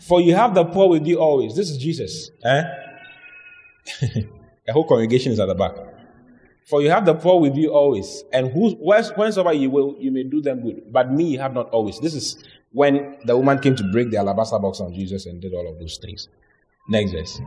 For 0.00 0.20
you 0.20 0.34
have 0.34 0.54
the 0.54 0.64
poor 0.64 0.88
with 0.88 1.06
you 1.06 1.18
always. 1.18 1.56
This 1.56 1.70
is 1.70 1.78
Jesus. 1.78 2.30
Eh? 2.44 2.62
the 4.00 4.72
whole 4.72 4.86
congregation 4.86 5.32
is 5.32 5.40
at 5.40 5.46
the 5.46 5.54
back. 5.54 5.74
For 6.68 6.82
you 6.82 6.90
have 6.90 7.06
the 7.06 7.14
poor 7.14 7.40
with 7.40 7.56
you 7.56 7.72
always, 7.72 8.24
and 8.30 8.52
who, 8.52 8.74
whensoever 8.74 9.54
you 9.54 9.70
will, 9.70 9.96
you 9.98 10.10
may 10.10 10.22
do 10.22 10.42
them 10.42 10.60
good. 10.60 10.92
But 10.92 11.10
me 11.10 11.24
you 11.24 11.38
have 11.38 11.54
not 11.54 11.70
always. 11.70 11.98
This 11.98 12.12
is 12.12 12.44
when 12.72 13.16
the 13.24 13.34
woman 13.34 13.58
came 13.58 13.74
to 13.76 13.84
break 13.90 14.10
the 14.10 14.18
alabaster 14.18 14.58
box 14.58 14.78
on 14.80 14.92
Jesus 14.92 15.24
and 15.24 15.40
did 15.40 15.54
all 15.54 15.66
of 15.66 15.78
those 15.78 15.96
things. 15.96 16.28
Next 16.90 17.12
verse. 17.12 17.40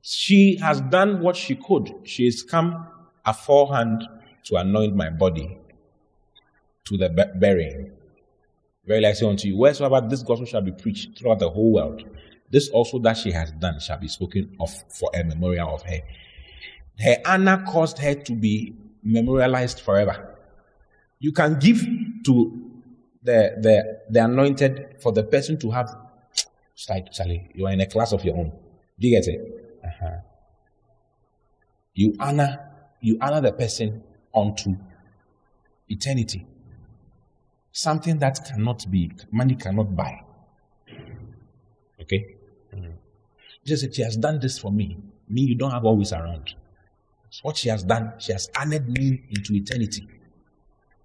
She 0.00 0.56
has 0.56 0.80
done 0.80 1.20
what 1.20 1.36
she 1.36 1.54
could. 1.56 1.92
She 2.04 2.24
has 2.24 2.42
come 2.42 2.86
aforehand 3.26 4.04
to 4.44 4.56
anoint 4.56 4.96
my 4.96 5.10
body 5.10 5.58
to 6.86 6.96
the 6.96 7.10
burying. 7.34 7.90
Verily 8.86 9.06
I 9.06 9.12
say 9.12 9.26
unto 9.26 9.48
you, 9.48 9.56
wheresoever 9.56 10.06
this 10.06 10.22
gospel 10.22 10.46
shall 10.46 10.60
be 10.60 10.72
preached 10.72 11.18
throughout 11.18 11.40
the 11.40 11.50
whole 11.50 11.72
world, 11.72 12.04
this 12.50 12.68
also 12.68 12.98
that 13.00 13.16
she 13.16 13.32
has 13.32 13.50
done 13.52 13.80
shall 13.80 13.98
be 13.98 14.08
spoken 14.08 14.56
of 14.60 14.70
for 14.88 15.10
a 15.14 15.24
memorial 15.24 15.74
of 15.74 15.82
her. 15.82 16.00
Her 16.98 17.16
honor 17.26 17.64
caused 17.66 17.98
her 17.98 18.14
to 18.14 18.32
be 18.32 18.74
memorialized 19.02 19.80
forever. 19.80 20.36
You 21.18 21.32
can 21.32 21.58
give 21.58 21.84
to 22.24 22.72
the, 23.22 23.56
the, 23.60 24.00
the 24.08 24.24
anointed 24.24 24.96
for 25.00 25.12
the 25.12 25.24
person 25.24 25.58
to 25.58 25.70
have, 25.72 25.94
it's 26.74 26.88
like, 26.88 27.12
Charlie, 27.12 27.50
you 27.54 27.66
are 27.66 27.72
in 27.72 27.80
a 27.80 27.86
class 27.86 28.12
of 28.12 28.24
your 28.24 28.36
own. 28.36 28.52
Do 28.98 29.08
you 29.08 29.20
get 29.20 29.26
it? 29.26 29.80
Uh-huh. 29.84 30.18
You 31.94 32.14
honor, 32.20 32.70
you 33.00 33.18
honor 33.20 33.40
the 33.40 33.52
person 33.52 34.04
unto 34.34 34.76
eternity. 35.88 36.46
Something 37.76 38.18
that 38.20 38.42
cannot 38.42 38.90
be, 38.90 39.10
money 39.30 39.54
cannot 39.54 39.94
buy. 39.94 40.22
Okay? 42.00 42.36
Mm. 42.74 42.94
Jesus 43.66 43.82
said, 43.82 43.94
She 43.94 44.00
has 44.00 44.16
done 44.16 44.40
this 44.40 44.58
for 44.58 44.72
me. 44.72 44.96
Me, 45.28 45.42
you 45.42 45.54
don't 45.54 45.72
have 45.72 45.84
always 45.84 46.10
around. 46.10 46.54
It's 47.28 47.44
what 47.44 47.58
she 47.58 47.68
has 47.68 47.82
done. 47.82 48.14
She 48.16 48.32
has 48.32 48.48
honored 48.58 48.88
me 48.88 49.24
into 49.28 49.52
eternity. 49.52 50.08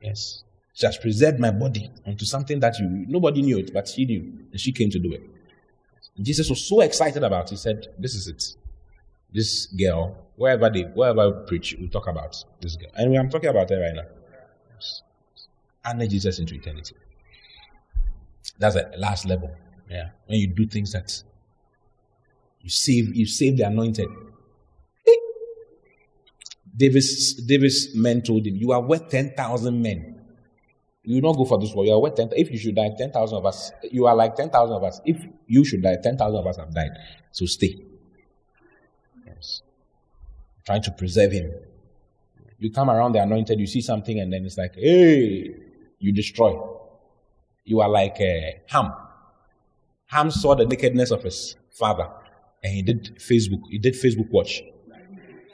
Yes. 0.01 0.45
She 0.73 0.85
has 0.85 0.97
preserved 0.97 1.41
my 1.41 1.51
body 1.51 1.91
onto 2.07 2.23
something 2.23 2.61
that 2.61 2.79
you 2.79 2.87
nobody 2.87 3.41
knew 3.41 3.57
it, 3.57 3.73
but 3.73 3.89
she 3.89 4.05
knew. 4.05 4.21
And 4.51 4.57
she 4.57 4.71
came 4.71 4.89
to 4.91 4.99
do 4.99 5.11
it. 5.11 5.23
And 6.15 6.25
Jesus 6.25 6.49
was 6.49 6.65
so 6.65 6.79
excited 6.79 7.21
about 7.21 7.47
it. 7.47 7.49
He 7.49 7.57
said, 7.57 7.87
This 7.99 8.15
is 8.15 8.29
it. 8.29 8.55
This 9.33 9.65
girl, 9.65 10.15
wherever 10.37 10.69
they 10.69 10.83
wherever 10.83 11.31
we 11.31 11.47
preach, 11.47 11.75
we 11.77 11.89
talk 11.89 12.07
about 12.07 12.41
this 12.61 12.77
girl. 12.77 12.91
And 12.95 13.13
I'm 13.17 13.29
talking 13.29 13.49
about 13.49 13.69
her 13.71 13.81
right 13.81 13.93
now. 13.93 14.05
Honor 15.83 16.07
Jesus 16.07 16.39
into 16.39 16.55
eternity. 16.55 16.95
That's 18.57 18.75
the 18.75 18.91
last 18.97 19.25
level. 19.25 19.51
Yeah. 19.89 20.09
When 20.25 20.39
you 20.39 20.47
do 20.47 20.65
things 20.67 20.93
that 20.93 21.23
you 22.61 22.69
save, 22.69 23.15
you 23.15 23.25
save 23.25 23.57
the 23.57 23.63
anointed. 23.63 24.07
David's, 26.75 27.33
David's 27.33 27.95
men 27.95 28.21
told 28.21 28.45
him, 28.45 28.55
You 28.55 28.71
are 28.71 28.81
worth 28.81 29.09
10,000 29.09 29.81
men. 29.81 30.19
You 31.03 31.15
will 31.15 31.31
not 31.31 31.37
go 31.37 31.45
for 31.45 31.59
this 31.59 31.73
war. 31.73 31.85
You 31.85 31.93
are 31.93 31.99
worth 31.99 32.15
10,000. 32.15 32.39
If 32.39 32.51
you 32.51 32.57
should 32.57 32.75
die, 32.75 32.91
10,000 32.97 33.37
of 33.37 33.45
us, 33.45 33.71
you 33.91 34.05
are 34.05 34.15
like 34.15 34.35
10,000 34.35 34.75
of 34.75 34.83
us. 34.83 35.01
If 35.03 35.17
you 35.47 35.65
should 35.65 35.81
die, 35.81 35.97
10,000 36.01 36.39
of 36.39 36.45
us 36.45 36.57
have 36.57 36.73
died. 36.73 36.91
So 37.31 37.45
stay. 37.45 37.75
Yes. 39.25 39.63
Trying 40.65 40.83
to 40.83 40.91
preserve 40.91 41.31
him. 41.31 41.51
You 42.59 42.71
come 42.71 42.91
around 42.91 43.13
the 43.13 43.23
anointed, 43.23 43.59
you 43.59 43.65
see 43.65 43.81
something, 43.81 44.19
and 44.19 44.31
then 44.31 44.45
it's 44.45 44.57
like, 44.57 44.75
hey, 44.75 45.55
you 46.01 46.11
destroy. 46.11 46.59
You 47.63 47.79
are 47.81 47.89
like 47.89 48.17
uh, 48.19 48.57
Ham. 48.67 48.91
Ham 50.07 50.31
saw 50.31 50.55
the 50.55 50.65
nakedness 50.65 51.11
of 51.11 51.23
his 51.23 51.55
father, 51.69 52.09
and 52.63 52.73
he 52.73 52.81
did 52.81 53.15
Facebook. 53.17 53.61
He 53.69 53.77
did 53.77 53.93
Facebook 53.93 54.29
Watch, 54.31 54.63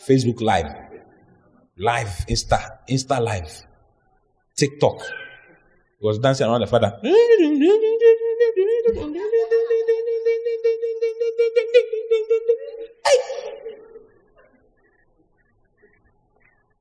Facebook 0.08 0.42
Live, 0.42 0.74
Live, 1.78 2.26
Insta, 2.30 2.80
Insta 2.90 3.22
Live, 3.22 3.68
TikTok. 4.56 5.02
He 6.00 6.06
was 6.08 6.18
dancing 6.18 6.48
around 6.48 6.62
the 6.62 6.68
father. 6.68 6.98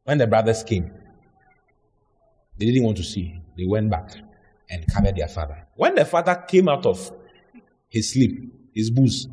When 0.05 0.19
the 0.19 0.27
brothers 0.29 0.63
came, 0.63 0.93
they 2.57 2.67
didn't 2.67 2.85
want 2.85 2.97
to 2.99 3.03
see. 3.03 3.41
They 3.57 3.65
went 3.65 3.91
back 3.91 4.11
and 4.71 4.87
covered 4.93 5.17
their 5.17 5.29
father. 5.29 5.67
When 5.75 5.95
the 5.95 6.05
father 6.05 6.45
came 6.49 6.69
out 6.69 6.87
of 6.87 7.13
his 7.89 8.13
sleep, 8.13 8.53
his 8.75 8.91
booze, 8.91 9.29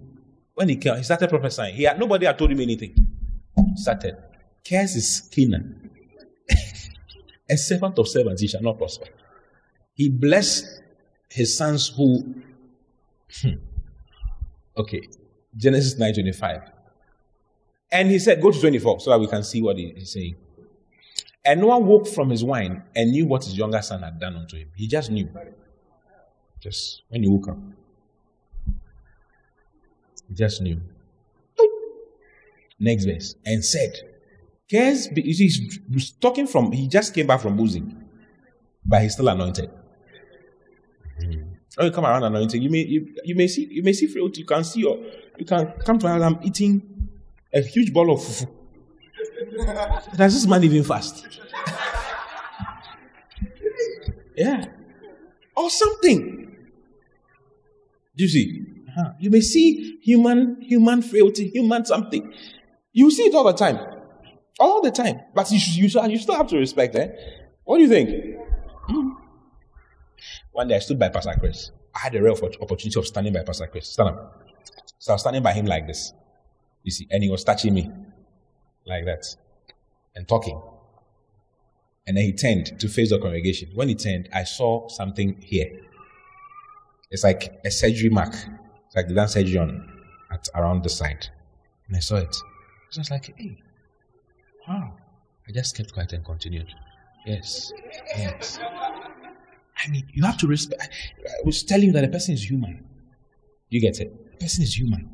when 0.54 0.70
he 0.70 0.78
came, 0.78 0.98
he 0.98 1.04
started 1.04 1.30
prophesying. 1.30 1.76
He 1.76 1.84
had 1.84 2.00
nobody 2.00 2.26
had 2.26 2.38
told 2.38 2.52
him 2.52 2.60
anything. 2.60 2.96
He 3.56 3.76
started. 3.76 4.16
Curse 4.68 4.96
is 4.96 5.30
Canaan. 5.34 5.90
A 7.50 7.58
servant 7.58 7.98
of 8.00 8.08
servants, 8.08 8.42
he 8.42 8.48
shall 8.48 8.62
not 8.62 8.78
prosper. 8.78 9.08
He 9.94 10.10
blessed 10.10 10.82
his 11.30 11.58
sons 11.58 11.90
who 11.90 12.36
hmm, 13.42 13.54
okay. 14.78 15.02
Genesis 15.56 15.96
9:25. 16.00 16.70
And 17.92 18.10
he 18.10 18.18
said, 18.18 18.42
Go 18.42 18.52
to 18.52 18.60
24 18.60 19.02
so 19.02 19.12
that 19.12 19.20
we 19.20 19.28
can 19.28 19.44
see 19.44 19.62
what 19.62 19.78
he, 19.78 19.94
he's 19.96 20.14
saying. 20.14 20.36
And 21.46 21.62
Noah 21.62 21.80
woke 21.80 22.08
from 22.08 22.30
his 22.30 22.44
wine 22.44 22.84
and 22.96 23.12
knew 23.12 23.26
what 23.26 23.44
his 23.44 23.58
younger 23.58 23.82
son 23.82 24.02
had 24.02 24.20
done 24.20 24.36
unto 24.36 24.58
him. 24.58 24.70
He 24.76 24.88
just 24.88 25.12
knew. 25.12 25.30
Just 26.60 27.04
when 27.10 27.24
he 27.24 27.30
woke 27.30 27.50
up. 27.50 27.58
He 30.28 30.34
just 30.34 30.62
knew. 30.62 30.80
Next 32.80 33.06
verse. 33.06 33.36
And 33.46 33.64
said, 33.64 33.94
Cares, 34.70 35.06
see, 35.06 35.22
he's 35.22 36.12
talking 36.12 36.48
from, 36.48 36.72
he 36.72 36.88
just 36.88 37.14
came 37.14 37.28
back 37.28 37.42
from 37.42 37.58
boozing, 37.58 38.04
but 38.86 39.02
he's 39.02 39.14
still 39.14 39.28
anointed. 39.28 39.70
When 41.76 41.88
you 41.88 41.92
come 41.92 42.06
around 42.06 42.24
anointing, 42.24 42.62
you 42.62 42.70
may 42.70 42.86
you, 42.86 43.16
you 43.24 43.36
may 43.36 43.48
see 43.48 43.68
you 43.70 43.84
may 43.84 43.94
see 43.94 44.08
fruit. 44.08 44.38
You 44.38 44.46
can 44.46 44.64
see 44.64 44.84
or 44.84 44.98
you 45.38 45.46
can 45.46 45.74
come 45.84 45.98
to 46.00 46.08
I'm 46.08 46.40
eating 46.44 47.10
a 47.54 47.62
huge 47.62 47.92
ball 47.92 48.12
of 48.12 48.20
fufu. 48.20 48.48
Does 50.16 50.34
this 50.34 50.48
man 50.48 50.64
even 50.64 50.84
fast? 50.84 51.28
yeah, 54.36 54.66
or 55.56 55.70
something. 55.70 56.56
Do 58.16 58.24
you 58.24 58.30
see? 58.30 58.66
Uh-huh. 58.88 59.14
You 59.20 59.30
may 59.32 59.42
see 59.42 59.98
human 60.02 60.62
human 60.62 61.02
frailty, 61.02 61.50
human 61.50 61.86
something. 61.86 62.34
You 62.92 63.10
see 63.10 63.24
it 63.24 63.36
all 63.36 63.44
the 63.44 63.54
time, 63.54 63.80
all 64.60 64.82
the 64.82 64.92
time. 64.92 65.22
But 65.34 65.50
you 65.52 65.60
you, 65.60 66.02
you 66.08 66.18
still 66.18 66.36
have 66.36 66.48
to 66.48 66.58
respect. 66.58 66.96
Eh? 66.96 67.08
What 67.64 67.78
do 67.78 67.84
you 67.84 67.90
think? 67.90 68.10
Mm. 68.90 69.18
One 70.52 70.68
day 70.68 70.76
I 70.76 70.80
stood 70.80 71.00
by 71.00 71.10
Pastor 71.10 71.36
Chris. 71.40 71.72
I 71.96 72.00
had 72.00 72.16
a 72.16 72.22
rare 72.22 72.34
opportunity 72.34 73.00
of 73.00 73.08
standing 73.08 73.34
by 73.34 73.44
Pastor 73.44 73.68
Chris. 73.68 73.90
Stand 73.90 74.10
up. 74.10 74.44
So 75.00 75.12
I 75.12 75.16
was 75.16 75.22
standing 75.22 75.44
by 75.44 75.54
him 75.54 75.66
like 75.66 75.88
this. 75.88 76.14
You 76.84 76.92
see, 76.92 77.08
and 77.10 77.24
he 77.24 77.30
was 77.30 77.44
touching 77.44 77.74
me 77.74 77.90
like 78.86 79.06
that 79.06 79.26
and 80.16 80.28
talking. 80.28 80.62
And 82.06 82.18
then 82.18 82.26
he 82.26 82.34
turned 82.34 82.80
to 82.80 82.88
face 82.88 83.10
the 83.10 83.20
congregation. 83.20 83.70
When 83.74 83.88
he 83.88 83.96
turned, 83.96 84.30
I 84.34 84.44
saw 84.44 84.88
something 84.90 85.40
here. 85.42 85.80
It's 87.12 87.24
like 87.24 87.62
a 87.64 87.72
surgery 87.72 88.10
mark. 88.10 88.34
It's 88.34 88.96
like 88.96 89.08
the 89.08 89.14
done 89.14 89.30
surgery 89.30 89.58
on 89.58 89.90
at 90.32 90.50
around 90.56 90.84
the 90.84 90.90
side. 90.90 91.28
And 91.88 91.96
I 91.96 92.00
saw 92.00 92.18
it. 92.18 92.34
So 92.90 93.00
I 93.00 93.02
was 93.02 93.12
like, 93.12 93.34
hey, 93.38 93.62
wow. 94.68 94.94
I 95.48 95.52
just 95.52 95.78
kept 95.78 95.94
quiet 95.94 96.14
and 96.14 96.26
continued. 96.26 96.74
Yes. 97.26 97.72
Yes. 98.18 98.60
I 98.62 99.90
mean, 99.90 100.08
you 100.14 100.24
have 100.24 100.38
to 100.38 100.48
respect. 100.48 100.90
I 101.26 101.46
was 101.46 101.64
telling 101.64 101.88
you 101.88 101.94
that 101.94 102.04
a 102.04 102.08
person 102.10 102.34
is 102.34 102.50
human. 102.50 102.84
You 103.70 103.80
get 103.82 104.00
it? 104.00 104.14
A 104.34 104.38
person 104.38 104.64
is 104.64 104.78
human. 104.78 105.10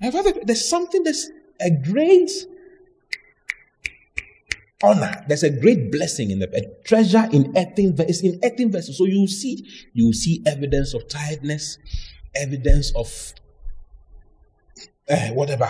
I've 0.00 0.14
had 0.14 0.46
There's 0.46 0.66
something 0.66 1.02
that's 1.02 1.30
a 1.60 1.70
great 1.70 2.30
honor. 4.82 5.24
There's 5.28 5.42
a 5.42 5.50
great 5.50 5.92
blessing 5.92 6.30
in 6.30 6.38
the 6.38 6.48
a 6.56 6.84
treasure 6.84 7.28
in 7.32 7.56
earthen 7.56 7.94
It's 7.98 8.22
in 8.22 8.40
earthen 8.44 8.72
vessels. 8.72 8.98
So 8.98 9.04
you 9.04 9.26
see, 9.26 9.66
you 9.92 10.12
see 10.12 10.42
evidence 10.46 10.94
of 10.94 11.08
tiredness, 11.08 11.78
evidence 12.34 12.92
of 12.94 13.34
uh, 15.08 15.28
whatever. 15.30 15.68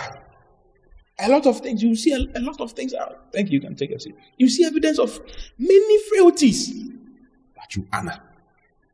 A 1.19 1.29
lot 1.29 1.45
of 1.45 1.59
things. 1.59 1.83
You 1.83 1.95
see 1.95 2.13
a, 2.13 2.39
a 2.39 2.41
lot 2.41 2.59
of 2.61 2.71
things. 2.71 2.93
Out. 2.93 3.31
Thank 3.33 3.49
you. 3.49 3.55
You 3.55 3.61
can 3.61 3.75
take 3.75 3.91
a 3.91 3.99
seat. 3.99 4.15
You 4.37 4.49
see 4.49 4.65
evidence 4.65 4.97
of 4.97 5.19
many 5.57 5.99
frailties 6.09 6.91
but 7.71 7.75
you 7.75 7.87
honor. 7.93 8.19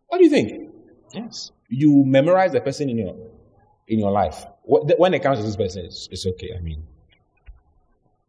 What 0.07 0.20
do 0.20 0.24
you 0.24 0.30
think? 0.30 0.70
Yes. 1.13 1.51
You 1.70 2.03
memorize 2.05 2.51
the 2.51 2.61
person 2.61 2.89
in 2.89 2.97
your 2.97 3.15
in 3.88 3.99
your 3.99 4.11
life. 4.11 4.45
When 4.63 5.13
it 5.13 5.24
comes 5.24 5.39
to 5.39 5.45
this 5.45 5.55
person, 5.55 5.86
it's, 5.86 6.09
it's 6.11 6.26
okay. 6.26 6.51
I 6.57 6.61
mean, 6.61 6.84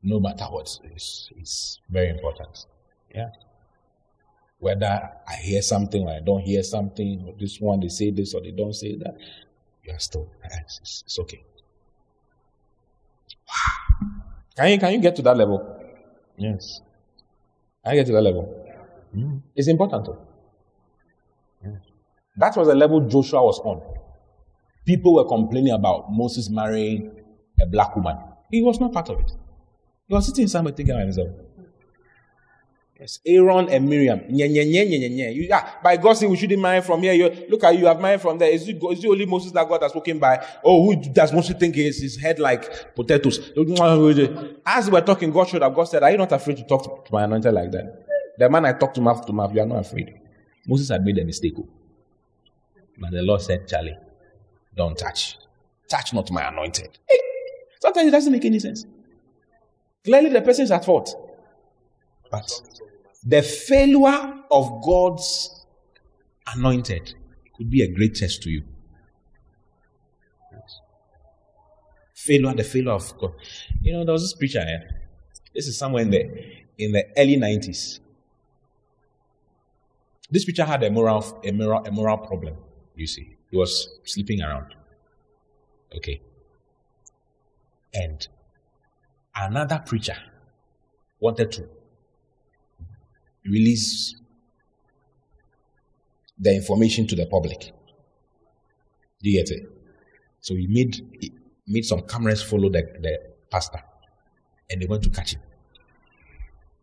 no 0.02 0.20
matter 0.20 0.44
what, 0.44 0.68
it's, 0.84 1.30
it's 1.36 1.80
very 1.90 2.10
important. 2.10 2.66
Yeah. 3.14 3.30
Whether 4.58 5.10
I 5.26 5.34
hear 5.36 5.62
something 5.62 6.02
or 6.02 6.14
I 6.14 6.20
don't 6.20 6.40
hear 6.40 6.62
something, 6.62 7.24
or 7.26 7.34
this 7.38 7.58
one 7.60 7.80
they 7.80 7.88
say 7.88 8.10
this 8.10 8.34
or 8.34 8.40
they 8.40 8.50
don't 8.50 8.74
say 8.74 8.96
that, 8.96 9.16
you 9.84 9.92
are 9.92 9.98
still 9.98 10.30
it's, 10.44 11.02
it's 11.06 11.18
okay. 11.18 11.42
Wow. 13.48 14.08
Can 14.56 14.72
you 14.72 14.78
can 14.78 14.92
you 14.92 15.00
get 15.00 15.16
to 15.16 15.22
that 15.22 15.36
level? 15.36 15.80
Yes. 16.36 16.80
Can 17.84 17.94
get 17.94 18.06
to 18.06 18.12
that 18.12 18.22
level? 18.22 18.66
Mm. 19.16 19.42
It's 19.54 19.68
important. 19.68 20.04
Though. 20.04 20.28
That 22.36 22.56
was 22.56 22.68
the 22.68 22.74
level 22.74 23.00
Joshua 23.08 23.42
was 23.42 23.58
on. 23.60 23.82
People 24.86 25.14
were 25.14 25.24
complaining 25.24 25.72
about 25.72 26.10
Moses 26.10 26.48
marrying 26.48 27.10
a 27.60 27.66
black 27.66 27.94
woman. 27.96 28.16
He 28.50 28.62
was 28.62 28.80
not 28.80 28.92
part 28.92 29.08
of 29.10 29.18
it. 29.18 29.32
He 30.08 30.14
was 30.14 30.26
sitting 30.26 30.48
somewhere 30.48 30.72
thinking 30.72 30.94
about 30.94 31.04
himself. 31.04 31.28
Yes, 32.98 33.20
Aaron 33.24 33.68
and 33.68 33.88
Miriam. 33.88 34.22
Nye, 34.28 34.48
nye, 34.48 34.64
nye, 34.64 34.84
nye, 34.84 35.08
nye. 35.08 35.28
You, 35.28 35.42
yeah, 35.42 35.74
by 35.84 35.96
God 35.96 36.14
saying 36.14 36.32
we 36.32 36.36
shouldn't 36.36 36.60
marry 36.60 36.80
from 36.80 37.00
here. 37.00 37.12
You, 37.12 37.46
look 37.48 37.62
at 37.62 37.78
you, 37.78 37.86
have 37.86 38.00
married 38.00 38.20
from 38.20 38.38
there. 38.38 38.50
Is 38.50 38.66
it, 38.66 38.82
is 38.90 39.04
it 39.04 39.08
only 39.08 39.24
Moses 39.24 39.52
that 39.52 39.68
God 39.68 39.82
has 39.82 39.92
spoken 39.92 40.18
by? 40.18 40.44
Oh, 40.64 40.84
who 40.84 40.96
does 41.12 41.32
Moses 41.32 41.54
think 41.56 41.76
is 41.76 42.00
his 42.00 42.16
head 42.16 42.40
like 42.40 42.96
potatoes? 42.96 43.38
As 44.66 44.86
we 44.86 44.92
were 44.92 45.00
talking, 45.00 45.30
God 45.30 45.48
showed 45.48 45.62
up. 45.62 45.76
God 45.76 45.84
said, 45.84 46.02
Are 46.02 46.10
you 46.10 46.18
not 46.18 46.32
afraid 46.32 46.56
to 46.56 46.64
talk 46.64 47.06
to, 47.06 47.12
my 47.12 47.22
anointed 47.22 47.54
like 47.54 47.70
that? 47.70 48.04
The 48.36 48.50
man 48.50 48.64
I 48.64 48.72
talked 48.72 48.96
to 48.96 49.00
mouth 49.00 49.24
to 49.26 49.32
mouth, 49.32 49.54
you 49.54 49.60
are 49.60 49.66
not 49.66 49.86
afraid. 49.86 50.14
Moses 50.66 50.88
had 50.88 51.04
made 51.04 51.18
a 51.18 51.24
mistake. 51.24 51.54
Oh. 51.56 51.68
But 52.98 53.12
the 53.12 53.22
Lord 53.22 53.42
said, 53.42 53.68
Charlie, 53.68 53.96
don't 54.76 54.98
touch. 54.98 55.38
Touch 55.88 56.12
not 56.14 56.30
my 56.32 56.48
anointed. 56.48 56.98
Hey, 57.08 57.18
sometimes 57.80 58.08
it 58.08 58.10
doesn't 58.10 58.32
make 58.32 58.44
any 58.44 58.58
sense. 58.58 58.86
Clearly, 60.08 60.30
the 60.30 60.40
person 60.40 60.64
is 60.64 60.70
at 60.70 60.86
fault. 60.86 61.14
But 62.30 62.50
the 63.22 63.42
failure 63.42 64.42
of 64.50 64.82
God's 64.82 65.66
anointed 66.46 67.14
could 67.54 67.68
be 67.68 67.82
a 67.82 67.92
great 67.92 68.14
test 68.14 68.42
to 68.44 68.50
you. 68.50 68.62
Failure, 72.14 72.54
the 72.54 72.64
failure 72.64 72.92
of 72.92 73.18
God. 73.18 73.34
You 73.82 73.92
know, 73.92 74.04
there 74.06 74.14
was 74.14 74.22
this 74.22 74.32
preacher. 74.32 74.64
here. 74.64 74.88
This 75.54 75.66
is 75.66 75.76
somewhere 75.76 76.04
in 76.04 76.10
the 76.10 76.22
in 76.78 76.92
the 76.92 77.04
early 77.18 77.36
nineties. 77.36 78.00
This 80.30 80.46
preacher 80.46 80.64
had 80.64 80.82
a 80.84 80.90
moral, 80.90 81.38
a 81.44 81.52
moral, 81.52 81.84
a 81.84 81.90
moral 81.90 82.16
problem. 82.16 82.56
You 82.96 83.06
see, 83.06 83.36
he 83.50 83.58
was 83.58 83.90
sleeping 84.04 84.40
around. 84.40 84.74
Okay, 85.94 86.22
and 87.92 88.26
another 89.40 89.82
preacher 89.84 90.16
wanted 91.20 91.52
to 91.52 91.68
release 93.44 94.14
the 96.38 96.54
information 96.54 97.06
to 97.06 97.16
the 97.16 97.26
public. 97.26 97.72
Do 99.22 99.30
you 99.30 99.42
get 99.42 99.50
it? 99.50 99.62
So 100.40 100.54
he 100.54 100.66
made 100.66 100.94
he 101.20 101.32
made 101.66 101.84
some 101.84 102.02
cameras 102.02 102.42
follow 102.42 102.68
the, 102.68 102.82
the 103.00 103.18
pastor, 103.50 103.82
and 104.70 104.80
they 104.80 104.86
went 104.86 105.02
to 105.04 105.10
catch 105.10 105.34
him 105.34 105.42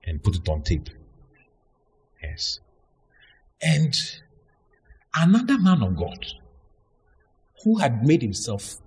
and 0.03 0.22
put 0.22 0.36
it 0.36 0.47
on 0.49 0.62
tape. 0.62 0.89
Yes. 2.22 2.60
And 3.62 3.95
another 5.16 5.58
man 5.58 5.82
of 5.82 5.95
God 5.95 6.26
who 7.64 7.78
had 7.78 8.06
made 8.06 8.22
himself 8.22 8.78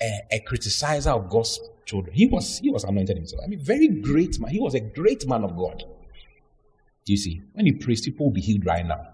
a, 0.00 0.20
a 0.32 0.40
criticizer 0.40 1.12
of 1.12 1.30
God's 1.30 1.60
children. 1.84 2.14
He 2.14 2.26
was 2.26 2.58
he 2.58 2.70
was 2.70 2.84
anointed 2.84 3.16
himself. 3.16 3.42
I 3.44 3.48
mean, 3.48 3.60
very 3.60 3.88
great 3.88 4.38
man. 4.40 4.50
He 4.50 4.60
was 4.60 4.74
a 4.74 4.80
great 4.80 5.26
man 5.26 5.44
of 5.44 5.56
God. 5.56 5.84
Do 7.04 7.12
you 7.12 7.16
see? 7.16 7.42
When 7.52 7.66
he 7.66 7.72
prays, 7.72 8.00
people 8.02 8.26
will 8.26 8.32
be 8.32 8.40
healed 8.40 8.64
right 8.64 8.86
now. 8.86 9.08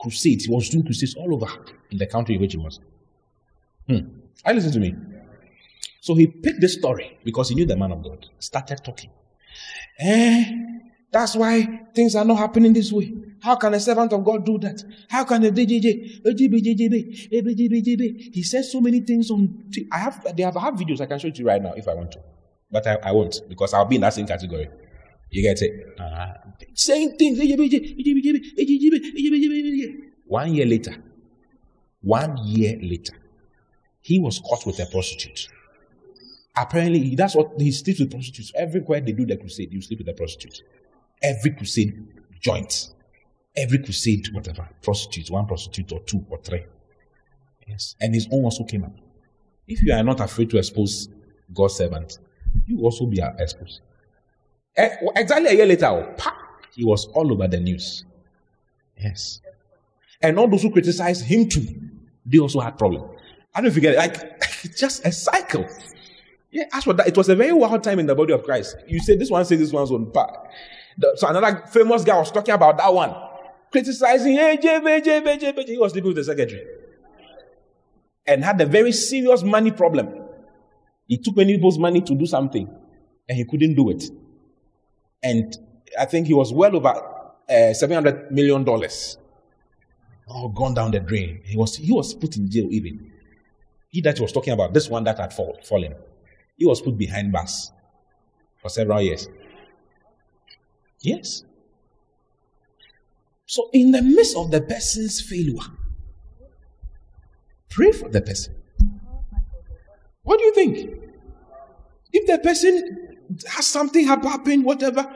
Crusades. 0.00 0.44
He 0.44 0.52
was 0.52 0.68
doing 0.68 0.84
crusades 0.84 1.14
all 1.16 1.34
over 1.34 1.46
in 1.90 1.98
the 1.98 2.06
country 2.06 2.36
in 2.36 2.40
which 2.40 2.52
he 2.52 2.58
was. 2.58 2.80
Hmm. 3.88 3.98
I 4.44 4.52
listen 4.52 4.72
to 4.72 4.80
me. 4.80 4.94
So 6.00 6.14
he 6.14 6.26
picked 6.26 6.60
this 6.60 6.74
story 6.74 7.18
because 7.24 7.48
he 7.48 7.54
knew 7.54 7.66
the 7.66 7.76
man 7.76 7.92
of 7.92 8.02
God. 8.02 8.26
Started 8.38 8.84
talking. 8.84 9.10
Eh, 9.98 10.73
that's 11.14 11.36
why 11.36 11.80
things 11.94 12.16
are 12.16 12.24
not 12.24 12.38
happening 12.38 12.72
this 12.72 12.90
way. 12.90 13.14
How 13.40 13.54
can 13.54 13.72
a 13.72 13.78
servant 13.78 14.12
of 14.12 14.24
God 14.24 14.44
do 14.44 14.58
that? 14.58 14.82
How 15.08 15.22
can 15.22 15.44
a 15.44 15.50
DJJ, 15.52 16.34
he 18.34 18.42
says 18.42 18.72
so 18.72 18.80
many 18.80 18.98
things 18.98 19.30
on. 19.30 19.70
I 19.92 19.98
have, 19.98 20.36
they 20.36 20.42
have, 20.42 20.56
I 20.56 20.62
have 20.62 20.74
videos 20.74 21.00
I 21.00 21.06
can 21.06 21.20
show 21.20 21.28
you 21.28 21.46
right 21.46 21.62
now 21.62 21.72
if 21.74 21.86
I 21.86 21.94
want 21.94 22.10
to, 22.12 22.18
but 22.68 22.84
I, 22.84 22.96
I 22.96 23.12
won't 23.12 23.40
because 23.48 23.72
I'll 23.74 23.84
be 23.84 23.94
in 23.94 24.00
that 24.00 24.14
same 24.14 24.26
category. 24.26 24.68
You 25.30 25.42
get 25.42 25.62
it? 25.62 26.00
Uh, 26.00 26.32
saying 26.74 27.16
things. 27.16 27.38
One 30.26 30.52
year 30.52 30.66
later, 30.66 30.96
one 32.00 32.38
year 32.38 32.76
later, 32.82 33.14
he 34.00 34.18
was 34.18 34.40
caught 34.40 34.66
with 34.66 34.80
a 34.80 34.86
prostitute. 34.86 35.46
Apparently, 36.56 37.14
that's 37.14 37.36
what 37.36 37.52
he 37.56 37.70
sleeps 37.70 38.00
with 38.00 38.10
prostitutes. 38.10 38.50
Everywhere 38.56 39.00
they 39.00 39.12
do 39.12 39.24
the 39.26 39.36
crusade, 39.36 39.72
you 39.72 39.80
sleep 39.80 40.00
with 40.00 40.08
a 40.08 40.14
prostitute. 40.14 40.60
Every 41.24 41.52
crusade 41.52 42.06
joint. 42.40 42.90
Every 43.56 43.78
crusade, 43.78 44.28
whatever. 44.32 44.68
Prostitutes, 44.82 45.30
one 45.30 45.46
prostitute 45.46 45.92
or 45.92 46.00
two 46.00 46.24
or 46.28 46.38
three. 46.42 46.64
Yes. 47.66 47.96
And 48.00 48.14
his 48.14 48.28
own 48.30 48.44
also 48.44 48.64
came 48.64 48.84
up. 48.84 48.94
If 49.66 49.82
you 49.82 49.92
are 49.92 50.02
not 50.02 50.20
afraid 50.20 50.50
to 50.50 50.58
expose 50.58 51.08
God's 51.52 51.76
servant, 51.76 52.18
you 52.66 52.80
also 52.80 53.06
be 53.06 53.22
exposed. 53.38 53.80
Eh, 54.76 54.96
exactly 55.16 55.50
a 55.50 55.54
year 55.54 55.66
later, 55.66 55.86
oh, 55.86 56.14
he 56.74 56.84
was 56.84 57.06
all 57.06 57.32
over 57.32 57.48
the 57.48 57.58
news. 57.58 58.04
Yes. 58.98 59.40
And 60.20 60.38
all 60.38 60.48
those 60.48 60.62
who 60.62 60.70
criticized 60.70 61.24
him 61.24 61.48
too, 61.48 61.66
they 62.26 62.38
also 62.38 62.60
had 62.60 62.76
problem. 62.76 63.10
I 63.54 63.60
don't 63.60 63.64
know 63.64 63.68
if 63.68 63.76
you 63.76 63.82
get 63.82 63.94
it. 63.94 63.98
Like, 63.98 64.40
just 64.76 65.04
a 65.06 65.12
cycle. 65.12 65.66
Yeah, 66.50 66.64
as 66.72 66.84
for 66.84 66.92
that, 66.94 67.08
it 67.08 67.16
was 67.16 67.28
a 67.28 67.36
very 67.36 67.52
wild 67.52 67.82
time 67.82 67.98
in 67.98 68.06
the 68.06 68.14
body 68.14 68.32
of 68.32 68.44
Christ. 68.44 68.76
You 68.86 69.00
say 69.00 69.16
this 69.16 69.30
one 69.30 69.44
says 69.44 69.58
this 69.58 69.72
one's 69.72 69.90
on 69.90 70.10
par. 70.10 70.48
So 71.16 71.28
another 71.28 71.64
famous 71.68 72.04
guy 72.04 72.16
was 72.18 72.30
talking 72.30 72.54
about 72.54 72.78
that 72.78 72.92
one, 72.92 73.14
criticizing 73.70 74.34
hey, 74.34 74.58
JB, 74.62 75.04
JB, 75.04 75.40
JB. 75.40 75.68
He 75.68 75.78
was 75.78 75.92
sleeping 75.92 76.08
with 76.08 76.16
the 76.16 76.24
secretary 76.24 76.64
and 78.26 78.44
had 78.44 78.60
a 78.60 78.66
very 78.66 78.92
serious 78.92 79.42
money 79.42 79.70
problem. 79.70 80.22
He 81.06 81.18
took 81.18 81.36
many 81.36 81.54
people's 81.54 81.78
money 81.78 82.00
to 82.00 82.14
do 82.14 82.26
something 82.26 82.68
and 83.28 83.38
he 83.38 83.44
couldn't 83.44 83.74
do 83.74 83.90
it. 83.90 84.04
And 85.22 85.56
I 85.98 86.04
think 86.04 86.26
he 86.26 86.34
was 86.34 86.52
well 86.52 86.76
over 86.76 86.88
uh, 86.88 87.72
$700 87.72 88.30
million. 88.30 88.66
Oh, 90.28 90.48
gone 90.48 90.74
down 90.74 90.90
the 90.90 91.00
drain. 91.00 91.40
He 91.44 91.56
was, 91.56 91.76
he 91.76 91.92
was 91.92 92.14
put 92.14 92.36
in 92.36 92.50
jail 92.50 92.68
even. 92.70 93.10
He 93.90 94.00
that 94.02 94.18
was 94.18 94.32
talking 94.32 94.52
about, 94.52 94.72
this 94.72 94.88
one 94.88 95.04
that 95.04 95.18
had 95.18 95.32
fall, 95.32 95.58
fallen. 95.62 95.94
He 96.56 96.66
was 96.66 96.80
put 96.80 96.96
behind 96.96 97.32
bars 97.32 97.72
for 98.60 98.68
several 98.68 99.02
years. 99.02 99.28
Yes. 101.04 101.44
So, 103.46 103.68
in 103.72 103.90
the 103.92 104.02
midst 104.02 104.36
of 104.36 104.50
the 104.50 104.60
person's 104.60 105.20
failure, 105.20 105.68
pray 107.70 107.92
for 107.92 108.08
the 108.08 108.22
person. 108.22 108.54
What 110.22 110.38
do 110.38 110.44
you 110.44 110.54
think? 110.54 111.00
If 112.12 112.26
the 112.26 112.38
person 112.38 113.16
has 113.48 113.66
something 113.66 114.06
happen, 114.06 114.62
whatever, 114.62 115.06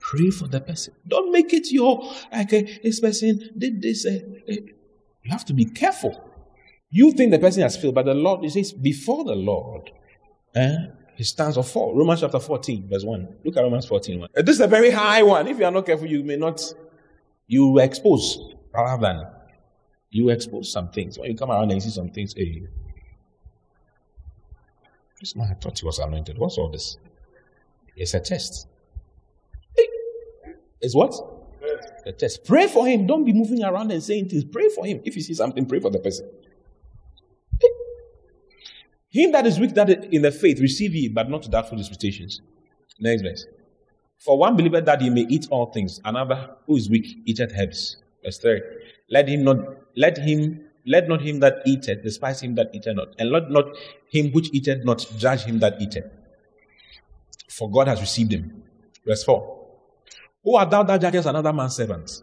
pray 0.00 0.30
for 0.30 0.48
the 0.48 0.60
person. 0.60 0.94
Don't 1.06 1.30
make 1.30 1.52
it 1.52 1.70
your, 1.70 2.02
okay, 2.36 2.80
this 2.82 2.98
person 3.00 3.50
did 3.56 3.80
this. 3.80 4.04
Uh, 4.04 4.18
uh, 4.50 4.54
you 5.22 5.30
have 5.30 5.44
to 5.44 5.54
be 5.54 5.64
careful. 5.64 6.22
You 6.90 7.12
think 7.12 7.30
the 7.30 7.38
person 7.38 7.62
has 7.62 7.76
failed, 7.76 7.94
but 7.94 8.06
the 8.06 8.14
Lord, 8.14 8.42
he 8.42 8.50
says, 8.50 8.72
before 8.72 9.24
the 9.24 9.34
Lord, 9.34 9.90
Eh? 10.56 10.76
He 11.16 11.24
stands 11.24 11.56
or 11.56 11.64
fall. 11.64 11.96
Romans 11.96 12.20
chapter 12.20 12.38
14, 12.38 12.88
verse 12.90 13.02
1. 13.02 13.28
Look 13.42 13.56
at 13.56 13.62
Romans 13.62 13.86
14, 13.86 14.20
1. 14.20 14.28
This 14.36 14.56
is 14.56 14.60
a 14.60 14.66
very 14.66 14.90
high 14.90 15.22
one. 15.22 15.48
If 15.48 15.58
you 15.58 15.64
are 15.64 15.70
not 15.70 15.86
careful, 15.86 16.06
you 16.06 16.22
may 16.22 16.36
not, 16.36 16.60
you 17.46 17.68
will 17.68 17.82
expose 17.82 18.38
rather 18.72 19.00
than 19.00 19.26
you 20.10 20.28
expose 20.28 20.70
some 20.70 20.90
things. 20.90 21.18
When 21.18 21.30
you 21.30 21.36
come 21.36 21.50
around 21.50 21.64
and 21.64 21.74
you 21.74 21.80
see 21.80 21.90
some 21.90 22.10
things, 22.10 22.34
hey, 22.36 22.64
this 25.18 25.34
man 25.34 25.48
I 25.50 25.54
thought 25.54 25.78
he 25.78 25.86
was 25.86 25.98
anointed. 25.98 26.36
What's 26.36 26.58
all 26.58 26.70
this? 26.70 26.98
It's 27.96 28.12
a 28.12 28.20
test. 28.20 28.68
It's 30.82 30.94
what? 30.94 31.14
A 32.04 32.12
test. 32.12 32.44
Pray 32.44 32.68
for 32.68 32.86
him. 32.86 33.06
Don't 33.06 33.24
be 33.24 33.32
moving 33.32 33.64
around 33.64 33.90
and 33.90 34.02
saying 34.02 34.28
things. 34.28 34.44
Pray 34.44 34.68
for 34.68 34.84
him. 34.84 35.00
If 35.02 35.16
you 35.16 35.22
see 35.22 35.32
something, 35.32 35.64
pray 35.64 35.80
for 35.80 35.90
the 35.90 35.98
person. 35.98 36.28
Him 39.16 39.32
that 39.32 39.46
is 39.46 39.58
weak 39.58 39.72
that 39.72 39.88
in 39.88 40.20
the 40.20 40.30
faith, 40.30 40.60
receive 40.60 40.94
ye, 40.94 41.08
but 41.08 41.30
not 41.30 41.42
to 41.44 41.48
doubtful 41.48 41.78
disputations. 41.78 42.42
Next 43.00 43.22
verse. 43.22 43.46
For 44.18 44.36
one 44.36 44.56
believer 44.56 44.82
that 44.82 45.00
he 45.00 45.08
may 45.08 45.22
eat 45.22 45.46
all 45.50 45.72
things, 45.72 46.02
another 46.04 46.50
who 46.66 46.76
is 46.76 46.90
weak 46.90 47.06
eateth 47.24 47.50
herbs. 47.58 47.96
Verse 48.22 48.36
3. 48.36 48.60
Let 49.08 49.26
him 49.26 49.42
not, 49.42 49.56
let 49.96 50.18
him, 50.18 50.60
let 50.84 51.08
not 51.08 51.22
him 51.22 51.40
that 51.40 51.62
eateth 51.64 52.02
despise 52.02 52.42
him 52.42 52.56
that 52.56 52.74
eateth 52.74 52.94
not, 52.94 53.08
and 53.18 53.30
let 53.30 53.50
not 53.50 53.64
him 54.10 54.32
which 54.32 54.52
eateth 54.52 54.84
not 54.84 55.06
judge 55.16 55.44
him 55.44 55.60
that 55.60 55.80
eateth. 55.80 56.04
For 57.48 57.70
God 57.70 57.88
has 57.88 58.02
received 58.02 58.32
him. 58.32 58.64
Verse 59.06 59.24
4. 59.24 59.66
Who 60.44 60.56
art 60.56 60.68
thou 60.68 60.82
that 60.82 61.00
judgest 61.00 61.26
another 61.26 61.54
man's 61.54 61.74
servant? 61.74 62.22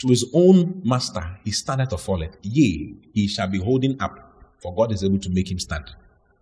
To 0.00 0.08
his 0.08 0.30
own 0.34 0.82
master 0.84 1.38
he 1.44 1.50
standeth 1.50 1.94
or 1.94 1.98
falleth. 1.98 2.36
Yea, 2.42 2.94
he 3.14 3.26
shall 3.26 3.48
be 3.48 3.58
holding 3.58 3.98
up 4.02 4.31
for 4.62 4.74
God 4.74 4.92
is 4.92 5.02
able 5.02 5.18
to 5.18 5.30
make 5.30 5.50
him 5.50 5.58
stand. 5.58 5.90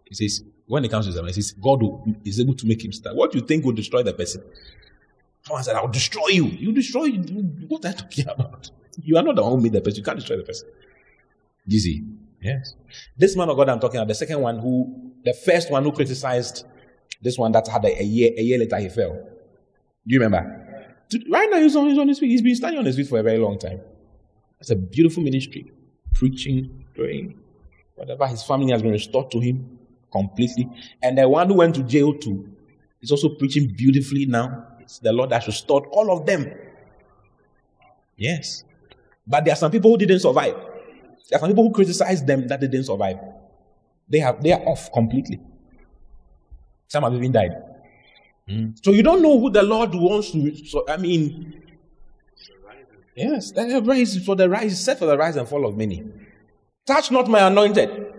He 0.05 0.15
says, 0.15 0.45
when 0.67 0.85
it 0.85 0.91
comes 0.91 1.07
to 1.07 1.11
Islam, 1.11 1.27
he 1.27 1.33
says, 1.33 1.53
God 1.53 1.83
is 2.25 2.39
able 2.39 2.55
to 2.55 2.67
make 2.67 2.85
him 2.85 2.93
stand. 2.93 3.17
What 3.17 3.33
do 3.33 3.39
you 3.39 3.47
think 3.47 3.65
will 3.65 3.73
destroy 3.73 4.03
the 4.03 4.13
person? 4.13 4.43
Someone 5.43 5.65
said, 5.65 5.77
I'll 5.77 5.89
destroy 5.89 6.29
you. 6.29 6.47
You 6.47 6.73
destroy 6.73 7.05
you. 7.05 7.23
What 7.69 7.85
are 7.85 7.89
you 7.89 7.95
talking 7.95 8.29
about? 8.29 8.71
You 9.03 9.17
are 9.17 9.23
not 9.23 9.37
the 9.37 9.43
one 9.43 9.53
who 9.53 9.61
made 9.61 9.73
the 9.73 9.81
person. 9.81 9.99
You 9.99 10.05
can't 10.05 10.19
destroy 10.19 10.37
the 10.37 10.43
person. 10.43 10.69
See? 11.69 12.05
Yes. 12.43 12.75
This 13.17 13.37
man 13.37 13.49
of 13.49 13.57
God 13.57 13.69
I'm 13.69 13.81
talking 13.81 13.99
about, 13.99 14.09
the 14.09 14.15
second 14.15 14.41
one 14.41 14.59
who, 14.59 15.13
the 15.25 15.33
first 15.33 15.71
one 15.71 15.85
who 15.85 15.93
criticized 15.93 16.65
this 17.23 17.39
one 17.39 17.53
that 17.53 17.69
had 17.69 17.85
a, 17.85 18.01
a 18.01 18.05
year, 18.05 18.33
a 18.37 18.43
year 18.43 18.59
later 18.59 18.79
he 18.79 18.89
fell. 18.89 19.13
Do 19.13 20.15
you 20.15 20.21
remember? 20.21 20.97
Right 21.29 21.49
now 21.51 21.59
he's 21.59 21.77
on, 21.77 21.89
he's 21.89 21.99
on 21.99 22.09
his 22.09 22.19
feet. 22.19 22.31
He's 22.31 22.43
been 22.43 22.55
standing 22.55 22.79
on 22.79 22.87
his 22.87 22.97
feet 22.97 23.09
for 23.09 23.19
a 23.19 23.23
very 23.23 23.39
long 23.39 23.59
time. 23.59 23.81
It's 24.61 24.71
a 24.71 24.77
beautiful 24.77 25.23
ministry. 25.23 25.71
Preaching, 26.15 26.85
praying, 26.95 27.40
Whatever 27.95 28.27
his 28.27 28.43
family 28.43 28.73
has 28.73 28.83
been 28.83 28.93
restored 28.93 29.31
to 29.33 29.41
him 29.41 29.79
completely. 30.11 30.69
And 31.03 31.19
the 31.19 31.29
one 31.29 31.49
who 31.49 31.55
went 31.55 31.75
to 31.77 31.83
jail 31.83 32.15
too 32.15 32.49
is 33.01 33.11
also 33.11 33.31
preaching 33.31 33.69
beautifully 33.77 34.27
now. 34.27 34.67
It's 34.81 34.99
the 34.99 35.13
Lord 35.13 35.31
that 35.31 35.47
restored 35.47 35.85
all 35.91 36.11
of 36.11 36.27
them. 36.27 36.53
Yes. 38.17 38.65
But 39.27 39.45
there 39.45 39.53
are 39.53 39.57
some 39.57 39.71
people 39.71 39.91
who 39.91 39.99
didn't 39.99 40.21
survive. 40.21 40.55
There 41.29 41.39
are 41.39 41.41
some 41.41 41.51
people 41.51 41.65
who 41.65 41.73
criticize 41.73 42.25
them 42.25 42.49
that 42.49 42.61
they 42.61 42.69
didn't 42.69 42.87
survive. 42.87 43.19
They 44.09 44.19
have 44.19 44.43
they 44.43 44.53
are 44.53 44.61
off 44.67 44.93
completely. 44.93 45.41
Some 46.89 47.05
have 47.05 47.15
even 47.15 47.31
died. 47.31 47.53
Mm. 48.49 48.85
So 48.85 48.91
you 48.91 49.03
don't 49.03 49.23
know 49.23 49.39
who 49.39 49.51
the 49.51 49.63
Lord 49.63 49.95
wants 49.95 50.33
to. 50.33 50.57
So, 50.67 50.85
I 50.89 50.97
mean, 50.97 51.63
yes, 53.15 53.53
the 53.53 53.81
rise 53.85 54.25
for 54.25 54.35
the 54.35 54.49
rise, 54.49 54.83
set 54.83 54.99
for 54.99 55.07
the 55.07 55.17
rise 55.17 55.37
and 55.37 55.49
fall 55.49 55.65
of 55.67 55.77
many. 55.77 56.05
Touch 56.87 57.11
not 57.11 57.29
my 57.29 57.47
anointed. 57.47 58.15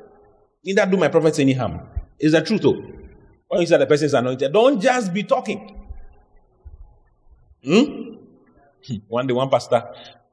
Neither 0.64 0.86
do 0.86 0.98
my 0.98 1.08
prophets 1.08 1.40
any 1.40 1.54
harm. 1.54 1.82
Is 2.20 2.34
the 2.34 2.42
truth, 2.42 2.62
though. 2.62 2.82
When 3.48 3.62
you 3.62 3.68
say 3.68 3.78
the 3.78 3.86
person 3.86 4.06
is 4.06 4.14
anointed, 4.14 4.54
don't 4.54 4.80
just 4.80 5.14
be 5.14 5.24
talking. 5.24 5.78
Hmm? 7.64 8.16
One 9.08 9.28
day, 9.28 9.34
one 9.34 9.50
pastor 9.50 9.84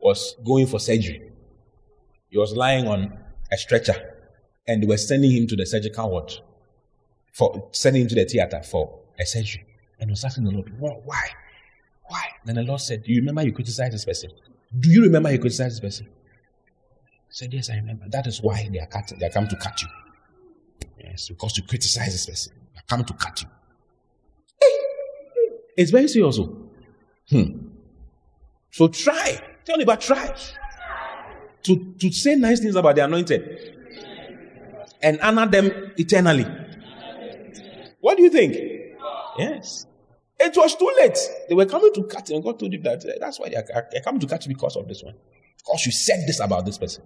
was 0.00 0.36
going 0.44 0.66
for 0.66 0.80
surgery. 0.80 1.30
He 2.30 2.38
was 2.38 2.54
lying 2.54 2.86
on 2.86 3.18
a 3.52 3.56
stretcher, 3.58 3.94
and 4.66 4.82
they 4.82 4.86
were 4.86 4.96
sending 4.96 5.30
him 5.30 5.46
to 5.48 5.56
the 5.56 5.66
surgical 5.66 6.10
ward 6.10 6.32
for 7.32 7.68
sending 7.72 8.02
him 8.02 8.08
to 8.08 8.14
the 8.14 8.24
theater 8.24 8.62
for 8.62 9.00
a 9.18 9.26
surgery. 9.26 9.66
And 10.00 10.08
he 10.08 10.12
was 10.12 10.24
asking 10.24 10.44
the 10.44 10.50
Lord, 10.50 10.72
why? 10.78 11.28
Why? 12.08 12.24
Then 12.44 12.56
the 12.56 12.62
Lord 12.62 12.80
said, 12.80 13.04
Do 13.04 13.12
you 13.12 13.20
remember 13.20 13.42
you 13.42 13.52
criticized 13.52 13.92
this 13.92 14.04
person? 14.04 14.30
Do 14.78 14.90
you 14.90 15.02
remember 15.02 15.30
you 15.30 15.38
criticized 15.38 15.74
this 15.74 15.80
person? 15.80 16.08
Said, 17.30 17.52
Yes, 17.52 17.70
I 17.70 17.76
remember. 17.76 18.06
That 18.08 18.26
is 18.26 18.42
why 18.42 18.68
they 18.72 18.78
are 18.78 18.86
cut, 18.86 19.12
they 19.18 19.26
are 19.26 19.30
coming 19.30 19.50
to 19.50 19.56
cut 19.56 19.82
you. 19.82 19.88
Yes, 20.98 21.28
because 21.28 21.56
you 21.56 21.64
criticize 21.64 22.12
this 22.12 22.26
person. 22.26 22.52
They 22.74 22.80
are 22.80 22.88
coming 22.88 23.06
to 23.06 23.14
cut 23.14 23.42
you. 23.42 23.48
It's 25.76 25.90
very 25.92 26.08
serious. 26.08 26.38
Oh. 26.38 26.70
Hmm. 27.30 27.68
So 28.70 28.88
try. 28.88 29.40
Tell 29.64 29.76
me 29.76 29.84
about 29.84 30.00
try. 30.00 30.34
To, 31.62 31.94
to 32.00 32.12
say 32.12 32.34
nice 32.34 32.60
things 32.60 32.74
about 32.74 32.96
the 32.96 33.04
anointed 33.04 33.76
and 35.02 35.20
honor 35.20 35.46
them 35.46 35.92
eternally. 35.96 36.46
What 38.00 38.16
do 38.16 38.22
you 38.22 38.30
think? 38.30 38.54
Yes. 39.38 39.86
It 40.40 40.56
was 40.56 40.76
too 40.76 40.90
late. 40.96 41.18
They 41.48 41.54
were 41.54 41.66
coming 41.66 41.92
to 41.94 42.04
cut 42.04 42.28
you, 42.28 42.36
and 42.36 42.44
God 42.44 42.58
told 42.58 42.72
you 42.72 42.80
that 42.82 43.04
that's 43.20 43.38
why 43.40 43.48
they 43.48 43.56
are, 43.56 43.64
are 43.74 44.00
coming 44.02 44.20
to 44.20 44.26
cut 44.26 44.44
you 44.46 44.54
because 44.54 44.76
of 44.76 44.86
this 44.86 45.02
one. 45.02 45.14
Because 45.68 45.84
you 45.84 45.92
said 45.92 46.26
this 46.26 46.40
about 46.40 46.64
this 46.64 46.78
person. 46.78 47.02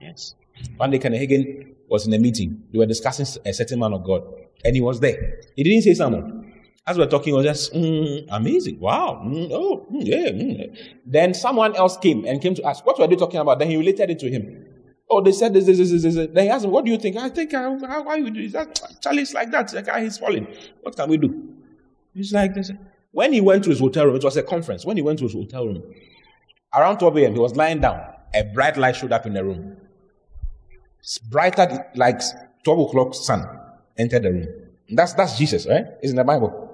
Yes. 0.00 0.34
One 0.76 0.90
day, 0.90 0.98
Kenneth 0.98 1.20
Hagin 1.20 1.74
was 1.88 2.06
in 2.06 2.12
a 2.12 2.18
meeting. 2.18 2.64
They 2.72 2.78
were 2.78 2.86
discussing 2.86 3.26
a 3.44 3.52
certain 3.52 3.78
man 3.78 3.92
of 3.92 4.04
God, 4.04 4.22
and 4.64 4.74
he 4.74 4.80
was 4.80 4.98
there. 4.98 5.40
He 5.54 5.62
didn't 5.62 5.82
say 5.82 5.94
something. 5.94 6.52
As 6.86 6.96
we 6.96 7.04
were 7.04 7.10
talking, 7.10 7.32
it 7.32 7.36
was 7.36 7.46
just 7.46 7.72
mm, 7.72 8.26
amazing. 8.30 8.80
Wow. 8.80 9.22
Mm, 9.24 9.50
oh, 9.52 9.86
mm, 9.92 10.02
yeah, 10.04 10.30
mm. 10.30 10.76
Then 11.06 11.34
someone 11.34 11.76
else 11.76 11.96
came 11.98 12.24
and 12.24 12.42
came 12.42 12.54
to 12.56 12.64
ask, 12.64 12.84
What 12.84 12.98
were 12.98 13.06
they 13.06 13.16
talking 13.16 13.38
about? 13.38 13.58
Then 13.60 13.70
he 13.70 13.76
related 13.76 14.10
it 14.10 14.18
to 14.20 14.30
him. 14.30 14.66
Oh, 15.08 15.20
they 15.20 15.32
said 15.32 15.52
this, 15.52 15.66
this, 15.66 15.78
this, 15.78 15.90
this. 15.90 16.02
this. 16.02 16.28
Then 16.32 16.44
he 16.44 16.50
asked 16.50 16.64
him, 16.64 16.72
What 16.72 16.84
do 16.84 16.90
you 16.90 16.98
think? 16.98 17.16
I 17.16 17.28
think, 17.28 17.54
uh, 17.54 17.78
how, 17.86 18.02
why 18.02 18.16
you 18.16 18.30
do 18.30 18.48
that? 18.48 18.80
Charlie, 19.00 19.22
it's 19.22 19.34
like 19.34 19.50
that. 19.52 19.68
The 19.68 19.82
guy 19.82 20.00
is 20.00 20.18
falling. 20.18 20.48
What 20.82 20.96
can 20.96 21.08
we 21.08 21.18
do? 21.18 21.54
He's 22.14 22.32
like 22.32 22.54
this. 22.54 22.72
When 23.12 23.32
he 23.32 23.40
went 23.40 23.64
to 23.64 23.70
his 23.70 23.78
hotel 23.78 24.06
room, 24.06 24.16
it 24.16 24.24
was 24.24 24.36
a 24.36 24.42
conference. 24.42 24.84
When 24.84 24.96
he 24.96 25.02
went 25.02 25.18
to 25.20 25.24
his 25.26 25.34
hotel 25.34 25.66
room, 25.66 25.82
around 26.74 26.98
12 26.98 27.16
a.m., 27.18 27.32
he 27.34 27.38
was 27.38 27.56
lying 27.56 27.80
down. 27.80 28.00
A 28.34 28.44
bright 28.44 28.76
light 28.76 28.96
showed 28.96 29.12
up 29.12 29.26
in 29.26 29.34
the 29.34 29.44
room. 29.44 29.76
It's 31.00 31.18
brighter 31.18 31.86
like 31.94 32.20
12 32.64 32.88
o'clock 32.88 33.14
sun 33.14 33.46
entered 33.96 34.22
the 34.22 34.32
room. 34.32 34.48
That's, 34.90 35.14
that's 35.14 35.38
Jesus, 35.38 35.66
right? 35.66 35.84
It's 36.02 36.10
in 36.10 36.16
the 36.16 36.24
Bible. 36.24 36.68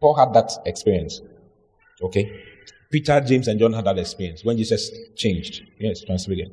Paul 0.00 0.14
had 0.14 0.32
that 0.34 0.52
experience. 0.66 1.20
Okay? 2.02 2.40
Peter, 2.90 3.20
James, 3.20 3.48
and 3.48 3.58
John 3.58 3.72
had 3.72 3.84
that 3.86 3.98
experience 3.98 4.44
when 4.44 4.56
Jesus 4.56 4.90
changed. 5.16 5.62
Yes, 5.78 6.02
transfigured. 6.02 6.50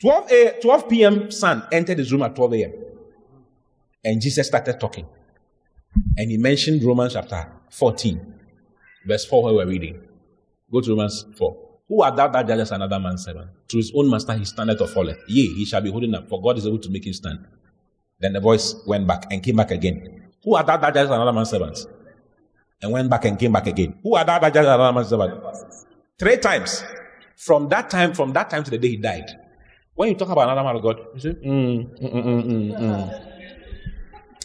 12, 0.00 0.32
a, 0.32 0.60
12 0.60 0.88
p.m. 0.88 1.30
sun 1.30 1.62
entered 1.72 1.98
his 1.98 2.12
room 2.12 2.22
at 2.22 2.34
12 2.34 2.54
a.m. 2.54 2.72
And 4.04 4.20
Jesus 4.20 4.46
started 4.46 4.78
talking. 4.78 5.06
And 6.16 6.30
he 6.30 6.36
mentioned 6.36 6.82
Romans 6.82 7.14
chapter 7.14 7.50
14, 7.70 8.34
verse 9.06 9.24
4, 9.24 9.44
where 9.44 9.54
we're 9.54 9.66
reading. 9.66 10.00
Go 10.72 10.80
to 10.80 10.90
Romans 10.90 11.24
4. 11.36 11.67
Who 11.88 12.02
art 12.02 12.16
thou 12.16 12.28
that 12.28 12.46
judgest 12.46 12.72
another 12.72 13.00
man's 13.00 13.24
servant? 13.24 13.48
To 13.68 13.76
his 13.78 13.90
own 13.94 14.10
master 14.10 14.34
he 14.34 14.44
standeth 14.44 14.80
or 14.80 14.88
falleth. 14.88 15.18
Yea, 15.26 15.54
he 15.54 15.64
shall 15.64 15.80
be 15.80 15.90
holding 15.90 16.14
up, 16.14 16.28
for 16.28 16.40
God 16.42 16.58
is 16.58 16.66
able 16.66 16.78
to 16.78 16.90
make 16.90 17.06
him 17.06 17.14
stand. 17.14 17.46
Then 18.20 18.34
the 18.34 18.40
voice 18.40 18.74
went 18.86 19.06
back 19.06 19.26
and 19.30 19.42
came 19.42 19.56
back 19.56 19.70
again. 19.70 20.24
Who 20.44 20.54
art 20.54 20.66
thou 20.66 20.76
that 20.76 20.92
judgest 20.92 21.12
another 21.12 21.32
man's 21.32 21.50
servant? 21.50 21.78
And 22.82 22.92
went 22.92 23.08
back 23.08 23.24
and 23.24 23.38
came 23.38 23.52
back 23.52 23.66
again. 23.66 23.98
Who 24.02 24.14
art 24.16 24.26
thou 24.26 24.38
that 24.38 24.52
judgest 24.52 24.68
another 24.68 24.92
man's 24.92 25.08
servant? 25.08 25.42
Three 26.18 26.36
times. 26.36 26.84
From 27.36 27.68
that 27.68 27.88
time, 27.88 28.12
from 28.12 28.32
that 28.32 28.50
time 28.50 28.64
to 28.64 28.70
the 28.70 28.78
day 28.78 28.88
he 28.88 28.96
died. 28.96 29.30
When 29.94 30.10
you 30.10 30.14
talk 30.14 30.28
about 30.28 30.50
another 30.50 30.62
man 30.62 30.76
of 30.76 30.82
God, 30.82 31.00
you 31.14 31.20
say, 31.20 31.30
mm, 31.30 32.00
mm, 32.00 32.12
mm, 32.12 32.44
mm, 32.44 32.78
mm. 32.78 33.24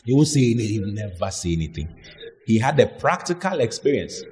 He 0.05 0.13
won't 0.13 0.27
say 0.27 0.51
anything. 0.51 0.67
He 0.67 0.79
will 0.79 0.93
never 0.93 1.31
say 1.31 1.53
anything. 1.53 1.93
He 2.45 2.59
had 2.59 2.79
a 2.79 2.87
practical 2.87 3.59
experience. 3.59 4.23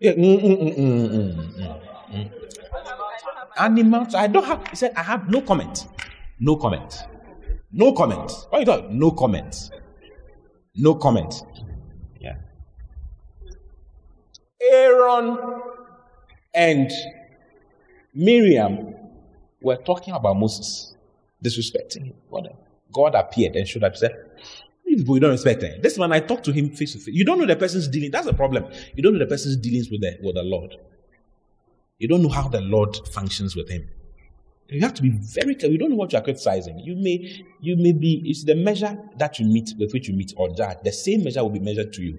Yeah, 0.00 0.12
mm, 0.12 0.42
mm, 0.42 0.76
mm, 0.76 2.37
Animals, 3.58 4.14
I 4.14 4.26
don't 4.28 4.44
have, 4.44 4.66
he 4.68 4.76
said, 4.76 4.92
I 4.96 5.02
have 5.02 5.28
no 5.28 5.40
comment. 5.40 5.86
No 6.38 6.56
comment. 6.56 7.02
No 7.72 7.92
comment. 7.92 8.30
What 8.50 8.60
you 8.60 8.64
talking? 8.64 8.98
No 8.98 9.10
comment. 9.10 9.70
No 10.74 10.94
comment. 10.94 11.42
Yeah. 12.20 12.36
Aaron 14.72 15.38
and 16.54 16.90
Miriam 18.14 18.94
were 19.60 19.76
talking 19.76 20.14
about 20.14 20.36
Moses, 20.36 20.94
disrespecting 21.44 22.06
him. 22.06 22.14
God 22.92 23.14
appeared 23.14 23.56
and 23.56 23.66
showed 23.66 23.84
up. 23.84 23.96
Said, 23.96 24.14
you 24.84 25.04
don't 25.20 25.30
respect 25.30 25.62
him. 25.62 25.82
This 25.82 25.98
man, 25.98 26.12
I 26.12 26.20
talk 26.20 26.42
to 26.44 26.52
him 26.52 26.70
face 26.70 26.92
to 26.92 26.98
face. 26.98 27.14
You 27.14 27.24
don't 27.24 27.38
know 27.38 27.46
the 27.46 27.56
person's 27.56 27.88
dealing. 27.88 28.10
That's 28.10 28.26
the 28.26 28.32
problem. 28.34 28.66
You 28.94 29.02
don't 29.02 29.12
know 29.12 29.18
the 29.18 29.26
person's 29.26 29.56
dealings 29.56 29.90
with 29.90 30.00
the 30.00 30.16
with 30.22 30.36
the 30.36 30.42
Lord. 30.42 30.76
You 31.98 32.08
don't 32.08 32.22
know 32.22 32.28
how 32.28 32.48
the 32.48 32.60
Lord 32.60 32.96
functions 33.12 33.56
with 33.56 33.68
him. 33.68 33.88
You 34.68 34.82
have 34.82 34.94
to 34.94 35.02
be 35.02 35.10
very 35.10 35.54
careful. 35.54 35.72
You 35.72 35.78
don't 35.78 35.90
know 35.90 35.96
what 35.96 36.12
you 36.12 36.18
are 36.18 36.22
criticizing. 36.22 36.78
You 36.78 36.94
may, 36.96 37.44
you 37.60 37.76
may 37.76 37.92
be, 37.92 38.22
it's 38.26 38.44
the 38.44 38.54
measure 38.54 38.98
that 39.16 39.38
you 39.38 39.46
meet 39.46 39.72
with 39.78 39.92
which 39.92 40.08
you 40.08 40.14
meet 40.14 40.34
or 40.36 40.54
that. 40.56 40.84
The 40.84 40.92
same 40.92 41.24
measure 41.24 41.42
will 41.42 41.50
be 41.50 41.58
measured 41.58 41.92
to 41.94 42.02
you. 42.02 42.18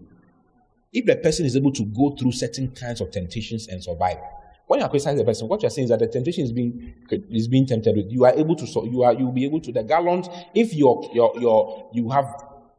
If 0.92 1.06
the 1.06 1.16
person 1.16 1.46
is 1.46 1.56
able 1.56 1.72
to 1.74 1.86
go 1.86 2.16
through 2.20 2.32
certain 2.32 2.72
kinds 2.72 3.02
of 3.02 3.12
temptations 3.12 3.68
and 3.68 3.84
survive, 3.84 4.18
when 4.66 4.80
you 4.80 4.86
are 4.86 4.90
criticizing 4.90 5.18
the 5.18 5.24
person, 5.24 5.48
what 5.48 5.62
you 5.62 5.68
are 5.68 5.72
saying 5.72 5.86
is 5.86 5.90
that 5.92 6.00
the 6.00 6.08
temptation 6.08 6.44
is 6.44 6.52
being 6.52 6.94
is 7.32 7.48
being 7.48 7.66
tempted 7.66 7.96
with. 7.96 8.12
You 8.12 8.26
are 8.26 8.34
able 8.34 8.56
to, 8.56 8.66
you 8.86 9.02
are 9.04 9.14
you 9.14 9.26
will 9.26 9.32
be 9.32 9.46
able 9.46 9.62
to 9.62 9.72
the 9.72 9.82
gallons. 9.84 10.28
If 10.54 10.76
your 10.76 11.10
your 11.12 11.34
your 11.40 11.90
you 11.92 12.10
have 12.10 12.26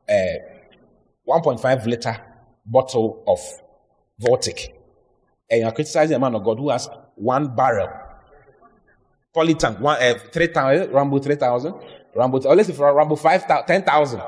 uh, 0.08 0.12
a 0.12 0.40
1.5 1.28 1.86
liter 1.86 2.16
bottle 2.64 3.24
of 3.26 3.40
Voltic, 4.24 4.68
and 5.50 5.60
you 5.60 5.66
are 5.66 5.72
criticizing 5.72 6.16
a 6.16 6.18
man 6.18 6.34
of 6.34 6.44
God 6.44 6.58
who 6.58 6.70
has 6.70 6.88
one 7.16 7.54
barrel, 7.54 7.88
polytank, 9.34 9.80
one, 9.80 10.00
uh, 10.00 10.18
3,000, 10.32 10.92
Rambo 10.92 11.18
3,000, 11.18 11.74
Rambo, 12.14 12.40
or 12.42 12.54
let's 12.56 12.68
say 12.68 12.74
for 12.74 12.92
Rambo 12.94 13.16
5,000, 13.16 13.66
10,000. 13.66 14.22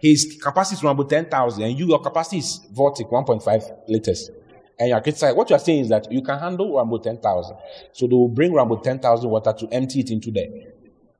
His 0.00 0.38
capacity 0.42 0.76
is 0.76 0.84
Rambo 0.84 1.04
10,000, 1.04 1.62
and 1.62 1.78
you, 1.78 1.88
your 1.88 2.00
capacity 2.00 2.38
is 2.38 2.60
Voltic 2.72 3.10
1.5 3.10 3.88
liters. 3.88 4.30
And 4.78 4.88
you 4.88 4.94
are 4.94 5.02
criticizing. 5.02 5.36
What 5.36 5.50
you 5.50 5.56
are 5.56 5.60
saying 5.60 5.80
is 5.80 5.88
that 5.90 6.10
you 6.10 6.22
can 6.22 6.38
handle 6.38 6.74
Rambo 6.74 6.98
10,000. 6.98 7.56
So 7.92 8.06
they 8.06 8.14
will 8.14 8.28
bring 8.28 8.54
Rambo 8.54 8.78
10,000 8.78 9.28
water 9.28 9.52
to 9.52 9.68
empty 9.68 10.00
it 10.00 10.10
into 10.10 10.30
the 10.30 10.72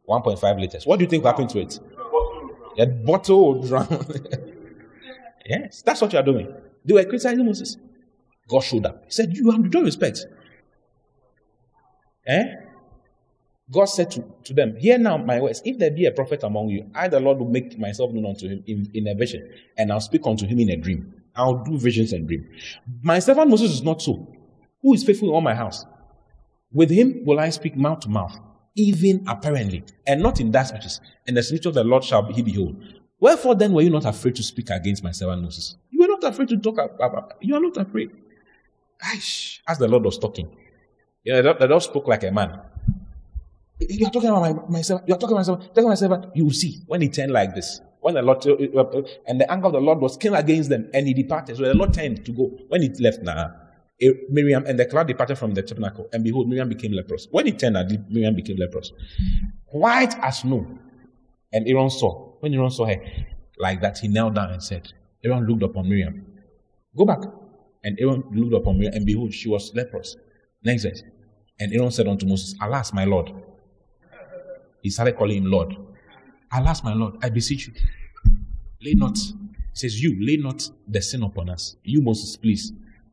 1.5 0.09 0.61
liters. 0.61 0.87
What 0.87 0.99
do 0.99 1.05
you 1.05 1.11
think 1.11 1.25
will 1.25 1.31
happen 1.31 1.49
to 1.49 1.61
it? 1.61 1.79
A 2.79 2.87
bottle 2.87 3.63
drown. 3.63 3.87
yes, 5.47 5.83
that's 5.83 6.01
what 6.01 6.13
you 6.13 6.19
are 6.19 6.25
doing. 6.25 6.55
They 6.85 6.95
were 6.95 7.05
criticizing 7.05 7.45
Moses. 7.45 7.77
God 8.51 8.61
showed 8.61 8.85
up. 8.87 9.05
He 9.07 9.13
said, 9.13 9.37
You 9.37 9.51
have 9.51 9.71
don't 9.71 9.85
respect. 9.85 10.27
Eh? 12.27 12.45
God 13.71 13.85
said 13.85 14.11
to, 14.13 14.25
to 14.45 14.53
them, 14.53 14.77
Hear 14.77 14.99
now 14.99 15.17
my 15.17 15.41
words. 15.41 15.63
If 15.65 15.79
there 15.79 15.91
be 15.91 16.07
a 16.07 16.11
prophet 16.11 16.43
among 16.43 16.69
you, 16.69 16.91
I, 16.95 17.07
the 17.09 17.21
Lord, 17.21 17.39
will 17.39 17.49
make 17.49 17.79
myself 17.79 18.11
known 18.13 18.27
unto 18.27 18.49
him 18.49 18.65
in, 18.67 18.91
in 18.93 19.07
a 19.07 19.15
vision, 19.15 19.49
and 19.77 19.93
I'll 19.93 20.01
speak 20.01 20.23
unto 20.27 20.47
him 20.47 20.59
in 20.59 20.71
a 20.71 20.77
dream. 20.77 21.15
I'll 21.37 21.63
do 21.63 21.79
visions 21.79 22.13
and 22.13 22.27
dreams. 22.27 22.47
My 23.03 23.21
servant 23.21 23.49
Moses 23.49 23.71
is 23.71 23.83
not 23.83 24.03
so. 24.03 24.27
Who 24.83 24.95
is 24.95 25.05
faithful 25.05 25.29
in 25.29 25.35
all 25.35 25.41
my 25.41 25.55
house? 25.55 25.85
With 26.73 26.91
him 26.91 27.23
will 27.25 27.39
I 27.39 27.51
speak 27.51 27.77
mouth 27.77 28.01
to 28.01 28.09
mouth, 28.09 28.37
even 28.75 29.25
apparently, 29.29 29.85
and 30.07 30.21
not 30.21 30.41
in 30.41 30.51
that 30.51 30.69
speeches. 30.69 31.01
And 31.29 31.37
the 31.37 31.43
spirit 31.43 31.67
of 31.67 31.75
the 31.75 31.85
Lord 31.85 32.03
shall 32.03 32.25
he 32.25 32.43
behold. 32.43 32.83
Wherefore 33.21 33.55
then 33.55 33.73
were 33.73 33.83
you 33.83 33.91
not 33.91 34.07
afraid 34.07 34.35
to 34.37 34.43
speak 34.43 34.71
against 34.71 35.05
my 35.05 35.13
servant 35.13 35.43
Moses? 35.43 35.77
You 35.91 36.01
were 36.01 36.09
not 36.09 36.25
afraid 36.25 36.49
to 36.49 36.57
talk 36.57 36.79
about. 36.79 37.35
You 37.41 37.55
are 37.55 37.61
not 37.61 37.77
afraid. 37.77 38.11
As 39.67 39.79
the 39.79 39.89
Lord 39.89 40.05
was 40.05 40.19
talking. 40.19 40.51
You 41.25 41.43
know, 41.43 41.55
the 41.55 41.67
Lord 41.67 41.83
spoke 41.83 42.09
like 42.09 42.23
a 42.25 42.31
man. 42.31 42.61
You 43.79 44.07
are 44.07 44.11
talking 44.11 44.29
about 44.31 44.43
my, 44.43 44.79
myself. 44.79 45.03
You 45.07 45.15
are 45.15 45.19
talking 45.19 45.37
about 45.37 45.41
myself. 45.41 45.61
Talking 45.69 45.85
about 45.85 46.01
myself. 46.01 46.25
You 46.35 46.45
will 46.45 46.53
see 46.53 46.83
when 46.87 47.01
he 47.01 47.09
turned 47.09 47.33
like 47.33 47.55
this. 47.55 47.81
When 48.01 48.15
the 48.15 48.23
Lord 48.23 48.45
and 49.27 49.41
the 49.41 49.51
anger 49.51 49.67
of 49.67 49.73
the 49.73 49.81
Lord 49.81 50.01
was 50.01 50.17
came 50.17 50.35
against 50.35 50.71
them, 50.71 50.89
and 50.95 51.07
he 51.07 51.15
departed. 51.15 51.57
So 51.57 51.65
the 51.65 51.75
Lord 51.75 51.93
turned 51.93 52.25
to 52.25 52.33
go. 52.33 52.51
When 52.69 52.83
he 52.83 52.89
left 53.01 53.21
now, 53.23 53.53
eh, 54.01 54.13
Miriam 54.31 54.65
and 54.67 54.79
the 54.79 54.87
cloud 54.87 55.07
departed 55.07 55.37
from 55.37 55.53
the 55.53 55.63
tabernacle, 55.63 56.09
and 56.13 56.25
behold, 56.25 56.49
Miriam 56.49 56.69
became 56.69 56.93
leprous. 56.93 57.29
When 57.31 57.47
he 57.47 57.53
turned, 57.53 57.77
Miriam 58.09 58.35
became 58.35 58.57
leprous, 58.57 58.93
white 59.67 60.15
as 60.21 60.41
snow. 60.41 60.67
And 61.53 61.67
Aaron 61.69 61.91
saw. 61.91 62.37
When 62.41 62.55
Aaron 62.55 62.71
saw 62.71 62.87
her 62.87 62.97
like 63.59 63.81
that, 63.83 63.99
he 63.99 64.09
knelt 64.09 64.35
down 64.35 64.51
and 64.51 64.63
said, 64.63 64.93
Aaron 65.25 65.47
looked 65.47 65.63
upon 65.63 65.89
Miriam. 65.89 66.25
Go 66.97 67.05
back. 67.05 67.21
And 67.83 67.99
Aaron 68.01 68.25
looked 68.33 68.55
upon 68.55 68.79
Miriam, 68.79 68.95
and 68.95 69.07
behold, 69.07 69.33
she 69.33 69.49
was 69.49 69.73
leprous. 69.75 70.17
Next 70.63 70.85
verse. 70.85 71.03
And 71.59 71.73
Aaron 71.75 71.91
said 71.91 72.09
unto 72.09 72.27
Moses, 72.27 72.55
Alas, 72.61 72.93
my 72.93 73.05
Lord. 73.05 73.33
He 74.83 74.91
started 74.91 75.17
calling 75.17 75.39
him 75.39 75.51
Lord. 75.51 75.77
Alas, 76.53 76.83
my 76.83 76.95
Lord, 76.95 77.15
I 77.23 77.29
beseech 77.29 77.69
you, 77.69 77.75
lay 78.83 78.95
not, 78.95 79.17
it 79.17 79.35
says 79.73 80.03
you, 80.03 80.17
lay 80.21 80.37
not 80.37 80.69
the 80.89 81.01
sin 81.01 81.23
upon 81.23 81.49
us. 81.49 81.77
You, 81.85 82.03
Moses, 82.03 82.37
please, 82.37 82.73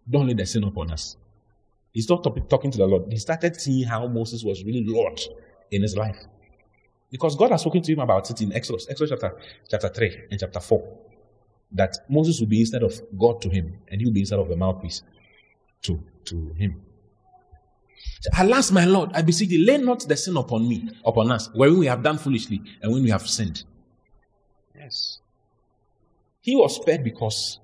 don't 0.10 0.28
lay 0.28 0.34
the 0.34 0.46
sin 0.46 0.64
upon 0.64 0.92
us. 0.92 1.18
He's 1.92 2.10
not 2.10 2.24
talking 2.24 2.72
to 2.72 2.78
the 2.78 2.86
Lord. 2.86 3.12
He 3.12 3.18
started 3.18 3.60
seeing 3.60 3.88
how 3.88 4.08
Moses 4.08 4.44
was 4.44 4.64
really 4.64 4.84
Lord 4.86 5.20
in 5.72 5.82
his 5.82 5.96
life. 5.96 6.18
Because 7.12 7.36
God 7.36 7.52
has 7.52 7.62
spoken 7.62 7.82
to 7.82 7.94
him 7.94 8.00
about 8.00 8.30
it 8.30 8.42
in 8.42 8.54
Exodus, 8.54 8.88
Exodus 8.90 9.12
chapter, 9.12 9.38
chapter 9.70 9.90
3 9.90 10.24
and 10.32 10.40
chapter 10.40 10.60
4. 10.60 10.98
That 11.72 11.98
Moses 12.10 12.40
will 12.40 12.48
be 12.48 12.62
instead 12.62 12.84
of 12.84 12.94
God 13.18 13.42
to 13.42 13.50
him, 13.50 13.78
and 13.90 14.00
he 14.00 14.06
will 14.06 14.14
be 14.14 14.22
instead 14.22 14.40
of 14.40 14.50
a 14.50 14.56
mouthpiece 14.56 15.04
to, 15.84 16.02
to 16.26 16.54
him. 16.54 16.82
Alas, 18.40 18.72
my 18.72 18.86
Lord, 18.86 19.12
I 19.14 19.22
beseech 19.22 19.50
thee, 19.50 19.58
lay 19.58 19.78
not 19.78 20.08
the 20.08 20.16
sin 20.16 20.38
upon 20.38 20.68
me, 20.68 20.90
upon 21.06 21.32
us, 21.32 21.50
when 21.54 21.78
we 21.78 21.86
have 21.86 22.04
done 22.04 22.18
foolishly 22.18 22.62
and 22.82 22.92
when 22.92 23.04
we 23.04 23.10
have 23.10 23.28
sinned. 23.28 23.64
Yes. 24.76 25.20
He 26.42 26.56
was 26.56 26.76
spared 26.76 27.04
because 27.04 27.60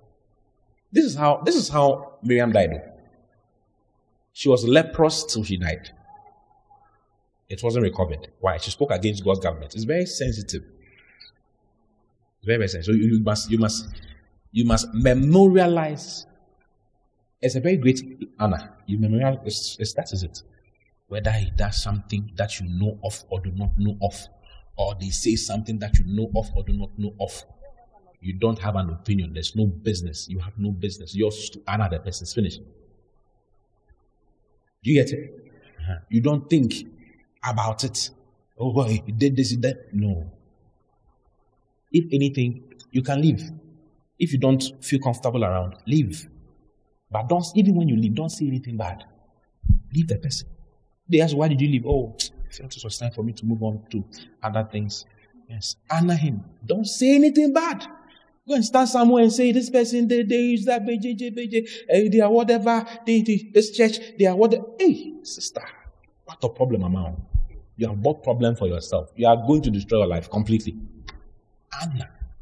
this 0.91 1.05
is 1.05 1.15
how 1.15 1.41
this 1.43 1.55
is 1.55 1.69
how 1.69 2.17
Miriam 2.21 2.51
died. 2.51 2.81
She 4.33 4.49
was 4.49 4.65
leprous 4.65 5.23
till 5.25 5.43
she 5.43 5.57
died. 5.57 5.91
It 7.49 7.61
wasn't 7.63 7.83
recovered. 7.83 8.29
Why? 8.39 8.57
She 8.57 8.71
spoke 8.71 8.91
against 8.91 9.23
God's 9.23 9.39
government. 9.39 9.75
It's 9.75 9.83
very 9.83 10.05
sensitive. 10.05 10.63
It's 12.43 12.47
very, 12.47 12.67
very. 12.67 12.83
So 12.83 12.91
you, 12.91 13.15
you 13.15 13.23
must 13.23 13.49
you 13.49 13.57
must 13.57 13.87
you 14.51 14.65
must 14.65 14.93
memorialize. 14.93 16.27
It's 17.41 17.55
a 17.55 17.61
very 17.61 17.77
great 17.77 18.01
honor. 18.37 18.69
You 18.85 18.97
memorialize 18.99 19.77
it's, 19.79 19.93
that 19.93 20.11
is 20.11 20.23
it. 20.23 20.43
Whether 21.07 21.31
he 21.31 21.51
does 21.55 21.81
something 21.81 22.31
that 22.35 22.59
you 22.59 22.67
know 22.67 22.99
of 23.03 23.23
or 23.29 23.39
do 23.39 23.51
not 23.51 23.71
know 23.77 23.97
of, 24.01 24.27
or 24.75 24.93
they 24.99 25.09
say 25.09 25.35
something 25.35 25.79
that 25.79 25.97
you 25.97 26.03
know 26.05 26.29
of 26.35 26.49
or 26.53 26.63
do 26.63 26.73
not 26.73 26.89
know 26.97 27.13
of. 27.21 27.45
You 28.19 28.33
don't 28.33 28.59
have 28.59 28.75
an 28.75 28.89
opinion. 28.89 29.33
There's 29.33 29.55
no 29.55 29.65
business. 29.65 30.27
You 30.27 30.39
have 30.39 30.57
no 30.57 30.71
business. 30.71 31.15
Yours 31.15 31.49
to 31.51 31.61
honor 31.65 31.89
the 31.89 31.99
person's 31.99 32.33
finished. 32.33 32.59
Do 34.83 34.91
you 34.91 35.01
get 35.01 35.13
it? 35.13 35.51
Uh-huh. 35.79 35.99
You 36.09 36.19
don't 36.19 36.49
think 36.49 36.73
about 37.41 37.85
it. 37.85 38.09
Oh, 38.57 38.71
boy, 38.73 39.01
he 39.05 39.11
did 39.13 39.35
this, 39.37 39.51
he 39.51 39.55
did 39.55 39.63
that. 39.63 39.93
No. 39.93 40.29
If 41.93 42.11
anything, 42.11 42.63
you 42.91 43.03
can 43.03 43.21
leave. 43.21 43.49
If 44.19 44.33
you 44.33 44.39
don't 44.39 44.63
feel 44.81 44.99
comfortable 44.99 45.45
around, 45.45 45.75
leave. 45.85 46.27
But 47.11 47.29
don't, 47.29 47.45
even 47.55 47.75
when 47.75 47.87
you 47.87 47.95
leave, 47.95 48.15
don't 48.15 48.29
say 48.29 48.47
anything 48.47 48.77
bad. 48.77 49.03
Leave 49.93 50.07
the 50.07 50.17
person. 50.17 50.49
They 51.07 51.21
ask, 51.21 51.35
why 51.35 51.47
did 51.47 51.61
you 51.61 51.69
leave? 51.69 51.85
Oh, 51.85 52.15
I 52.19 52.51
felt 52.51 52.75
it 52.75 52.83
was 52.83 52.97
time 52.97 53.11
for 53.11 53.23
me 53.23 53.33
to 53.33 53.45
move 53.45 53.61
on 53.61 53.83
to 53.91 54.03
other 54.41 54.67
things. 54.71 55.05
Yes. 55.47 55.75
Honor 55.91 56.15
him. 56.15 56.43
Don't 56.65 56.85
say 56.85 57.15
anything 57.15 57.53
bad. 57.53 57.85
Go 58.47 58.55
and 58.55 58.65
stand 58.65 58.89
somewhere 58.89 59.23
and 59.23 59.31
say, 59.31 59.51
this 59.51 59.69
person, 59.69 60.07
they, 60.07 60.23
they 60.23 60.35
use 60.35 60.65
that 60.65 60.83
BJJ, 60.83 61.37
BJ, 61.37 61.67
eh, 61.89 62.09
they 62.11 62.19
are 62.19 62.31
whatever, 62.31 62.85
they, 63.05 63.21
they, 63.21 63.49
this 63.53 63.71
church, 63.71 63.99
they 64.19 64.25
are 64.25 64.35
whatever. 64.35 64.65
Hey, 64.77 65.13
sister, 65.23 65.61
what 66.25 66.43
a 66.43 66.49
problem 66.49 66.83
amount. 66.83 67.19
You 67.77 67.87
have 67.87 68.01
bought 68.01 68.21
problem 68.21 68.55
for 68.55 68.67
yourself. 68.67 69.11
You 69.15 69.27
are 69.27 69.37
going 69.47 69.61
to 69.61 69.71
destroy 69.71 69.99
your 69.99 70.07
life 70.07 70.29
completely. 70.29 70.75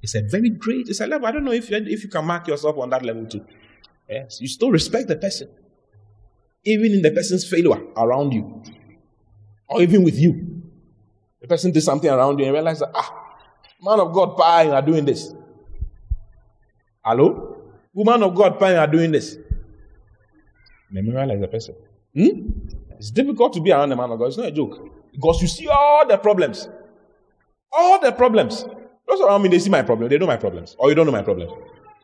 It's 0.01 0.15
a 0.15 0.21
very 0.21 0.49
great, 0.49 0.89
it's 0.89 0.99
a 0.99 1.07
level. 1.07 1.27
I 1.27 1.31
don't 1.31 1.43
know 1.43 1.51
if 1.51 1.69
you, 1.69 1.77
if 1.77 2.03
you 2.03 2.09
can 2.09 2.25
mark 2.25 2.47
yourself 2.47 2.77
on 2.77 2.89
that 2.89 3.03
level 3.03 3.25
too. 3.25 3.45
Yes, 4.09 4.41
you 4.41 4.47
still 4.47 4.71
respect 4.71 5.07
the 5.07 5.15
person. 5.15 5.49
Even 6.65 6.91
in 6.93 7.01
the 7.01 7.11
person's 7.11 7.47
failure 7.47 7.81
around 7.95 8.33
you. 8.33 8.63
Or 9.67 9.81
even 9.81 10.03
with 10.03 10.17
you. 10.17 10.61
The 11.39 11.47
person 11.47 11.71
did 11.71 11.81
something 11.81 12.09
around 12.09 12.39
you 12.39 12.45
and 12.45 12.53
realize 12.53 12.79
that, 12.79 12.91
ah, 12.93 13.35
man 13.81 13.99
of 13.99 14.13
God, 14.13 14.37
pie, 14.37 14.63
you 14.63 14.71
are 14.71 14.81
doing 14.81 15.05
this. 15.05 15.33
Hello? 17.03 17.57
Woman 17.93 18.23
of 18.23 18.35
God, 18.35 18.59
pie, 18.59 18.73
you 18.73 18.77
are 18.77 18.87
doing 18.87 19.11
this. 19.11 19.37
Memorialize 20.91 21.39
the 21.39 21.47
person. 21.47 21.75
Hmm? 22.13 22.49
It's 22.97 23.11
difficult 23.11 23.53
to 23.53 23.61
be 23.61 23.71
around 23.71 23.91
a 23.91 23.95
man 23.95 24.11
of 24.11 24.19
God. 24.19 24.25
It's 24.25 24.37
not 24.37 24.47
a 24.47 24.51
joke. 24.51 24.77
Because 25.11 25.41
you 25.41 25.47
see 25.47 25.67
all 25.67 26.05
the 26.07 26.17
problems. 26.17 26.69
All 27.71 27.99
the 27.99 28.11
problems. 28.11 28.65
Those 29.07 29.21
around 29.21 29.41
me, 29.41 29.49
they 29.49 29.59
see 29.59 29.69
my 29.69 29.81
problem. 29.81 30.09
They 30.09 30.17
know 30.17 30.27
my 30.27 30.37
problems. 30.37 30.75
Or 30.79 30.89
you 30.89 30.95
don't 30.95 31.05
know 31.05 31.11
my 31.11 31.21
problems. 31.21 31.51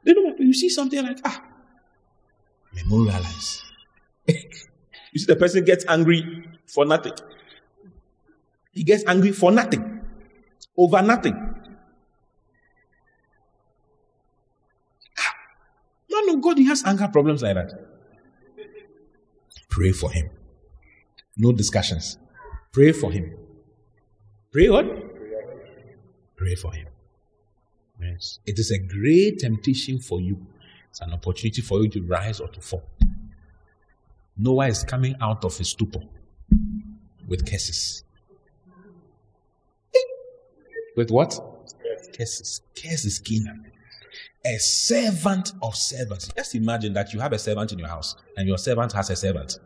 They 0.03 0.13
know 0.13 0.23
my, 0.23 0.33
you 0.39 0.53
see 0.53 0.69
something 0.69 1.01
like, 1.03 1.19
ah, 1.25 1.43
memorialize. 2.73 3.63
you 4.27 4.35
see 5.15 5.25
the 5.25 5.35
person 5.35 5.63
gets 5.63 5.85
angry 5.87 6.43
for 6.65 6.85
nothing. 6.85 7.13
He 8.71 8.83
gets 8.83 9.03
angry 9.07 9.31
for 9.31 9.51
nothing. 9.51 10.01
Over 10.77 11.01
nothing. 11.01 11.33
Ah, 15.17 15.33
man 16.11 16.35
of 16.35 16.41
God, 16.41 16.57
he 16.57 16.65
has 16.65 16.83
anger 16.85 17.07
problems 17.07 17.41
like 17.41 17.55
that. 17.55 17.73
Pray 19.69 19.91
for 19.91 20.11
him. 20.11 20.29
No 21.35 21.51
discussions. 21.51 22.17
Pray 22.71 22.91
for 22.91 23.11
him. 23.11 23.35
Pray 24.51 24.69
what? 24.69 24.85
Pray 26.37 26.55
for 26.55 26.71
him. 26.71 26.87
Yes. 28.01 28.39
It 28.45 28.59
is 28.59 28.71
a 28.71 28.77
great 28.77 29.39
temptation 29.39 29.99
for 29.99 30.21
you. 30.21 30.45
It's 30.89 31.01
an 31.01 31.11
opportunity 31.11 31.61
for 31.61 31.81
you 31.81 31.89
to 31.89 32.01
rise 32.03 32.39
or 32.39 32.47
to 32.47 32.61
fall. 32.61 32.83
Noah 34.37 34.67
is 34.67 34.83
coming 34.83 35.15
out 35.19 35.43
of 35.43 35.57
his 35.57 35.69
stupor 35.69 36.01
with 37.27 37.49
curses. 37.49 38.03
With 40.95 41.09
what? 41.11 41.39
Curses. 42.15 42.61
Curses 42.75 43.19
Canaan. 43.19 43.71
A 44.45 44.57
servant 44.59 45.53
of 45.61 45.75
servants. 45.75 46.29
Just 46.35 46.55
imagine 46.55 46.93
that 46.93 47.13
you 47.13 47.19
have 47.19 47.33
a 47.33 47.39
servant 47.39 47.71
in 47.71 47.79
your 47.79 47.87
house 47.87 48.15
and 48.37 48.47
your 48.47 48.57
servant 48.57 48.93
has 48.93 49.09
a 49.09 49.15
servant. 49.15 49.59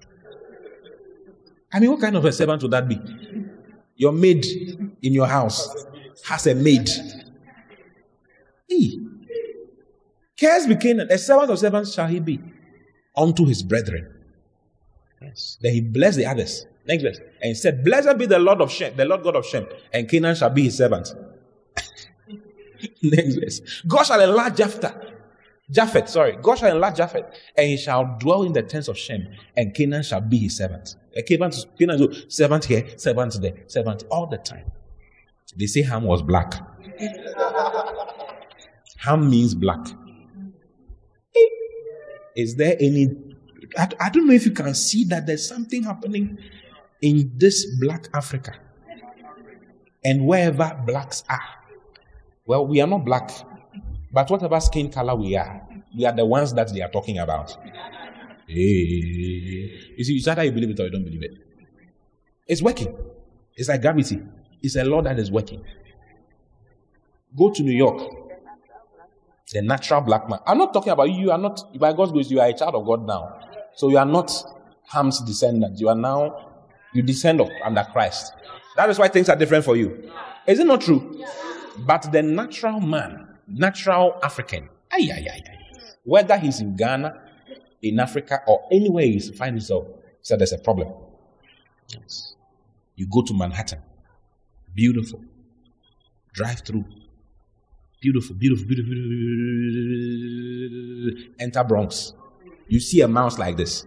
I 1.73 1.79
mean, 1.79 1.91
what 1.91 2.01
kind 2.01 2.15
of 2.15 2.25
a 2.25 2.31
servant 2.31 2.61
would 2.63 2.71
that 2.71 2.87
be? 2.87 2.99
Your 3.97 4.11
maid 4.11 4.45
in 5.01 5.13
your 5.13 5.27
house 5.27 5.69
has 6.25 6.47
a 6.47 6.55
maid. 6.55 6.89
He 8.67 9.11
Cares 10.41 10.65
became 10.65 10.99
a 10.99 11.17
servant 11.19 11.51
of 11.51 11.59
servants 11.59 11.93
shall 11.93 12.07
he 12.07 12.19
be 12.19 12.39
unto 13.15 13.45
his 13.45 13.61
brethren. 13.61 14.11
Yes. 15.21 15.59
Then 15.61 15.73
he 15.73 15.81
blessed 15.81 16.17
the 16.17 16.25
others. 16.25 16.65
Next 16.87 17.03
verse. 17.03 17.19
And 17.19 17.49
he 17.49 17.53
said, 17.53 17.83
Blessed 17.83 18.17
be 18.17 18.25
the 18.25 18.39
Lord 18.39 18.59
of 18.59 18.71
Shem, 18.71 18.97
the 18.97 19.05
Lord 19.05 19.21
God 19.21 19.35
of 19.35 19.45
Shem, 19.45 19.67
and 19.93 20.09
Canaan 20.09 20.33
shall 20.33 20.49
be 20.49 20.63
his 20.63 20.77
servant. 20.77 21.13
Next 23.03 23.35
verse. 23.35 23.83
God 23.87 24.01
shall 24.01 24.19
enlarge 24.19 24.57
Jephthah. 24.57 25.13
Japheth, 25.69 26.09
sorry. 26.09 26.39
God 26.41 26.57
shall 26.57 26.71
enlarge 26.71 26.97
Japheth, 26.97 27.25
and 27.55 27.67
he 27.67 27.77
shall 27.77 28.17
dwell 28.19 28.41
in 28.41 28.53
the 28.53 28.63
tents 28.63 28.87
of 28.87 28.97
Shem, 28.97 29.27
and 29.55 29.75
Canaan 29.75 30.01
shall 30.01 30.21
be 30.21 30.39
his 30.39 30.57
servant. 30.57 30.95
Canaan, 31.27 31.51
Canaan 31.77 32.31
servant 32.31 32.65
here, 32.65 32.87
servant 32.97 33.39
there, 33.39 33.53
servant 33.67 34.05
all 34.09 34.25
the 34.25 34.39
time. 34.39 34.71
They 35.55 35.65
say 35.67 35.81
Ham 35.83 36.03
was 36.03 36.21
black. 36.21 36.53
Ham 38.97 39.29
means 39.29 39.55
black. 39.55 39.85
Is 42.35 42.55
there 42.55 42.77
any? 42.79 43.09
I, 43.77 43.89
I 43.99 44.09
don't 44.09 44.27
know 44.27 44.33
if 44.33 44.45
you 44.45 44.51
can 44.51 44.73
see 44.73 45.03
that 45.05 45.25
there's 45.25 45.47
something 45.47 45.83
happening 45.83 46.37
in 47.01 47.31
this 47.35 47.65
black 47.79 48.07
Africa 48.13 48.53
and 50.03 50.25
wherever 50.25 50.79
blacks 50.85 51.23
are. 51.29 51.39
Well, 52.45 52.65
we 52.65 52.81
are 52.81 52.87
not 52.87 53.05
black, 53.05 53.31
but 54.11 54.29
whatever 54.29 54.59
skin 54.59 54.91
color 54.91 55.15
we 55.15 55.35
are, 55.35 55.67
we 55.95 56.05
are 56.05 56.13
the 56.13 56.25
ones 56.25 56.53
that 56.53 56.73
they 56.73 56.81
are 56.81 56.89
talking 56.89 57.19
about. 57.19 57.57
Hey. 58.47 59.81
You 59.97 60.03
see, 60.03 60.15
it's 60.15 60.27
either 60.27 60.43
you 60.43 60.51
believe 60.51 60.71
it 60.71 60.79
or 60.79 60.83
you 60.83 60.91
don't 60.91 61.03
believe 61.03 61.23
it. 61.23 61.37
It's 62.47 62.61
working. 62.61 62.95
It's 63.55 63.69
like 63.69 63.81
gravity. 63.81 64.21
It's 64.61 64.75
a 64.75 64.83
law 64.83 65.01
that 65.01 65.17
is 65.19 65.31
working. 65.31 65.63
Go 67.35 67.51
to 67.51 67.63
New 67.63 67.71
York. 67.71 68.01
The 69.51 69.61
natural 69.61 70.01
black 70.01 70.29
man. 70.29 70.39
I'm 70.45 70.57
not 70.57 70.73
talking 70.73 70.91
about 70.91 71.09
you. 71.09 71.21
You 71.21 71.31
are 71.31 71.37
not, 71.37 71.77
by 71.77 71.93
God's 71.93 72.11
grace, 72.11 72.31
you 72.31 72.39
are 72.39 72.47
a 72.47 72.53
child 72.53 72.75
of 72.75 72.85
God 72.85 73.05
now. 73.05 73.39
So 73.75 73.89
you 73.89 73.97
are 73.97 74.05
not 74.05 74.31
Ham's 74.87 75.21
descendant. 75.21 75.79
You 75.79 75.89
are 75.89 75.95
now, 75.95 76.49
you 76.93 77.01
descend 77.01 77.41
under 77.63 77.83
Christ. 77.91 78.33
That 78.77 78.89
is 78.89 78.99
why 78.99 79.07
things 79.09 79.29
are 79.29 79.35
different 79.35 79.65
for 79.65 79.75
you. 79.75 80.09
Is 80.47 80.59
it 80.59 80.67
not 80.67 80.81
true? 80.81 81.23
But 81.79 82.11
the 82.11 82.21
natural 82.21 82.79
man, 82.79 83.27
natural 83.47 84.19
African, 84.23 84.69
ay, 84.91 85.09
ay, 85.13 85.27
ay, 85.33 85.41
whether 86.03 86.37
he's 86.37 86.59
in 86.59 86.75
Ghana, 86.75 87.13
in 87.81 87.99
Africa, 87.99 88.41
or 88.47 88.67
anywhere 88.71 89.05
he 89.05 89.19
finds 89.19 89.69
himself, 89.69 89.87
said 90.21 90.39
there's 90.39 90.53
a 90.53 90.57
problem. 90.57 90.93
Yes. 91.89 92.35
You 92.95 93.07
go 93.07 93.21
to 93.23 93.33
Manhattan, 93.33 93.79
beautiful, 94.73 95.21
drive 96.33 96.61
through, 96.61 96.85
beautiful, 98.01 98.35
beautiful, 98.35 98.65
beautiful, 98.65 98.93
beautiful, 98.93 99.11
enter 101.39 101.63
Bronx. 101.63 102.13
You 102.67 102.79
see 102.79 103.01
a 103.01 103.07
mouse 103.07 103.37
like 103.37 103.57
this. 103.57 103.85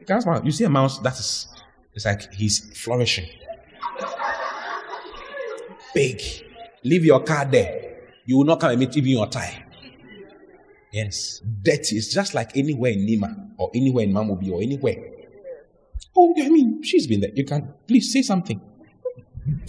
You 0.00 0.06
can't 0.06 0.22
smile. 0.22 0.44
You 0.44 0.50
see 0.50 0.64
a 0.64 0.70
mouse 0.70 0.98
that 0.98 1.18
is, 1.18 1.48
it's 1.94 2.04
like 2.04 2.32
he's 2.34 2.78
flourishing. 2.78 3.28
Big. 5.94 6.20
Leave 6.84 7.04
your 7.04 7.22
car 7.22 7.44
there. 7.44 7.98
You 8.26 8.38
will 8.38 8.44
not 8.44 8.60
come 8.60 8.70
and 8.70 8.80
meet 8.80 8.96
even 8.96 9.10
your 9.10 9.26
tie. 9.26 9.64
Yes. 10.90 11.40
Dirty. 11.62 11.96
It's 11.96 12.12
just 12.12 12.34
like 12.34 12.56
anywhere 12.56 12.92
in 12.92 13.06
Nima 13.06 13.50
or 13.56 13.70
anywhere 13.74 14.04
in 14.04 14.12
Mamobi 14.12 14.50
or 14.50 14.60
anywhere. 14.60 14.96
Oh, 16.16 16.34
I 16.36 16.48
mean, 16.48 16.82
she's 16.82 17.06
been 17.06 17.20
there. 17.20 17.30
You 17.34 17.44
can 17.44 17.72
please 17.86 18.12
say 18.12 18.22
something. 18.22 18.60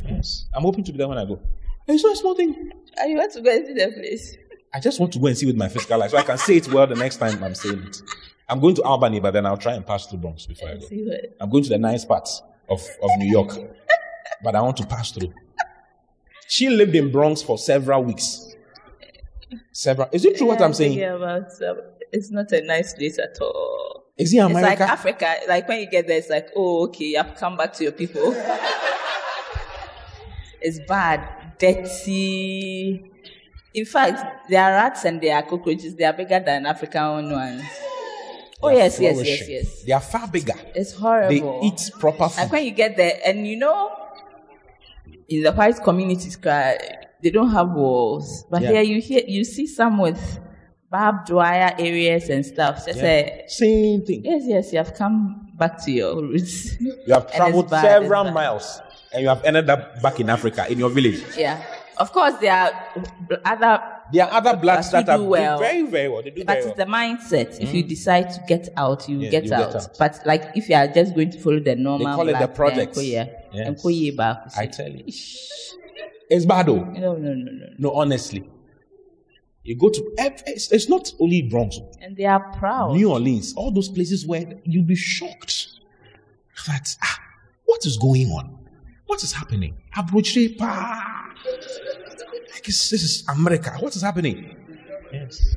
Yes. 0.08 0.46
I'm 0.54 0.64
hoping 0.64 0.84
to 0.86 0.92
be 0.92 0.98
there 0.98 1.08
when 1.08 1.18
I 1.18 1.26
go. 1.26 1.40
It's 1.88 2.04
not 2.04 2.14
a 2.14 2.16
small 2.16 2.36
thing. 2.36 2.72
And 2.98 3.12
you 3.12 3.18
want 3.18 3.32
to 3.34 3.42
go 3.42 3.52
and 3.52 3.66
see 3.68 3.74
the 3.74 3.92
place? 3.92 4.38
I 4.74 4.80
just 4.80 5.00
want 5.00 5.14
to 5.14 5.20
go 5.20 5.28
and 5.28 5.38
see 5.38 5.46
with 5.46 5.56
my 5.56 5.70
physical 5.70 6.02
eyes 6.02 6.12
so 6.12 6.18
I 6.18 6.24
can 6.24 6.38
say 6.38 6.58
it 6.58 6.72
well 6.72 6.88
the 6.88 6.96
next 6.96 7.18
time 7.18 7.44
I'm 7.44 7.56
saying 7.56 7.84
it. 7.84 8.02
I'm 8.50 8.60
going 8.60 8.76
to 8.76 8.84
Albany, 8.84 9.20
but 9.20 9.32
then 9.32 9.46
I'll 9.46 9.58
try 9.58 9.74
and 9.74 9.86
pass 9.86 10.06
through 10.08 10.20
Bronx 10.20 10.46
before 10.46 10.70
I 10.70 10.76
go. 10.76 10.86
See 10.88 11.04
what? 11.06 11.36
I'm 11.40 11.50
going 11.50 11.64
to 11.64 11.70
the 11.70 11.78
nice 11.78 12.06
parts 12.06 12.42
of, 12.70 12.82
of 13.02 13.10
New 13.18 13.30
York, 13.30 13.50
but 14.44 14.56
I 14.56 14.62
want 14.62 14.78
to 14.78 14.86
pass 14.86 15.12
through. 15.12 15.34
She 16.48 16.70
lived 16.70 16.96
in 16.96 17.12
Bronx 17.12 17.42
for 17.42 17.58
several 17.58 18.04
weeks. 18.04 18.56
Several. 19.72 20.10
Is 20.12 20.26
it 20.26 20.38
true 20.38 20.48
what 20.48 20.62
I'm 20.62 20.74
saying? 20.74 20.98
Yeah, 20.98 21.18
but 21.18 21.52
um, 21.68 21.82
it's 22.12 22.32
not 22.32 22.52
a 22.52 22.62
nice 22.62 22.94
place 22.94 23.18
at 23.20 23.38
all. 23.42 24.06
Is 24.18 24.34
it 24.34 24.38
It's 24.38 24.54
like 24.54 24.64
America? 24.64 24.84
Africa. 24.84 25.36
Like 25.48 25.68
when 25.68 25.80
you 25.80 25.90
get 25.90 26.08
there, 26.08 26.18
it's 26.18 26.30
like, 26.30 26.50
oh, 26.56 26.84
okay, 26.86 27.06
you 27.06 27.18
have 27.18 27.34
to 27.34 27.40
come 27.40 27.58
back 27.58 27.74
to 27.74 27.84
your 27.84 27.92
people. 27.94 28.34
it's 30.64 30.80
bad, 30.88 31.20
dirty. 31.60 33.10
In 33.74 33.86
fact, 33.86 34.50
there 34.50 34.64
are 34.64 34.72
rats 34.72 35.06
and 35.06 35.20
there 35.22 35.36
are 35.36 35.44
cockroaches. 35.44 35.96
They 35.96 36.04
are 36.04 36.14
bigger 36.14 36.40
than 36.40 36.66
African 36.66 37.32
ones. 37.32 37.64
Oh 38.62 38.70
yes, 38.70 39.00
yes, 39.00 39.18
yes, 39.26 39.50
yes. 39.50 39.84
They 39.84 39.92
are 39.92 40.00
far 40.00 40.28
bigger. 40.28 40.54
It's 40.74 40.94
horrible. 40.94 41.60
They 41.62 41.68
eat 41.68 41.92
proper 42.00 42.24
Like 42.24 42.34
food. 42.34 42.52
when 42.52 42.66
you 42.66 42.72
get 42.72 42.96
there, 42.96 43.20
and 43.26 43.46
you 43.48 43.58
know, 43.58 43.92
in 45.28 45.44
the 45.44 45.52
white 45.52 45.82
communities, 45.84 46.36
cry, 46.38 46.78
they 47.22 47.30
don't 47.30 47.50
have 47.52 47.70
walls. 47.72 48.46
But 48.50 48.62
Yeah. 48.62 48.70
here 48.72 48.82
you 48.84 49.02
hear, 49.02 49.22
you 49.28 49.44
see 49.44 49.68
some 49.68 49.98
with 49.98 50.40
barbed 50.90 51.30
wire 51.32 51.74
areas 51.78 52.30
and 52.30 52.46
stuff. 52.46 52.86
Just 52.86 53.00
Yeah. 53.00 53.04
say, 53.04 53.44
Same 53.48 54.06
thing. 54.06 54.22
yes, 54.24 54.44
yes, 54.46 54.72
you 54.72 54.78
have 54.78 54.94
come 54.94 55.50
back 55.58 55.84
to 55.86 55.92
your 55.92 56.22
roots. 56.22 56.78
You 56.80 57.14
have 57.14 57.32
traveled 57.36 57.70
several 57.70 58.32
miles 58.32 58.80
and 59.14 59.22
you 59.24 59.30
have 59.30 59.44
ended 59.46 59.70
up 59.70 60.02
back 60.02 60.20
in 60.20 60.30
Africa 60.30 60.66
in 60.72 60.80
your 60.80 60.90
village. 60.90 61.24
yeah. 61.38 61.62
Of 61.96 62.12
course, 62.12 62.34
there 62.42 62.52
are 62.52 62.72
other, 63.46 63.80
There 64.12 64.26
are 64.26 64.32
other 64.34 64.58
blacks 64.58 64.90
that 64.90 65.08
are 65.08 65.18
do 65.20 65.26
well. 65.26 65.60
very, 65.60 65.84
very 65.84 66.08
well. 66.10 66.24
They 66.24 66.32
do 66.32 66.44
but 66.44 66.58
it's 66.58 66.66
well. 66.66 66.76
the 66.76 66.86
mindset. 66.86 67.60
If 67.62 67.72
you 67.72 67.84
decide 67.84 68.32
to 68.32 68.42
get 68.48 68.70
out, 68.76 69.08
you 69.08 69.20
Mm. 69.20 69.30
Get, 69.32 69.44
you 69.44 69.50
get 69.52 69.60
out. 69.62 69.76
out. 69.76 69.98
But 70.00 70.20
like 70.26 70.44
if 70.56 70.70
you 70.70 70.76
are 70.76 70.88
just 70.88 71.14
going 71.14 71.30
to 71.30 71.40
follow 71.40 71.60
the 71.60 71.76
normal, 71.76 72.00
they 72.08 72.16
call 72.16 72.30
it 72.30 72.34
the 72.40 72.48
then 72.48 73.06
Yes. 73.52 73.70
Nkoye- 73.70 74.12
Nkoye 74.12 74.18
back, 74.18 74.38
you 74.56 74.62
I 74.64 74.66
tell 74.66 74.90
you. 74.90 75.04
It's 75.06 76.46
bad 76.46 76.66
though. 76.66 76.84
No, 76.84 77.16
no, 77.16 77.34
no, 77.36 77.52
no. 77.52 77.66
No, 77.78 77.92
honestly. 77.94 78.50
You 79.62 79.78
go 79.78 79.90
to, 79.90 80.14
it's, 80.18 80.72
it's 80.72 80.90
not 80.90 81.14
only 81.20 81.44
Bronx, 81.44 81.80
And 82.02 82.18
they 82.18 82.26
are 82.26 82.42
proud. 82.58 82.96
New 82.96 83.12
Orleans, 83.12 83.54
all 83.56 83.72
those 83.72 83.88
places 83.88 84.26
where 84.26 84.46
you'll 84.66 84.84
be 84.84 84.96
shocked 84.96 85.68
that, 86.68 86.88
ah, 87.04 87.20
what 87.66 87.86
is 87.86 87.98
going 87.98 88.28
on? 88.32 88.58
What 89.06 89.24
is 89.24 89.34
happening? 89.34 89.76
Abroche, 89.96 90.58
pa. 90.58 91.34
Like 92.52 92.66
this 92.66 92.92
is 92.94 93.26
America. 93.30 93.72
What 93.80 93.96
is 93.96 94.02
happening? 94.02 94.56
Yes. 95.12 95.56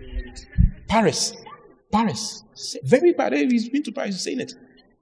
Paris. 0.89 1.35
Paris. 1.93 2.43
Very 2.83 3.13
bad. 3.13 3.33
He's 3.33 3.69
been 3.69 3.83
to 3.85 3.93
Paris, 3.93 4.17
he's 4.17 4.25
saying 4.25 4.41
it. 4.41 4.55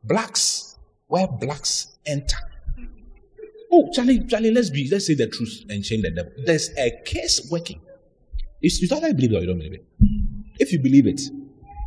Blacks. 0.02 0.78
Where 1.06 1.26
blacks 1.28 1.96
enter. 2.06 2.38
Oh, 3.70 3.90
Charlie, 3.92 4.24
Charlie, 4.26 4.50
let's 4.52 4.70
be, 4.70 4.88
let's 4.90 5.06
say 5.06 5.14
the 5.14 5.26
truth 5.26 5.64
and 5.68 5.84
shame 5.84 6.02
the 6.02 6.10
devil. 6.10 6.32
There's 6.44 6.70
a 6.78 6.92
case 7.04 7.48
working. 7.50 7.80
It's, 8.62 8.80
you 8.80 8.88
either 8.96 9.12
believe 9.12 9.32
it 9.32 9.36
or 9.36 9.40
you 9.40 9.46
don't 9.46 9.58
believe 9.58 9.74
it. 9.74 9.86
If 10.58 10.72
you 10.72 10.78
believe 10.78 11.06
it, 11.06 11.20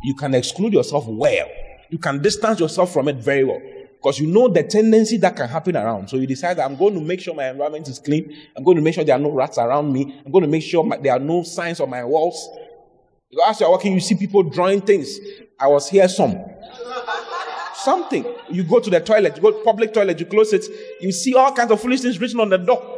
you 0.04 0.14
can 0.14 0.34
exclude 0.34 0.72
yourself 0.74 1.06
well. 1.08 1.48
You 1.90 1.98
can 1.98 2.20
distance 2.20 2.60
yourself 2.60 2.92
from 2.92 3.08
it 3.08 3.16
very 3.16 3.44
well. 3.44 3.60
Because 3.98 4.20
you 4.20 4.28
know 4.28 4.46
the 4.46 4.62
tendency 4.62 5.16
that 5.18 5.34
can 5.34 5.48
happen 5.48 5.76
around. 5.76 6.08
So 6.08 6.16
you 6.16 6.26
decide 6.26 6.60
I'm 6.60 6.76
going 6.76 6.94
to 6.94 7.00
make 7.00 7.20
sure 7.20 7.34
my 7.34 7.50
environment 7.50 7.88
is 7.88 7.98
clean. 7.98 8.32
I'm 8.56 8.62
going 8.62 8.76
to 8.76 8.82
make 8.82 8.94
sure 8.94 9.02
there 9.02 9.16
are 9.16 9.20
no 9.20 9.32
rats 9.32 9.58
around 9.58 9.92
me. 9.92 10.22
I'm 10.24 10.30
going 10.30 10.42
to 10.42 10.48
make 10.48 10.62
sure 10.62 10.84
my, 10.84 10.96
there 10.98 11.12
are 11.12 11.18
no 11.18 11.42
signs 11.42 11.80
on 11.80 11.90
my 11.90 12.04
walls. 12.04 12.48
Because 13.28 13.44
as 13.50 13.60
you're 13.60 13.70
walking, 13.70 13.92
you 13.92 14.00
see 14.00 14.14
people 14.14 14.44
drawing 14.44 14.80
things. 14.82 15.18
I 15.58 15.66
was 15.66 15.88
here 15.88 16.08
some. 16.08 16.38
Something. 17.74 18.24
You 18.48 18.62
go 18.62 18.78
to 18.78 18.88
the 18.88 19.00
toilet, 19.00 19.36
you 19.36 19.42
go 19.42 19.50
to 19.50 19.64
public 19.64 19.92
toilet, 19.92 20.18
you 20.20 20.26
close 20.26 20.52
it, 20.52 20.64
you 21.00 21.12
see 21.12 21.34
all 21.34 21.52
kinds 21.52 21.70
of 21.70 21.80
foolish 21.80 22.00
things 22.00 22.20
written 22.20 22.40
on 22.40 22.50
the 22.50 22.58
door. 22.58 22.94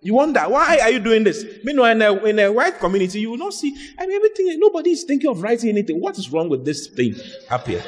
You 0.00 0.14
wonder, 0.14 0.40
why 0.42 0.78
are 0.80 0.90
you 0.90 1.00
doing 1.00 1.24
this? 1.24 1.44
Meanwhile, 1.64 1.92
in 1.92 2.02
a, 2.02 2.24
in 2.24 2.38
a 2.38 2.52
white 2.52 2.78
community, 2.78 3.20
you 3.20 3.30
will 3.30 3.38
not 3.38 3.54
see, 3.54 3.76
I 3.98 4.06
mean, 4.06 4.16
everything, 4.16 4.60
nobody 4.60 4.90
is 4.90 5.02
thinking 5.02 5.28
of 5.28 5.42
writing 5.42 5.70
anything. 5.70 6.00
What 6.00 6.16
is 6.16 6.30
wrong 6.32 6.48
with 6.48 6.64
this 6.64 6.86
thing 6.86 7.16
up 7.50 7.66
here? 7.66 7.82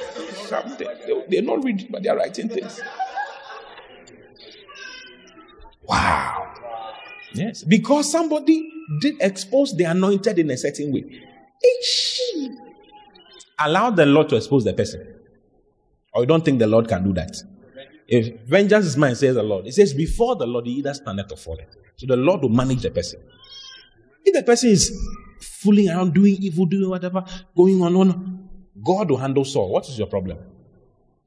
Something. 0.49 0.88
They, 1.07 1.24
they're 1.28 1.42
not 1.42 1.64
reading, 1.64 1.88
but 1.90 2.03
they're 2.03 2.16
writing 2.16 2.49
things. 2.49 2.80
Wow. 5.82 6.55
Yes. 7.34 7.62
Because 7.64 8.11
somebody 8.11 8.70
did 9.01 9.16
expose 9.20 9.76
the 9.76 9.84
anointed 9.84 10.38
in 10.38 10.51
a 10.51 10.57
certain 10.57 10.92
way. 10.92 11.03
Eesh. 11.03 12.57
Allow 13.59 13.90
the 13.90 14.07
Lord 14.07 14.28
to 14.30 14.36
expose 14.36 14.64
the 14.64 14.72
person. 14.72 15.14
Or 16.14 16.22
you 16.22 16.26
don't 16.26 16.44
think 16.44 16.59
the 16.59 16.66
Lord 16.66 16.88
can 16.88 17.05
do 17.05 17.12
that? 17.14 17.36
If 18.07 18.40
vengeance 18.42 18.86
is 18.86 18.96
mine, 18.96 19.14
says 19.14 19.34
the 19.34 19.42
Lord. 19.42 19.66
It 19.66 19.74
says, 19.74 19.92
before 19.92 20.36
the 20.36 20.46
Lord, 20.46 20.66
he 20.66 20.72
either 20.74 20.94
standeth 20.94 21.30
or 21.30 21.36
falleth. 21.36 21.76
So 21.96 22.07
the 22.07 22.16
Lord 22.16 22.42
will 22.42 22.49
manage 22.49 22.82
the 22.82 22.90
person. 22.90 23.20
If 24.24 24.32
the 24.34 24.42
person 24.42 24.70
is 24.70 24.92
fooling 25.40 25.90
around, 25.90 26.14
doing 26.14 26.36
evil, 26.40 26.66
doing 26.66 26.88
whatever, 26.88 27.24
going 27.57 27.82
on, 27.82 27.96
on, 27.96 28.38
God 28.85 29.11
will 29.11 29.18
handle 29.18 29.45
Saul. 29.45 29.70
What 29.70 29.89
is 29.89 29.99
your 29.99 30.07
problem? 30.07 30.39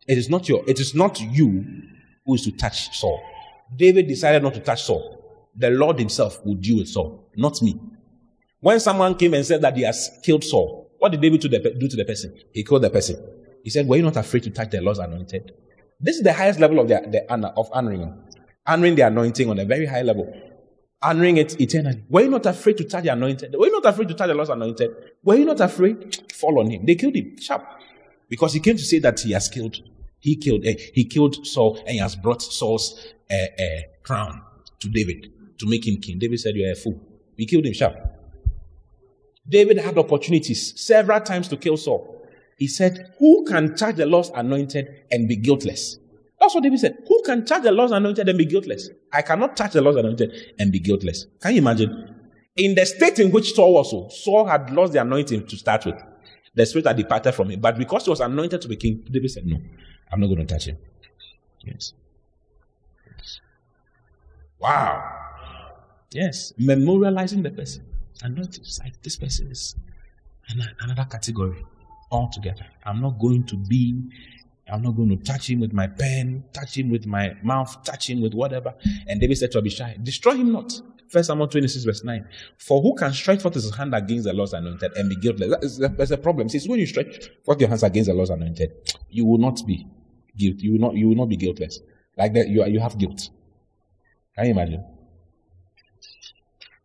It 0.08 0.18
is 0.18 0.30
not 0.30 0.50
your, 0.50 0.64
it 0.68 0.80
is 0.80 0.96
not 0.96 1.20
you 1.20 1.66
who 2.26 2.36
is 2.36 2.44
to 2.44 2.52
touch 2.52 2.98
Saul. 2.98 3.22
David 3.76 4.08
decided 4.08 4.44
not 4.44 4.54
to 4.56 4.60
touch 4.60 4.84
Saul. 4.84 5.18
The 5.56 5.70
Lord 5.70 6.00
himself 6.00 6.44
will 6.46 6.56
deal 6.56 6.78
with 6.78 6.90
Saul, 6.90 7.30
not 7.36 7.62
me. 7.62 7.80
When 8.60 8.80
someone 8.80 9.16
came 9.16 9.34
and 9.34 9.46
said 9.46 9.62
that 9.62 9.76
he 9.76 9.84
has 9.84 10.10
killed 10.24 10.44
Saul, 10.44 10.92
what 10.98 11.12
did 11.12 11.22
David 11.22 11.42
do, 11.42 11.50
to 11.50 11.96
the 11.98 12.06
person? 12.06 12.38
He 12.54 12.64
killed 12.64 12.84
the 12.84 12.90
person. 12.90 13.18
He 13.64 13.70
said, 13.70 13.88
Were 13.88 13.98
you 13.98 14.04
not 14.04 14.18
afraid 14.18 14.44
to 14.44 14.52
touch 14.52 14.70
the 14.70 14.82
Lord's 14.82 15.00
anointed? 15.00 15.52
This 16.00 16.18
is 16.18 16.24
the 16.24 16.34
highest 16.34 16.60
level 16.60 16.80
of 16.80 16.88
the, 16.88 17.02
the 17.12 17.34
of 17.58 17.70
honoring. 17.74 18.14
Honoring 18.66 18.96
the 18.96 19.04
anointing 19.04 19.50
on 19.50 19.60
a 19.60 19.66
very 19.66 19.86
high 19.86 20.04
level. 20.04 20.32
Honoring 21.04 21.38
it 21.38 21.60
eternally. 21.60 22.04
Were 22.10 22.22
you 22.22 22.30
not 22.30 22.46
afraid 22.46 22.78
to 22.78 22.84
touch 22.84 23.04
the 23.04 23.12
anointed? 23.12 23.56
Were 23.58 23.66
you 23.66 23.72
not 23.72 23.86
afraid 23.86 24.08
to 24.10 24.14
touch 24.14 24.28
the 24.28 24.34
Lord's 24.36 24.50
anointed? 24.52 24.92
Were 25.24 25.36
you 25.36 25.46
not 25.46 25.60
afraid? 25.60 26.32
Fall 26.32 26.60
on 26.60 26.70
him. 26.70 26.86
They 26.86 26.96
killed 26.96 27.16
him. 27.16 27.38
Sharp. 27.40 27.66
Because 28.30 28.54
he 28.54 28.60
came 28.60 28.78
to 28.78 28.84
say 28.84 29.00
that 29.00 29.20
he 29.20 29.32
has 29.32 29.50
killed. 29.50 29.78
He 30.20 30.36
killed. 30.36 30.66
Uh, 30.66 30.74
he 30.94 31.06
killed 31.06 31.46
Saul 31.46 31.78
and 31.80 31.90
he 31.90 31.98
has 31.98 32.16
brought 32.16 32.42
Saul's 32.42 33.14
uh, 33.32 33.36
uh, 33.36 33.66
crown 34.04 34.42
to 34.80 34.90
David 34.90 35.32
to 35.58 35.68
make 35.68 35.88
him 35.88 36.00
king. 36.00 36.20
David 36.20 36.40
said, 36.40 36.56
"You 36.56 36.68
are 36.68 36.74
a 36.74 36.76
fool." 36.76 37.02
We 37.38 37.48
killed 37.48 37.66
him 37.66 37.74
sharp. 37.74 37.96
David 39.48 39.80
had 39.80 39.98
opportunities 39.98 40.80
several 40.80 41.20
times 41.20 41.48
to 41.50 41.58
kill 41.58 41.78
Saul. 41.78 42.22
He 42.58 42.68
said, 42.68 43.14
Who 43.18 43.44
can 43.46 43.76
touch 43.76 43.96
the 43.96 44.06
Lord's 44.06 44.30
anointed 44.36 45.06
and 45.12 45.28
be 45.28 45.36
guiltless? 45.36 45.98
That's 46.42 46.56
what 46.56 46.64
David 46.64 46.80
said. 46.80 46.98
Who 47.08 47.22
can 47.24 47.46
touch 47.46 47.62
the 47.62 47.72
Lord's 47.72 47.92
anointed 47.92 48.28
and 48.28 48.36
be 48.36 48.46
guiltless? 48.46 48.90
I 49.14 49.22
cannot 49.22 49.56
touch 49.56 49.74
the 49.74 49.82
Lord's 49.82 50.00
anointed 50.00 50.34
and 50.58 50.72
be 50.72 50.80
guiltless. 50.80 51.28
Can 51.40 51.52
you 51.54 51.60
imagine? 51.60 52.16
In 52.56 52.74
the 52.74 52.84
state 52.84 53.20
in 53.20 53.30
which 53.30 53.54
Saul 53.54 53.76
was, 53.76 54.24
Saul 54.24 54.46
had 54.46 54.72
lost 54.72 54.94
the 54.94 55.02
anointing 55.02 55.46
to 55.46 55.56
start 55.56 55.86
with. 55.86 56.02
The 56.56 56.66
spirit 56.66 56.88
had 56.88 56.98
departed 56.98 57.34
from 57.34 57.52
him. 57.52 57.62
But 57.62 57.78
because 57.78 58.06
he 58.06 58.10
was 58.10 58.22
anointed 58.22 58.60
to 58.60 58.68
be 58.68 58.76
king, 58.76 59.06
David 59.10 59.30
said, 59.30 59.46
No, 59.46 59.58
I'm 60.12 60.20
not 60.20 60.28
going 60.28 60.40
to 60.40 60.46
touch 60.46 60.66
him. 60.66 60.78
Yes. 61.64 61.94
yes. 63.06 63.40
Wow. 64.60 65.04
Yes. 66.12 66.54
Memorializing 66.60 67.44
the 67.44 67.52
person. 67.52 67.86
And 68.24 68.36
not 68.36 68.58
like 68.84 69.00
this 69.04 69.16
person 69.16 69.52
is 69.52 69.76
another 70.82 71.06
category 71.06 71.64
altogether. 72.12 72.66
I'm 72.84 73.00
not 73.00 73.20
going 73.20 73.46
to 73.46 73.58
be, 73.58 74.10
I'm 74.70 74.82
not 74.82 74.96
going 74.96 75.10
to 75.10 75.18
touch 75.24 75.50
him 75.50 75.60
with 75.60 75.74
my 75.74 75.88
pen, 75.88 76.44
touch 76.54 76.78
him 76.78 76.90
with 76.90 77.06
my 77.06 77.36
mouth, 77.44 77.84
touch 77.84 78.10
him 78.10 78.22
with 78.22 78.34
whatever. 78.34 78.74
And 79.08 79.20
David 79.20 79.38
said 79.38 79.52
to 79.52 79.58
Abishai, 79.60 79.98
Destroy 80.02 80.36
him 80.36 80.52
not. 80.52 80.80
First 81.10 81.28
Samuel 81.28 81.48
26, 81.50 81.84
verse 81.84 82.04
9. 82.06 82.26
For 82.58 82.82
who 82.82 82.96
can 82.96 83.12
stretch 83.12 83.42
forth 83.42 83.56
his 83.56 83.76
hand 83.76 83.94
against 83.94 84.24
the 84.24 84.32
Lord's 84.34 84.54
anointed 84.54 84.94
and 84.96 85.10
be 85.10 85.18
guiltless? 85.18 85.50
That 85.50 85.64
is- 85.64 85.78
There's 85.78 86.12
a 86.12 86.18
problem. 86.18 86.48
Says 86.48 86.70
when 86.70 86.80
you 86.80 86.86
stretch 86.86 87.30
forth 87.44 87.60
your 87.60 87.68
hands 87.68 87.84
against 87.84 88.08
the 88.08 88.14
Lord's 88.14 88.30
anointed, 88.30 88.72
you 89.10 89.26
will 89.26 89.38
not 89.40 89.60
be 89.68 89.86
guilty. 90.38 90.64
You 90.64 90.72
will 90.74 90.80
not, 90.80 90.96
you 90.96 91.10
will 91.10 91.16
not 91.18 91.28
be 91.28 91.36
guiltless. 91.36 91.80
Like 92.18 92.32
that, 92.34 92.48
you, 92.48 92.62
are, 92.62 92.68
you 92.70 92.80
have 92.80 92.98
guilt. 92.98 93.30
Can 94.38 94.46
you 94.46 94.52
imagine? 94.52 94.86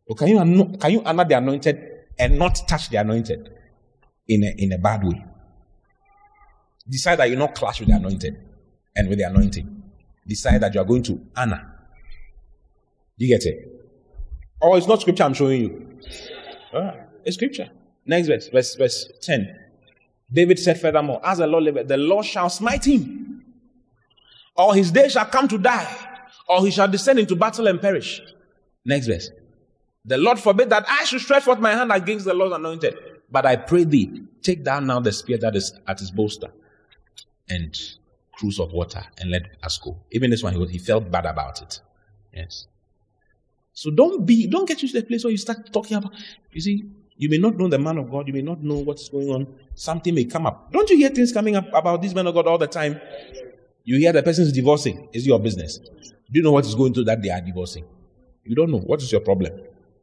Or 0.08 0.16
can 0.16 0.28
you, 0.28 0.76
can 0.78 0.90
you 0.90 1.02
honor 1.04 1.24
the 1.24 1.36
anointed 1.36 1.80
and 2.18 2.38
not 2.38 2.66
touch 2.66 2.90
the 2.90 2.96
anointed 2.96 3.52
in 4.26 4.42
a, 4.42 4.54
in 4.58 4.72
a 4.72 4.78
bad 4.78 5.04
way? 5.04 5.24
Decide 6.88 7.16
that 7.16 7.30
you 7.30 7.36
not 7.36 7.54
clash 7.54 7.80
with 7.80 7.88
the 7.88 7.96
anointed 7.96 8.36
and 8.94 9.08
with 9.08 9.18
the 9.18 9.24
anointing. 9.24 9.82
Decide 10.26 10.60
that 10.62 10.74
you 10.74 10.80
are 10.80 10.84
going 10.84 11.02
to 11.04 11.20
honor. 11.36 11.72
Do 13.18 13.26
you 13.26 13.36
get 13.36 13.44
it? 13.46 13.72
Or 14.60 14.78
it's 14.78 14.86
not 14.86 15.00
scripture 15.00 15.24
I'm 15.24 15.34
showing 15.34 15.60
you. 15.62 15.98
Alright, 16.72 17.00
it's 17.24 17.36
scripture. 17.36 17.68
Next 18.04 18.28
verse, 18.28 18.48
verse, 18.48 18.74
verse 18.76 19.08
10. 19.22 19.58
David 20.32 20.58
said 20.58 20.80
furthermore, 20.80 21.20
As 21.24 21.38
the 21.38 21.46
Lord 21.46 21.64
liveth, 21.64 21.88
the 21.88 21.96
Lord 21.96 22.24
shall 22.24 22.48
smite 22.50 22.84
him, 22.84 23.44
or 24.56 24.74
his 24.74 24.90
day 24.90 25.08
shall 25.08 25.26
come 25.26 25.48
to 25.48 25.58
die, 25.58 25.96
or 26.48 26.64
he 26.64 26.70
shall 26.70 26.88
descend 26.88 27.18
into 27.18 27.36
battle 27.36 27.66
and 27.66 27.80
perish. 27.80 28.20
Next 28.84 29.06
verse. 29.06 29.30
The 30.04 30.18
Lord 30.18 30.38
forbid 30.38 30.70
that 30.70 30.84
I 30.88 31.04
should 31.04 31.20
stretch 31.20 31.42
forth 31.42 31.58
my 31.58 31.72
hand 31.72 31.90
against 31.92 32.26
the 32.26 32.34
Lord's 32.34 32.54
anointed. 32.54 32.96
But 33.30 33.44
I 33.44 33.56
pray 33.56 33.84
thee, 33.84 34.22
take 34.42 34.62
down 34.62 34.86
now 34.86 35.00
the 35.00 35.12
spear 35.12 35.38
that 35.38 35.56
is 35.56 35.72
at 35.86 35.98
his 35.98 36.12
bolster 36.12 36.52
and 37.48 37.76
cruse 38.32 38.60
of 38.60 38.72
water 38.72 39.04
and 39.18 39.30
let 39.30 39.42
us 39.62 39.78
go. 39.78 39.96
Even 40.10 40.30
this 40.30 40.42
one, 40.42 40.54
he, 40.54 40.66
he 40.66 40.78
felt 40.78 41.10
bad 41.10 41.26
about 41.26 41.62
it. 41.62 41.80
Yes. 42.32 42.66
So 43.72 43.90
don't 43.90 44.24
be, 44.24 44.46
don't 44.46 44.66
get 44.66 44.82
you 44.82 44.88
to 44.88 45.00
the 45.00 45.06
place 45.06 45.24
where 45.24 45.30
you 45.30 45.36
start 45.36 45.72
talking 45.72 45.96
about, 45.96 46.12
you 46.52 46.60
see, 46.60 46.84
you 47.16 47.30
may 47.30 47.38
not 47.38 47.56
know 47.56 47.68
the 47.68 47.78
man 47.78 47.98
of 47.98 48.10
God, 48.10 48.26
you 48.26 48.34
may 48.34 48.42
not 48.42 48.62
know 48.62 48.76
what's 48.76 49.08
going 49.08 49.28
on. 49.30 49.46
Something 49.74 50.14
may 50.14 50.24
come 50.24 50.46
up. 50.46 50.72
Don't 50.72 50.88
you 50.90 50.96
hear 50.96 51.08
things 51.08 51.32
coming 51.32 51.56
up 51.56 51.66
about 51.72 52.02
this 52.02 52.14
man 52.14 52.26
of 52.26 52.34
God 52.34 52.46
all 52.46 52.58
the 52.58 52.66
time? 52.66 53.00
You 53.84 53.98
hear 53.98 54.12
the 54.12 54.22
person 54.22 54.44
is 54.44 54.52
divorcing. 54.52 55.08
Is 55.12 55.26
your 55.26 55.38
business? 55.38 55.78
Do 55.78 56.32
you 56.32 56.42
know 56.42 56.52
what 56.52 56.66
is 56.66 56.74
going 56.74 56.92
through 56.92 57.04
that 57.04 57.22
they 57.22 57.30
are 57.30 57.40
divorcing? 57.40 57.84
You 58.44 58.54
don't 58.54 58.70
know. 58.70 58.80
What 58.80 59.02
is 59.02 59.10
your 59.12 59.20
problem? 59.20 59.52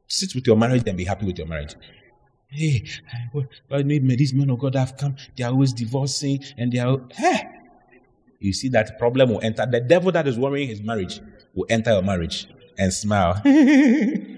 Sit 0.08 0.34
with 0.36 0.48
your 0.48 0.56
marriage 0.56 0.84
and 0.88 0.98
be 0.98 1.06
happy 1.06 1.26
with 1.26 1.38
your 1.38 1.48
marriage. 1.48 1.76
Hey, 2.56 2.84
well, 3.34 3.48
maybe 3.84 4.16
these 4.16 4.32
men 4.32 4.52
of 4.52 4.60
God 4.60 4.76
have 4.76 4.96
come. 4.96 5.16
They 5.36 5.44
are 5.44 5.50
always 5.50 5.74
divorcing 5.74 6.44
and 6.56 6.72
they 6.72 6.78
are. 6.78 7.00
Hey, 7.12 7.50
you 8.40 8.54
see 8.54 8.70
that 8.70 9.00
problem 9.00 9.32
will 9.32 9.42
enter. 9.42 9.66
The 9.66 9.80
devil 9.80 10.12
that 10.12 10.28
is 10.28 10.38
worrying 10.38 10.68
his 10.68 10.80
marriage 10.80 11.20
will 11.56 11.66
enter 11.68 11.94
your 11.94 12.04
marriage 12.04 12.48
and 12.78 12.94
smile. 12.94 13.34
hey, 13.44 14.38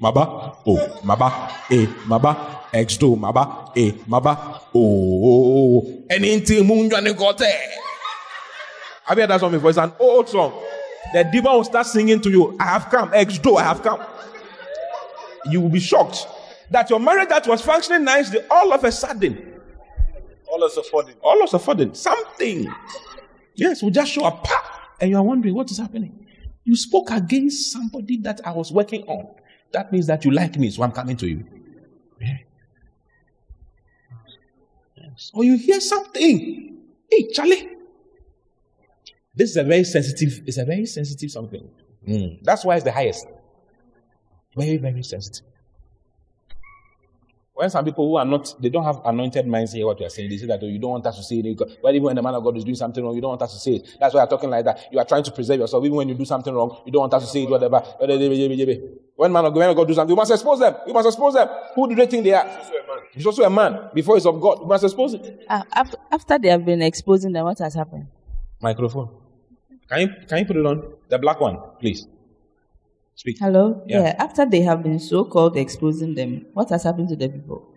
maba, 0.00 0.56
oh, 0.66 1.00
maba, 1.04 1.30
hey, 1.68 1.86
maba, 1.86 2.64
X2, 2.72 3.16
maba, 3.16 3.70
hey, 3.76 3.92
maba, 4.08 4.62
oh, 4.74 5.82
oh, 5.84 6.04
anything 6.10 6.64
munjani 6.64 7.16
gote. 7.16 7.46
Have 9.04 9.18
you 9.18 9.22
heard 9.22 9.30
that 9.30 9.38
song 9.38 9.52
before? 9.52 9.70
It's 9.70 9.78
an 9.78 9.92
old 10.00 10.28
song. 10.28 10.52
The 11.12 11.22
demon 11.30 11.52
will 11.52 11.64
start 11.64 11.86
singing 11.86 12.20
to 12.22 12.30
you, 12.30 12.56
I 12.58 12.64
have 12.64 12.90
come, 12.90 13.10
X2, 13.10 13.56
I 13.56 13.62
have 13.62 13.82
come. 13.84 14.00
You 15.48 15.60
will 15.60 15.68
be 15.68 15.80
shocked 15.80 16.26
that 16.72 16.90
your 16.90 16.98
marriage 16.98 17.28
that 17.28 17.46
was 17.46 17.60
functioning 17.62 18.04
nicely, 18.04 18.40
all 18.50 18.72
of 18.72 18.82
a 18.82 18.90
sudden, 18.90 19.60
all 20.50 20.62
of 20.62 20.70
a 20.70 20.84
sudden, 20.84 21.14
all 21.22 21.42
of 21.42 21.54
a 21.54 21.58
sudden, 21.58 21.94
something, 21.94 22.72
yes, 23.54 23.82
will 23.82 23.90
just 23.90 24.12
show 24.12 24.24
up, 24.24 24.46
and 25.00 25.10
you 25.10 25.16
are 25.16 25.22
wondering 25.22 25.54
what 25.54 25.70
is 25.70 25.78
happening. 25.78 26.26
You 26.64 26.76
spoke 26.76 27.10
against 27.10 27.72
somebody 27.72 28.18
that 28.18 28.40
I 28.44 28.52
was 28.52 28.72
working 28.72 29.02
on. 29.04 29.34
That 29.72 29.92
means 29.92 30.06
that 30.06 30.24
you 30.24 30.30
like 30.30 30.56
me, 30.56 30.70
so 30.70 30.82
I'm 30.82 30.92
coming 30.92 31.16
to 31.16 31.26
you. 31.26 31.44
Yeah. 32.20 32.36
Yes. 34.96 35.30
Or 35.34 35.44
you 35.44 35.56
hear 35.56 35.80
something. 35.80 36.78
Hey, 37.10 37.28
Charlie. 37.32 37.68
This 39.34 39.50
is 39.50 39.56
a 39.56 39.64
very 39.64 39.84
sensitive, 39.84 40.42
it's 40.46 40.58
a 40.58 40.64
very 40.64 40.86
sensitive 40.86 41.30
something. 41.30 41.68
Mm. 42.06 42.38
That's 42.42 42.64
why 42.64 42.76
it's 42.76 42.84
the 42.84 42.92
highest. 42.92 43.26
Very, 44.56 44.76
very 44.76 45.02
sensitive. 45.02 45.51
When 47.54 47.68
some 47.68 47.84
people 47.84 48.08
who 48.08 48.16
are 48.16 48.24
not, 48.24 48.54
they 48.62 48.70
don't 48.70 48.84
have 48.84 49.02
anointed 49.04 49.46
minds 49.46 49.72
hear 49.72 49.84
what 49.84 50.00
you 50.00 50.06
are 50.06 50.10
saying, 50.10 50.30
they 50.30 50.38
say 50.38 50.46
that, 50.46 50.60
oh, 50.62 50.66
you 50.66 50.78
don't 50.78 50.92
want 50.92 51.06
us 51.06 51.18
to 51.18 51.22
say 51.22 51.36
it. 51.36 51.58
But 51.82 51.94
even 51.94 52.04
when 52.04 52.16
the 52.16 52.22
man 52.22 52.34
of 52.34 52.42
God 52.42 52.56
is 52.56 52.64
doing 52.64 52.76
something 52.76 53.04
wrong, 53.04 53.14
you 53.14 53.20
don't 53.20 53.30
want 53.30 53.42
us 53.42 53.52
to 53.52 53.58
say 53.58 53.72
it. 53.72 53.96
That's 54.00 54.14
why 54.14 54.20
you're 54.20 54.28
talking 54.28 54.48
like 54.48 54.64
that. 54.64 54.88
You 54.90 54.98
are 54.98 55.04
trying 55.04 55.22
to 55.24 55.30
preserve 55.30 55.60
yourself. 55.60 55.84
Even 55.84 55.96
when 55.96 56.08
you 56.08 56.14
do 56.14 56.24
something 56.24 56.52
wrong, 56.52 56.80
you 56.86 56.92
don't 56.92 57.00
want 57.00 57.14
us 57.14 57.24
to 57.24 57.28
say 57.30 57.42
it, 57.42 57.50
whatever. 57.50 57.80
When 59.16 59.32
man 59.32 59.44
of 59.44 59.54
God 59.54 59.86
do 59.86 59.92
something, 59.94 60.10
you 60.10 60.16
must 60.16 60.32
expose 60.32 60.60
them. 60.60 60.74
You 60.86 60.94
must 60.94 61.06
expose 61.06 61.34
them. 61.34 61.48
Who 61.74 61.88
do 61.90 61.94
they 61.94 62.06
think 62.06 62.24
they 62.24 62.32
are? 62.32 62.48
He's 63.12 63.26
also 63.26 63.42
a 63.42 63.50
man. 63.50 63.90
Before 63.92 64.16
he's 64.16 64.24
of 64.24 64.40
God, 64.40 64.60
you 64.60 64.66
must 64.66 64.84
expose 64.84 65.12
him. 65.12 65.22
Uh, 65.46 65.62
after, 65.74 65.98
after 66.10 66.38
they 66.38 66.48
have 66.48 66.64
been 66.64 66.80
exposing 66.80 67.32
them, 67.32 67.44
what 67.44 67.58
has 67.58 67.74
happened? 67.74 68.06
Microphone. 68.62 69.10
Can 69.90 70.00
you, 70.00 70.08
can 70.26 70.38
you 70.38 70.46
put 70.46 70.56
it 70.56 70.64
on? 70.64 70.94
The 71.10 71.18
black 71.18 71.38
one, 71.38 71.58
please. 71.78 72.06
Speak. 73.14 73.38
Hello? 73.38 73.82
Yeah. 73.86 74.02
yeah. 74.02 74.16
After 74.18 74.46
they 74.46 74.62
have 74.62 74.82
been 74.82 74.98
so 74.98 75.24
called 75.24 75.56
exposing 75.56 76.14
them, 76.14 76.46
what 76.52 76.70
has 76.70 76.84
happened 76.84 77.08
to 77.10 77.16
the 77.16 77.28
people? 77.28 77.68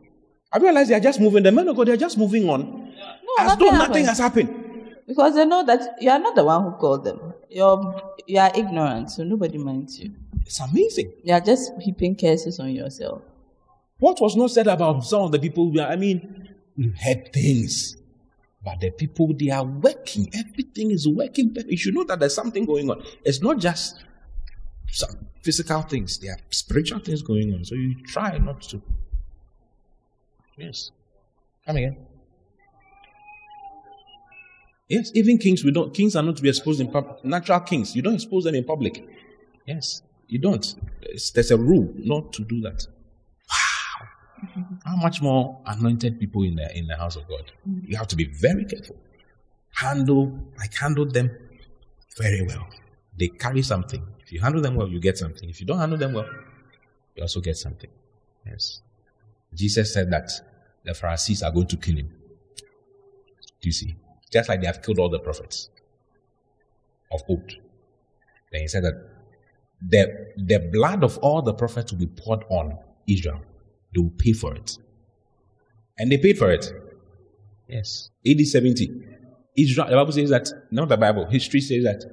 I 0.52 0.58
realize 0.58 0.88
they 0.88 0.96
are 0.96 1.00
just 1.02 1.20
moving. 1.20 1.44
The 1.44 1.52
men 1.52 1.68
of 1.68 1.76
God, 1.76 1.88
they 1.88 1.94
are 1.94 1.98
just 1.98 2.18
moving 2.18 2.50
on. 2.50 2.62
No, 2.62 3.34
as 3.40 3.58
though 3.58 3.72
nothing 3.72 4.06
has 4.06 4.20
happened. 4.20 4.96
Because 5.08 5.36
they 5.36 5.46
know 5.46 5.64
that 5.66 5.98
you 6.02 6.10
are 6.10 6.20
not 6.20 6.36
the 6.36 6.44
one 6.44 6.64
who 6.64 6.72
called 6.72 7.04
them. 7.04 7.34
You're, 7.50 8.14
you 8.26 8.40
are 8.40 8.52
ignorant, 8.56 9.12
so 9.12 9.24
nobody 9.24 9.58
minds 9.58 10.00
you. 10.00 10.14
It's 10.46 10.60
amazing. 10.60 11.12
You 11.24 11.34
are 11.34 11.42
just 11.42 11.74
heaping 11.82 12.16
curses 12.16 12.60
on 12.60 12.72
yourself. 12.72 13.22
What 14.00 14.20
was 14.22 14.36
not 14.36 14.52
said 14.52 14.68
about 14.68 15.04
some 15.04 15.24
of 15.24 15.32
the 15.32 15.40
people? 15.40 15.72
We 15.72 15.80
are, 15.80 15.90
I 15.90 15.96
mean, 15.96 16.56
we 16.78 16.94
heard 17.00 17.32
things. 17.34 17.98
But 18.64 18.80
the 18.80 18.90
people, 18.90 19.34
they 19.38 19.52
are 19.52 19.64
working. 19.64 20.30
Everything 20.34 20.92
is 20.92 21.08
working. 21.08 21.56
You 21.68 21.78
should 21.78 21.94
know 21.94 22.04
that 22.06 22.20
there's 22.20 22.34
something 22.34 22.66
going 22.66 22.90
on. 22.90 23.04
It's 23.24 23.42
not 23.42 23.60
just 23.60 24.04
some 24.96 25.28
physical 25.42 25.82
things, 25.82 26.18
there 26.20 26.32
are 26.32 26.40
spiritual 26.50 27.00
things 27.00 27.22
going 27.22 27.54
on. 27.54 27.66
So 27.66 27.76
you 27.76 27.96
try 28.06 28.38
not 28.38 28.62
to. 28.64 28.82
Yes. 30.58 30.92
Come 31.66 31.78
again. 31.78 31.98
Yes, 34.88 35.12
even 35.16 35.38
kings, 35.40 35.64
we 35.64 35.72
don't. 35.72 35.94
Kings 35.94 36.16
are 36.16 36.22
not 36.24 36.38
to 36.38 36.44
be 36.44 36.50
exposed 36.50 36.80
in 36.80 36.92
public. 36.92 37.26
Natural 37.26 37.60
kings, 37.60 37.96
you 37.96 38.04
don't 38.04 38.14
expose 38.14 38.44
them 38.44 38.54
in 38.54 38.64
public. 38.64 39.04
Yes, 39.66 40.04
you 40.28 40.38
don't. 40.38 40.76
There's, 41.02 41.32
there's 41.32 41.52
a 41.52 41.58
rule 41.58 41.92
not 41.98 42.32
to 42.34 42.44
do 42.44 42.62
that. 42.62 42.86
Wow, 43.50 44.08
how 44.86 44.96
much 44.96 45.24
more 45.24 45.60
anointed 45.66 46.20
people 46.20 46.44
in 46.44 46.56
the 46.56 46.78
in 46.78 46.86
the 46.86 46.96
house 46.96 47.16
of 47.16 47.28
God? 47.28 47.52
Mm-hmm. 47.68 47.92
You 47.92 47.98
have 47.98 48.08
to 48.10 48.16
be 48.16 48.26
very 48.26 48.64
careful. 48.66 48.96
Handle, 49.72 50.40
like 50.60 50.74
handle 50.76 51.06
them 51.06 51.36
very 52.18 52.44
well. 52.44 52.68
They 53.18 53.30
carry 53.30 53.64
something. 53.64 54.06
If 54.26 54.34
you 54.34 54.40
handle 54.42 54.62
them 54.62 54.76
well, 54.76 54.88
you 54.88 55.00
get 55.00 55.18
something. 55.18 55.48
If 55.48 55.62
you 55.62 55.68
don't 55.68 55.78
handle 55.78 55.98
them 55.98 56.14
well, 56.14 56.28
you 57.16 57.22
also 57.22 57.42
get 57.42 57.58
something. 57.58 57.90
Yes. 58.46 58.82
Jesus 59.54 59.94
said 59.94 60.12
that 60.12 60.32
the 60.84 60.94
Pharisees 60.94 61.44
are 61.44 61.52
going 61.52 61.68
to 61.68 61.78
kill 61.78 61.98
him. 61.98 62.10
Do 63.62 63.70
you 63.70 63.72
see? 63.72 63.96
Just 64.32 64.50
like 64.50 64.62
they 64.62 64.68
have 64.68 64.82
killed 64.82 64.98
all 65.00 65.10
the 65.10 65.20
prophets 65.20 65.70
of 67.12 67.22
old. 67.30 67.52
Then 68.52 68.62
he 68.62 68.68
said 68.68 68.84
that 68.84 69.10
the, 69.82 70.34
the 70.38 70.70
blood 70.74 71.04
of 71.04 71.18
all 71.20 71.44
the 71.44 71.54
prophets 71.54 71.92
will 71.92 72.00
be 72.00 72.08
poured 72.08 72.44
on 72.50 72.78
Israel. 73.08 73.42
They 73.94 74.02
will 74.02 74.14
pay 74.18 74.34
for 74.34 74.56
it. 74.56 74.78
And 76.00 76.12
they 76.12 76.18
paid 76.18 76.38
for 76.38 76.52
it. 76.52 76.72
Yes. 77.68 78.10
AD 78.28 78.40
70. 78.40 78.90
Israel, 79.58 79.88
the 79.88 79.96
Bible 79.96 80.12
says 80.12 80.30
that, 80.32 80.50
not 80.72 80.90
the 80.90 80.98
Bible, 80.98 81.26
history 81.28 81.62
says 81.62 81.84
that 81.84 82.04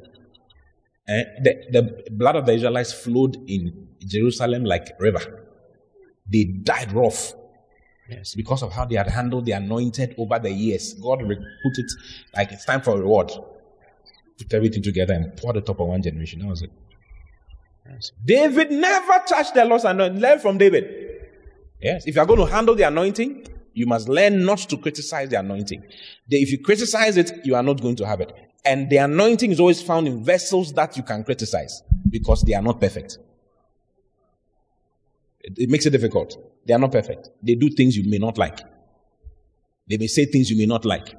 eh, 1.09 1.25
the, 1.43 1.55
the 1.71 2.11
blood 2.11 2.37
of 2.37 2.47
the 2.47 2.53
Israelites 2.53 2.93
flowed 2.93 3.37
in 3.49 3.89
Jerusalem 4.01 4.65
like 4.65 4.93
river. 4.99 5.49
They 6.31 6.45
died 6.45 6.93
rough. 6.93 7.33
Yes, 8.09 8.35
because 8.35 8.63
of 8.63 8.73
how 8.73 8.85
they 8.85 8.97
had 8.97 9.09
handled 9.09 9.47
the 9.47 9.53
anointed 9.53 10.15
over 10.19 10.39
the 10.39 10.51
years. 10.51 10.95
God 10.95 11.21
put 11.21 11.79
it 11.79 11.93
like 12.35 12.53
it's 12.53 12.65
time 12.65 12.83
for 12.83 12.97
a 12.97 13.01
reward. 13.01 13.31
Put 14.39 14.53
everything 14.53 14.83
together 14.83 15.15
and 15.15 15.37
poured 15.37 15.57
it 15.57 15.69
up 15.69 15.81
on 15.81 15.89
one 15.89 16.03
generation. 16.03 16.41
That 16.41 16.49
was 16.49 16.63
it. 16.63 16.71
Yes. 17.89 18.13
David 18.25 18.71
never 18.71 19.23
touched 19.27 19.55
the 19.55 19.65
Lord's 19.65 19.85
anointing. 19.85 20.21
Learn 20.21 20.39
from 20.41 20.59
David. 20.59 20.85
Yes. 21.81 22.07
If 22.07 22.17
you 22.17 22.21
are 22.21 22.27
going 22.27 22.41
to 22.41 22.47
handle 22.47 22.75
the 22.75 22.85
anointing, 22.85 23.47
you 23.75 23.87
must 23.87 24.09
learn 24.09 24.45
not 24.45 24.59
to 24.59 24.77
criticize 24.77 25.29
the 25.29 25.39
anointing. 25.39 25.83
If 26.29 26.51
you 26.51 26.59
criticize 26.59 27.17
it, 27.17 27.33
you 27.45 27.55
are 27.55 27.63
not 27.63 27.81
going 27.81 27.97
to 27.97 28.07
have 28.07 28.21
it. 28.21 28.33
And 28.65 28.89
the 28.89 28.99
anointing 28.99 29.51
is 29.51 29.61
always 29.61 29.83
found 29.83 30.07
in 30.07 30.23
vessels 30.23 30.73
that 30.75 30.97
you 30.97 31.03
can 31.03 31.25
criticize 31.25 31.83
because 32.09 32.43
they 32.43 32.55
are 32.55 32.63
not 32.63 32.81
perfect. 32.81 33.19
It, 35.41 35.55
it 35.59 35.69
makes 35.69 35.87
it 35.87 35.91
difficult. 35.91 36.37
They 36.65 36.75
are 36.75 36.79
not 36.79 36.93
perfect. 36.93 37.31
They 37.43 37.55
do 37.55 37.71
things 37.71 37.97
you 37.97 38.09
may 38.09 38.19
not 38.19 38.39
like. 38.39 38.61
They 39.89 39.99
may 39.99 40.07
say 40.07 40.27
things 40.27 40.51
you 40.51 40.57
may 40.57 40.67
not 40.67 40.85
like. 40.85 41.15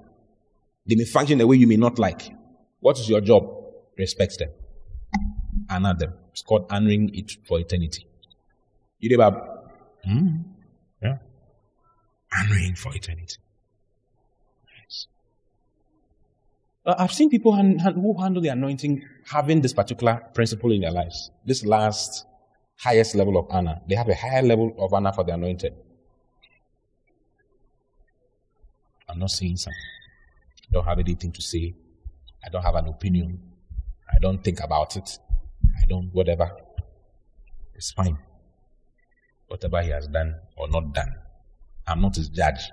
They 0.85 0.95
may 0.95 1.05
function 1.05 1.37
the 1.37 1.47
way 1.47 1.57
you 1.57 1.67
may 1.67 1.77
not 1.77 1.99
like. 1.99 2.33
What 2.79 2.99
is 2.99 3.09
your 3.09 3.21
job? 3.21 3.49
Respect 3.97 4.39
them. 4.39 4.49
Honor 5.69 5.93
them. 5.93 6.13
It's 6.31 6.41
called 6.41 6.65
honoring 6.69 7.13
it 7.13 7.31
for 7.45 7.59
eternity. 7.59 8.07
You 8.99 9.09
did 9.09 9.15
about 9.15 9.69
hmm? 10.03 10.37
yeah. 11.01 11.17
honoring 12.37 12.75
for 12.75 12.95
eternity. 12.95 13.37
Yes. 14.81 15.07
Uh, 16.72 16.72
Uh, 16.85 16.95
I've 16.97 17.13
seen 17.13 17.29
people 17.29 17.55
who 17.55 18.21
handle 18.21 18.41
the 18.41 18.49
anointing 18.49 19.03
having 19.25 19.61
this 19.61 19.73
particular 19.73 20.21
principle 20.33 20.71
in 20.71 20.81
their 20.81 20.91
lives. 20.91 21.31
This 21.45 21.65
last 21.65 22.25
highest 22.77 23.15
level 23.15 23.37
of 23.37 23.47
honor. 23.49 23.79
They 23.87 23.95
have 23.95 24.09
a 24.09 24.15
higher 24.15 24.41
level 24.41 24.75
of 24.77 24.93
honor 24.93 25.13
for 25.13 25.23
the 25.23 25.33
anointed. 25.33 25.73
I'm 29.07 29.19
not 29.19 29.31
saying 29.31 29.57
something. 29.57 29.79
I 30.69 30.73
don't 30.73 30.85
have 30.85 30.99
anything 30.99 31.31
to 31.31 31.41
say. 31.41 31.73
I 32.45 32.49
don't 32.49 32.63
have 32.63 32.75
an 32.75 32.87
opinion. 32.87 33.39
I 34.13 34.19
don't 34.19 34.43
think 34.43 34.59
about 34.61 34.97
it. 34.97 35.19
I 35.81 35.85
don't, 35.85 36.09
whatever. 36.13 36.51
It's 37.75 37.91
fine. 37.91 38.17
Whatever 39.47 39.81
he 39.81 39.89
has 39.91 40.07
done 40.07 40.35
or 40.57 40.67
not 40.67 40.93
done. 40.93 41.15
I'm 41.87 42.01
not 42.01 42.15
his 42.15 42.27
judge. 42.27 42.69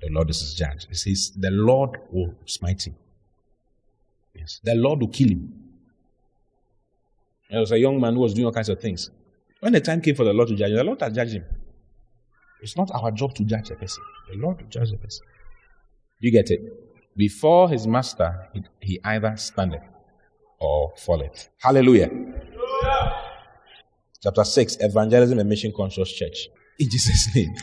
The 0.00 0.08
Lord 0.08 0.30
is 0.30 0.40
his 0.40 0.54
judge. 0.54 0.86
He 0.88 0.94
says, 0.94 1.32
The 1.36 1.50
Lord 1.50 1.98
will 2.10 2.34
smite 2.46 2.86
him. 2.86 2.96
Yes. 4.34 4.60
The 4.64 4.74
Lord 4.74 5.00
will 5.00 5.08
kill 5.08 5.28
him. 5.28 5.52
There 7.50 7.60
was 7.60 7.72
a 7.72 7.78
young 7.78 8.00
man 8.00 8.14
who 8.14 8.20
was 8.20 8.34
doing 8.34 8.46
all 8.46 8.52
kinds 8.52 8.68
of 8.68 8.80
things. 8.80 9.10
When 9.60 9.72
the 9.72 9.80
time 9.80 10.00
came 10.00 10.14
for 10.14 10.24
the 10.24 10.32
Lord 10.32 10.48
to 10.48 10.56
judge 10.56 10.70
him, 10.70 10.76
the 10.76 10.84
Lord 10.84 11.00
has 11.02 11.12
judged 11.12 11.34
him. 11.34 11.44
It's 12.62 12.76
not 12.76 12.90
our 12.92 13.10
job 13.10 13.34
to 13.34 13.44
judge 13.44 13.70
a 13.70 13.74
person. 13.74 14.02
The 14.30 14.38
Lord 14.38 14.60
will 14.60 14.68
judge 14.68 14.90
the 14.90 14.96
person. 14.96 15.26
You 16.20 16.30
get 16.30 16.50
it? 16.50 16.60
Before 17.16 17.68
his 17.68 17.86
master, 17.86 18.48
he, 18.54 18.62
he 18.80 19.00
either 19.04 19.36
standeth 19.36 19.82
or 20.58 20.94
falleth. 20.96 21.48
Hallelujah. 21.58 22.10
Chapter 24.22 24.44
6, 24.44 24.76
Evangelism 24.80 25.38
and 25.40 25.48
Mission 25.48 25.72
Conscious 25.76 26.12
Church. 26.12 26.48
In 26.78 26.88
Jesus' 26.88 27.34
name. 27.34 27.54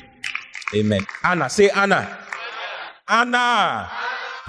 Amen. 0.75 1.05
Anna, 1.23 1.49
say 1.49 1.69
Anna. 1.69 2.17
Anna. 3.07 3.89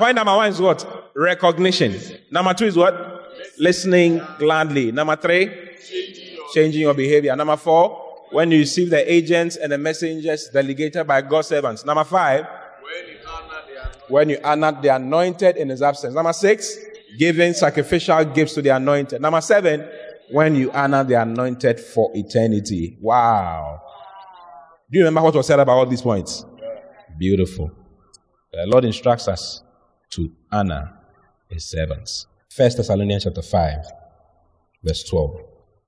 Point 0.01 0.15
number 0.17 0.35
one 0.35 0.49
is 0.49 0.59
what? 0.59 1.11
Recognition. 1.15 1.95
Number 2.31 2.55
two 2.55 2.65
is 2.65 2.75
what? 2.75 3.35
Listening 3.59 4.23
gladly. 4.39 4.91
Number 4.93 5.15
three? 5.15 5.51
Changing 6.55 6.81
your 6.81 6.95
behavior. 6.95 7.37
Number 7.37 7.59
four? 7.59 8.25
When 8.31 8.51
you 8.51 8.61
receive 8.61 8.89
the 8.89 9.13
agents 9.13 9.57
and 9.57 9.71
the 9.71 9.77
messengers 9.77 10.49
delegated 10.49 11.07
by 11.07 11.21
God's 11.21 11.49
servants. 11.49 11.85
Number 11.85 12.05
five? 12.05 12.47
When 14.09 14.31
you 14.31 14.39
honor 14.43 14.73
the 14.81 14.89
anointed 14.89 15.59
in 15.59 15.69
his 15.69 15.83
absence. 15.83 16.15
Number 16.15 16.33
six? 16.33 16.79
Giving 17.19 17.53
sacrificial 17.53 18.25
gifts 18.25 18.55
to 18.55 18.63
the 18.63 18.71
anointed. 18.71 19.21
Number 19.21 19.43
seven? 19.43 19.87
When 20.31 20.55
you 20.55 20.73
honor 20.73 21.05
the 21.05 21.21
anointed 21.21 21.79
for 21.79 22.11
eternity. 22.15 22.97
Wow. 23.03 23.83
Do 24.91 24.99
you 24.99 25.05
remember 25.05 25.25
what 25.25 25.35
was 25.35 25.47
said 25.47 25.61
about 25.61 25.77
all 25.77 25.85
these 25.85 26.01
points? 26.01 26.47
Beautiful. 27.19 27.71
The 28.51 28.65
Lord 28.67 28.87
instructs 28.87 29.29
us 29.29 29.63
to 30.11 30.33
honor 30.51 30.93
his 31.49 31.65
servants. 31.65 32.27
First 32.51 32.77
Thessalonians 32.77 33.25
chapter 33.25 33.43
5, 33.43 33.77
verse 34.83 35.05
12. 35.05 35.41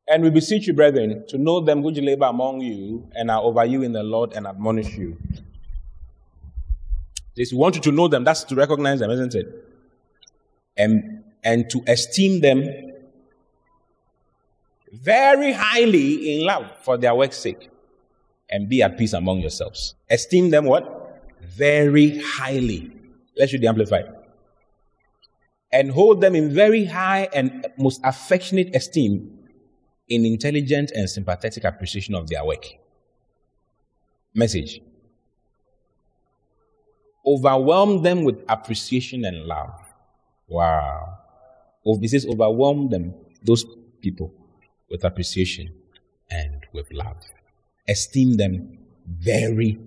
And 0.08 0.22
we 0.22 0.30
beseech 0.30 0.66
you, 0.66 0.74
brethren, 0.74 1.24
to 1.28 1.38
know 1.38 1.60
them 1.60 1.82
which 1.82 1.96
labor 1.98 2.26
among 2.26 2.60
you 2.60 3.08
and 3.14 3.30
are 3.30 3.40
over 3.40 3.64
you 3.64 3.82
in 3.82 3.92
the 3.92 4.02
Lord 4.02 4.32
and 4.32 4.46
admonish 4.46 4.96
you. 4.96 5.16
This 7.36 7.52
we 7.52 7.58
want 7.58 7.76
you 7.76 7.80
to 7.82 7.92
know 7.92 8.08
them, 8.08 8.24
that's 8.24 8.44
to 8.44 8.54
recognize 8.54 9.00
them, 9.00 9.10
isn't 9.10 9.34
it? 9.34 9.46
And 10.76 11.24
and 11.44 11.68
to 11.70 11.82
esteem 11.86 12.40
them 12.40 12.92
very 14.92 15.52
highly 15.52 16.36
in 16.36 16.46
love 16.46 16.70
for 16.82 16.96
their 16.96 17.14
work's 17.14 17.38
sake 17.38 17.70
and 18.50 18.68
be 18.68 18.82
at 18.82 18.98
peace 18.98 19.14
among 19.14 19.40
yourselves. 19.40 19.94
Esteem 20.10 20.50
them 20.50 20.66
what? 20.66 21.24
Very 21.40 22.20
highly. 22.20 22.91
Let's 23.36 23.52
read 23.52 23.62
the 23.62 23.68
Amplified. 23.68 24.04
And 25.72 25.90
hold 25.90 26.20
them 26.20 26.34
in 26.34 26.52
very 26.52 26.84
high 26.84 27.28
and 27.32 27.66
most 27.78 28.00
affectionate 28.04 28.76
esteem 28.76 29.38
in 30.08 30.26
intelligent 30.26 30.90
and 30.90 31.08
sympathetic 31.08 31.64
appreciation 31.64 32.14
of 32.14 32.28
their 32.28 32.44
work. 32.44 32.66
Message. 34.34 34.80
Overwhelm 37.26 38.02
them 38.02 38.24
with 38.24 38.42
appreciation 38.48 39.24
and 39.24 39.44
love. 39.44 39.72
Wow. 40.48 41.18
This 42.00 42.12
is 42.12 42.26
overwhelm 42.26 42.90
them, 42.90 43.14
those 43.42 43.64
people, 44.02 44.34
with 44.90 45.04
appreciation 45.04 45.72
and 46.30 46.66
with 46.72 46.92
love. 46.92 47.16
Esteem 47.88 48.36
them 48.36 48.78
very 49.06 49.78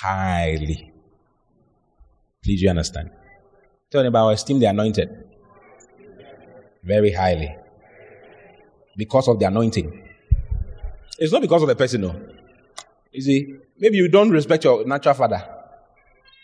highly. 0.00 0.92
Please, 2.42 2.62
you 2.62 2.70
understand? 2.70 3.10
Tell 3.90 4.02
me 4.02 4.08
about 4.08 4.30
esteem 4.30 4.60
the 4.60 4.66
anointed 4.66 5.24
very 6.82 7.12
highly 7.12 7.56
because 8.96 9.28
of 9.28 9.38
the 9.38 9.46
anointing. 9.46 10.08
It's 11.18 11.32
not 11.32 11.42
because 11.42 11.62
of 11.62 11.68
the 11.68 11.76
person, 11.76 12.02
no. 12.02 12.20
You 13.12 13.22
see, 13.22 13.54
maybe 13.78 13.96
you 13.96 14.08
don't 14.08 14.30
respect 14.30 14.64
your 14.64 14.84
natural 14.86 15.14
father. 15.14 15.42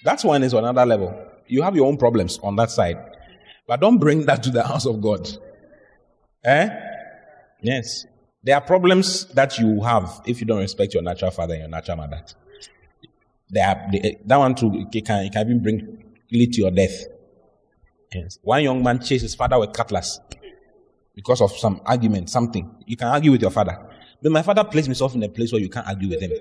That's 0.04 0.24
one 0.24 0.42
is 0.42 0.54
on 0.54 0.64
another 0.64 0.86
level. 0.86 1.14
You 1.46 1.62
have 1.62 1.76
your 1.76 1.86
own 1.86 1.96
problems 1.96 2.38
on 2.42 2.56
that 2.56 2.70
side. 2.70 2.98
But 3.66 3.80
don't 3.80 3.98
bring 3.98 4.26
that 4.26 4.42
to 4.42 4.50
the 4.50 4.62
house 4.62 4.86
of 4.86 5.00
God. 5.00 5.28
Eh? 6.44 6.68
Yes. 7.62 8.04
There 8.42 8.54
are 8.54 8.60
problems 8.60 9.26
that 9.34 9.58
you 9.58 9.82
have 9.82 10.20
if 10.26 10.40
you 10.40 10.46
don't 10.46 10.58
respect 10.58 10.92
your 10.92 11.02
natural 11.02 11.30
father 11.30 11.54
and 11.54 11.62
your 11.62 11.70
natural 11.70 11.96
mother. 11.96 12.22
There 13.54 13.64
are, 13.64 13.88
they, 13.92 14.18
that 14.24 14.36
one 14.36 14.56
too 14.56 14.88
it 14.92 15.06
can, 15.06 15.24
it 15.24 15.32
can 15.32 15.46
even 15.46 15.62
bring 15.62 16.04
lead 16.32 16.52
to 16.54 16.62
your 16.62 16.72
death. 16.72 17.04
Yes. 18.12 18.40
One 18.42 18.64
young 18.64 18.82
man 18.82 19.00
chased 19.00 19.22
his 19.22 19.36
father 19.36 19.60
with 19.60 19.72
cutlass 19.72 20.18
because 21.14 21.40
of 21.40 21.52
some 21.52 21.80
argument, 21.86 22.30
something. 22.30 22.68
You 22.84 22.96
can 22.96 23.06
argue 23.06 23.30
with 23.30 23.42
your 23.42 23.52
father. 23.52 23.78
But 24.20 24.32
my 24.32 24.42
father 24.42 24.64
placed 24.64 24.86
himself 24.86 25.14
in 25.14 25.22
a 25.22 25.28
place 25.28 25.52
where 25.52 25.60
you 25.60 25.68
can't 25.68 25.86
argue 25.86 26.08
with 26.08 26.20
him. 26.20 26.32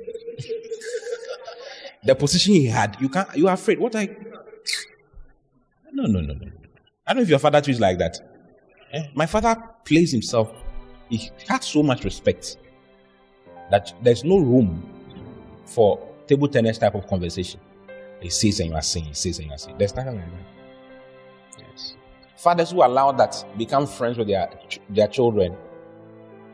the 2.03 2.16
position 2.16 2.55
he 2.55 2.66
had, 2.66 2.97
you 2.99 3.09
can't, 3.09 3.30
you 3.36 3.47
are 3.47 3.53
afraid. 3.53 3.80
What 3.80 3.95
I. 3.95 4.09
No, 5.91 6.05
no, 6.05 6.20
no, 6.20 6.34
no. 6.34 6.47
I 7.05 7.14
don't 7.14 7.18
know 7.18 7.24
if 7.24 7.30
your 7.30 7.39
father 7.39 7.61
too 7.61 7.72
is 7.72 7.80
like 7.80 7.99
that. 7.99 8.18
Eh? 8.91 9.03
My 9.14 9.28
father 9.28 9.55
placed 9.86 10.14
himself, 10.14 10.51
he 11.09 11.30
had 11.47 11.64
so 11.64 11.84
much 11.84 12.03
respect 12.03 12.57
that 13.70 13.93
there's 14.01 14.24
no 14.24 14.39
room 14.39 14.89
for 15.66 16.12
table 16.28 16.47
tennis 16.47 16.78
type 16.78 16.95
of 16.95 17.07
conversation. 17.07 17.59
He 18.21 18.30
says 18.30 18.59
and 18.59 18.69
you 18.69 18.76
are 18.76 18.82
saying, 18.82 19.05
he 19.05 19.13
says 19.13 19.39
and 19.39 19.47
you 19.47 19.53
are 19.53 19.57
saying. 19.57 19.78
There's 19.78 19.95
nothing 19.95 20.15
like 20.15 20.26
that. 20.32 21.65
Yes. 21.71 21.95
Fathers 22.38 22.71
who 22.71 22.84
allow 22.84 23.11
that 23.11 23.45
become 23.57 23.86
friends 23.86 24.17
with 24.17 24.28
their, 24.28 24.49
their 24.89 25.07
children 25.07 25.55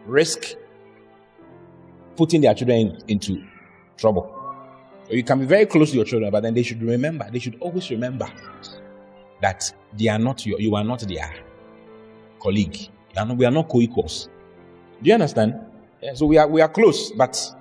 risk 0.06 0.56
putting 2.16 2.42
their 2.42 2.54
children 2.54 2.78
in, 2.78 3.04
into 3.08 3.44
trouble. 3.98 4.36
You 5.10 5.24
can 5.24 5.40
be 5.40 5.46
very 5.46 5.66
close 5.66 5.92
to 5.92 5.96
your 5.96 6.06
children, 6.06 6.32
but 6.32 6.44
then 6.44 6.54
they 6.54 6.64
should 6.64 6.82
remember, 6.84 7.30
they 7.32 7.40
should 7.40 7.58
always 7.60 7.90
remember 7.90 8.32
that 9.42 9.74
they 9.98 10.08
are 10.08 10.20
not 10.20 10.46
your, 10.46 10.60
you 10.60 10.76
are 10.76 10.84
not 10.84 11.00
their 11.02 11.34
colleague. 12.40 12.90
And 13.16 13.38
we 13.38 13.46
are 13.46 13.52
not 13.52 13.70
co-equals. 13.70 14.30
Do 15.02 15.08
you 15.08 15.14
understand? 15.14 15.56
Yeah, 16.02 16.14
so 16.14 16.26
we 16.26 16.38
are 16.38 16.48
we 16.48 16.62
are 16.62 16.70
close, 16.70 17.12
but 17.12 17.56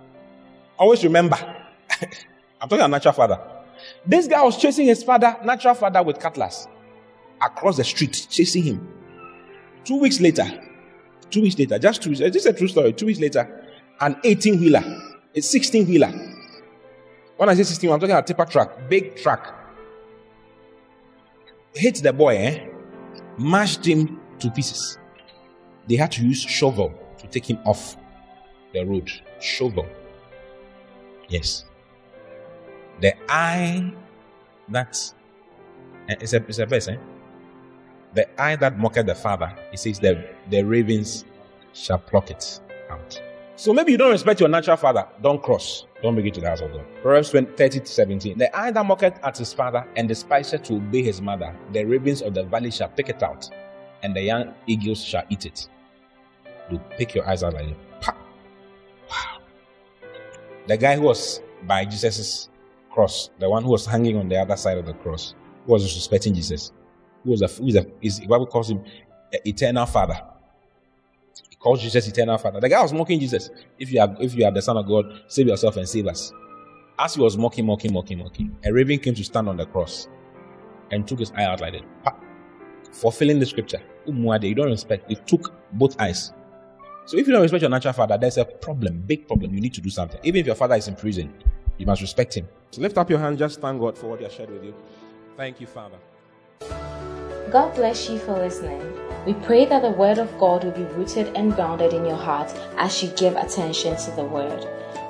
always 0.78 1.02
remember. 1.04 1.36
I'm 2.60 2.68
talking 2.68 2.80
about 2.80 2.90
natural 2.90 3.14
father. 3.14 3.40
This 4.04 4.26
guy 4.26 4.42
was 4.42 4.56
chasing 4.56 4.86
his 4.86 5.02
father, 5.02 5.36
natural 5.44 5.74
father, 5.74 6.02
with 6.02 6.18
cutlass 6.18 6.66
across 7.40 7.76
the 7.76 7.84
street, 7.84 8.26
chasing 8.30 8.64
him. 8.64 8.88
Two 9.84 10.00
weeks 10.00 10.20
later, 10.20 10.46
two 11.30 11.42
weeks 11.42 11.58
later, 11.58 11.78
just 11.78 12.02
two 12.02 12.10
weeks, 12.10 12.20
this 12.20 12.36
is 12.36 12.46
a 12.46 12.52
true 12.52 12.68
story. 12.68 12.92
Two 12.92 13.06
weeks 13.06 13.20
later, 13.20 13.64
an 14.00 14.16
18 14.24 14.60
wheeler, 14.60 14.84
a 15.34 15.40
16 15.40 15.86
wheeler. 15.86 16.12
When 17.36 17.48
I 17.48 17.54
say 17.54 17.62
16, 17.62 17.90
I'm 17.90 18.00
talking 18.00 18.12
about 18.12 18.24
a 18.24 18.26
tipper 18.26 18.44
truck, 18.44 18.88
big 18.88 19.16
truck, 19.16 19.54
hit 21.74 21.96
the 22.02 22.12
boy, 22.12 22.36
eh? 22.36 22.66
mashed 23.38 23.86
him 23.86 24.20
to 24.40 24.50
pieces. 24.50 24.98
They 25.88 25.96
had 25.96 26.12
to 26.12 26.24
use 26.24 26.42
shovel 26.42 26.92
to 27.18 27.26
take 27.28 27.48
him 27.48 27.58
off 27.64 27.96
the 28.72 28.84
road. 28.84 29.10
Shovel. 29.40 29.86
Yes. 31.28 31.64
The 33.00 33.14
eye 33.30 33.92
that 34.68 35.12
eh, 36.08 36.16
it's 36.20 36.32
a, 36.32 36.36
it's 36.36 36.58
a 36.58 36.66
verse, 36.66 36.88
eh? 36.88 36.96
The 38.14 38.40
eye 38.40 38.56
that 38.56 38.78
mocked 38.78 39.06
the 39.06 39.14
father, 39.14 39.54
it 39.72 39.78
says 39.78 40.00
the, 40.00 40.28
the 40.50 40.62
ravens 40.62 41.24
shall 41.72 41.98
pluck 41.98 42.30
it 42.30 42.60
out. 42.90 43.20
So 43.56 43.72
maybe 43.72 43.92
you 43.92 43.98
don't 43.98 44.12
respect 44.12 44.40
your 44.40 44.48
natural 44.48 44.76
father, 44.76 45.06
don't 45.22 45.42
cross. 45.42 45.84
Don't 46.02 46.14
bring 46.14 46.26
it 46.28 46.34
to 46.34 46.40
the 46.40 46.48
house 46.48 46.60
of 46.60 46.72
God. 46.72 46.84
Proverbs 47.02 47.30
30 47.30 47.80
to 47.80 47.86
17. 47.86 48.38
The 48.38 48.56
eye 48.56 48.70
that 48.70 48.86
mocketh 48.86 49.18
at 49.24 49.36
his 49.36 49.52
father 49.52 49.84
and 49.96 50.06
despiseth 50.06 50.62
to 50.64 50.74
obey 50.74 51.02
his 51.02 51.20
mother, 51.20 51.54
the 51.72 51.84
ravens 51.84 52.22
of 52.22 52.34
the 52.34 52.44
valley 52.44 52.70
shall 52.70 52.88
pick 52.88 53.08
it 53.08 53.20
out, 53.22 53.50
and 54.04 54.14
the 54.14 54.22
young 54.22 54.54
eagles 54.68 55.02
shall 55.02 55.24
eat 55.28 55.44
it. 55.44 55.68
You 56.70 56.78
pick 56.96 57.14
your 57.14 57.28
eyes 57.28 57.42
out 57.42 57.54
like. 57.54 57.74
Wow. 59.10 59.38
The 60.68 60.76
guy 60.76 60.94
who 60.94 61.02
was 61.02 61.40
by 61.66 61.84
Jesus' 61.84 62.50
cross, 62.98 63.30
the 63.38 63.48
one 63.48 63.62
who 63.62 63.70
was 63.70 63.86
hanging 63.86 64.16
on 64.16 64.28
the 64.28 64.36
other 64.36 64.56
side 64.56 64.76
of 64.76 64.84
the 64.84 64.94
cross, 64.94 65.36
who 65.66 65.72
was 65.72 65.84
respecting 65.84 66.34
Jesus, 66.34 66.72
who 67.22 67.30
was 67.30 67.42
a, 67.42 67.46
who 67.46 67.68
is 67.68 67.76
a, 67.76 67.86
is, 68.02 68.18
Bible 68.20 68.46
calls 68.46 68.70
him 68.70 68.84
eternal 69.46 69.86
father 69.86 70.20
He 71.48 71.54
calls 71.56 71.80
Jesus 71.80 72.08
eternal 72.08 72.38
father. 72.38 72.60
The 72.60 72.68
guy 72.68 72.82
was 72.82 72.92
mocking 72.92 73.20
Jesus. 73.20 73.50
If 73.78 73.92
you 73.92 74.00
are 74.00 74.16
if 74.20 74.34
you 74.34 74.44
are 74.44 74.50
the 74.50 74.62
son 74.62 74.76
of 74.76 74.88
God, 74.88 75.22
save 75.28 75.46
yourself 75.46 75.76
and 75.76 75.88
save 75.88 76.08
us. 76.08 76.32
As 76.98 77.14
he 77.14 77.20
was 77.20 77.36
mocking, 77.38 77.66
mocking, 77.66 77.92
mocking, 77.92 78.18
mocking, 78.18 78.56
a 78.64 78.72
raven 78.72 78.98
came 78.98 79.14
to 79.14 79.24
stand 79.24 79.48
on 79.48 79.56
the 79.56 79.66
cross 79.66 80.08
and 80.90 81.06
took 81.06 81.20
his 81.20 81.30
eye 81.36 81.44
out 81.44 81.60
like 81.60 81.74
that. 81.74 82.16
Fulfilling 82.92 83.38
the 83.38 83.46
scripture. 83.46 83.80
You 84.06 84.54
don't 84.54 84.70
respect. 84.70 85.10
It 85.10 85.26
took 85.26 85.54
both 85.74 86.00
eyes. 86.00 86.32
So 87.06 87.16
if 87.18 87.26
you 87.28 87.32
don't 87.32 87.42
respect 87.42 87.62
your 87.62 87.70
natural 87.70 87.94
father, 87.94 88.18
there's 88.18 88.38
a 88.38 88.44
problem, 88.44 89.02
big 89.06 89.28
problem. 89.28 89.54
You 89.54 89.60
need 89.60 89.74
to 89.74 89.80
do 89.80 89.90
something. 89.90 90.20
Even 90.24 90.40
if 90.40 90.46
your 90.46 90.56
father 90.56 90.76
is 90.76 90.88
in 90.88 90.96
prison, 90.96 91.32
you 91.78 91.86
must 91.86 92.02
respect 92.02 92.36
him. 92.36 92.48
So 92.70 92.82
lift 92.82 92.98
up 92.98 93.08
your 93.08 93.18
hand, 93.18 93.38
just 93.38 93.60
thank 93.60 93.80
God 93.80 93.96
for 93.96 94.08
what 94.08 94.18
he 94.18 94.24
has 94.24 94.34
shared 94.34 94.50
with 94.50 94.64
you. 94.64 94.74
Thank 95.36 95.60
you, 95.60 95.66
Father. 95.66 95.96
God 97.50 97.74
bless 97.74 98.10
you 98.10 98.18
for 98.18 98.32
listening. 98.32 98.82
We 99.24 99.32
pray 99.32 99.64
that 99.64 99.82
the 99.82 99.90
Word 99.90 100.18
of 100.18 100.36
God 100.38 100.64
will 100.64 100.72
be 100.72 100.84
rooted 100.94 101.34
and 101.34 101.54
grounded 101.54 101.94
in 101.94 102.04
your 102.04 102.16
heart 102.16 102.50
as 102.76 103.02
you 103.02 103.08
give 103.10 103.36
attention 103.36 103.96
to 103.96 104.10
the 104.12 104.24
Word. 104.24 104.66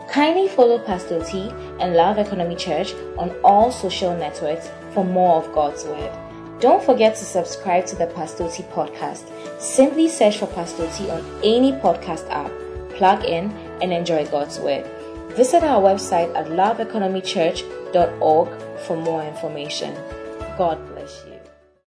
Kindly 0.09 0.48
follow 0.48 0.78
Pastor 0.78 1.22
T 1.24 1.51
and 1.80 1.94
Love 1.94 2.18
Economy 2.18 2.56
Church 2.56 2.94
on 3.18 3.30
all 3.43 3.72
social 3.72 4.16
networks 4.16 4.70
for 4.94 5.05
more 5.05 5.43
of 5.43 5.52
God's 5.52 5.85
Word. 5.85 6.12
Don't 6.60 6.82
forget 6.82 7.16
to 7.16 7.24
subscribe 7.24 7.86
to 7.86 7.97
the 7.97 8.06
Pastor 8.06 8.48
T 8.48 8.62
podcast. 8.64 9.30
Simply 9.60 10.09
search 10.09 10.39
for 10.39 10.47
Pastor 10.47 10.89
T 10.93 11.10
on 11.10 11.24
any 11.43 11.72
podcast 11.72 12.28
app, 12.30 12.51
plug 12.97 13.24
in, 13.24 13.51
and 13.82 13.93
enjoy 13.93 14.26
God's 14.26 14.59
Word. 14.59 14.89
Visit 15.39 15.62
our 15.62 15.81
website 15.81 16.35
at 16.35 16.48
loveeconomychurch.org 16.48 18.48
for 18.81 18.97
more 18.97 19.23
information. 19.23 19.94
God 20.59 20.85
bless. 20.89 20.97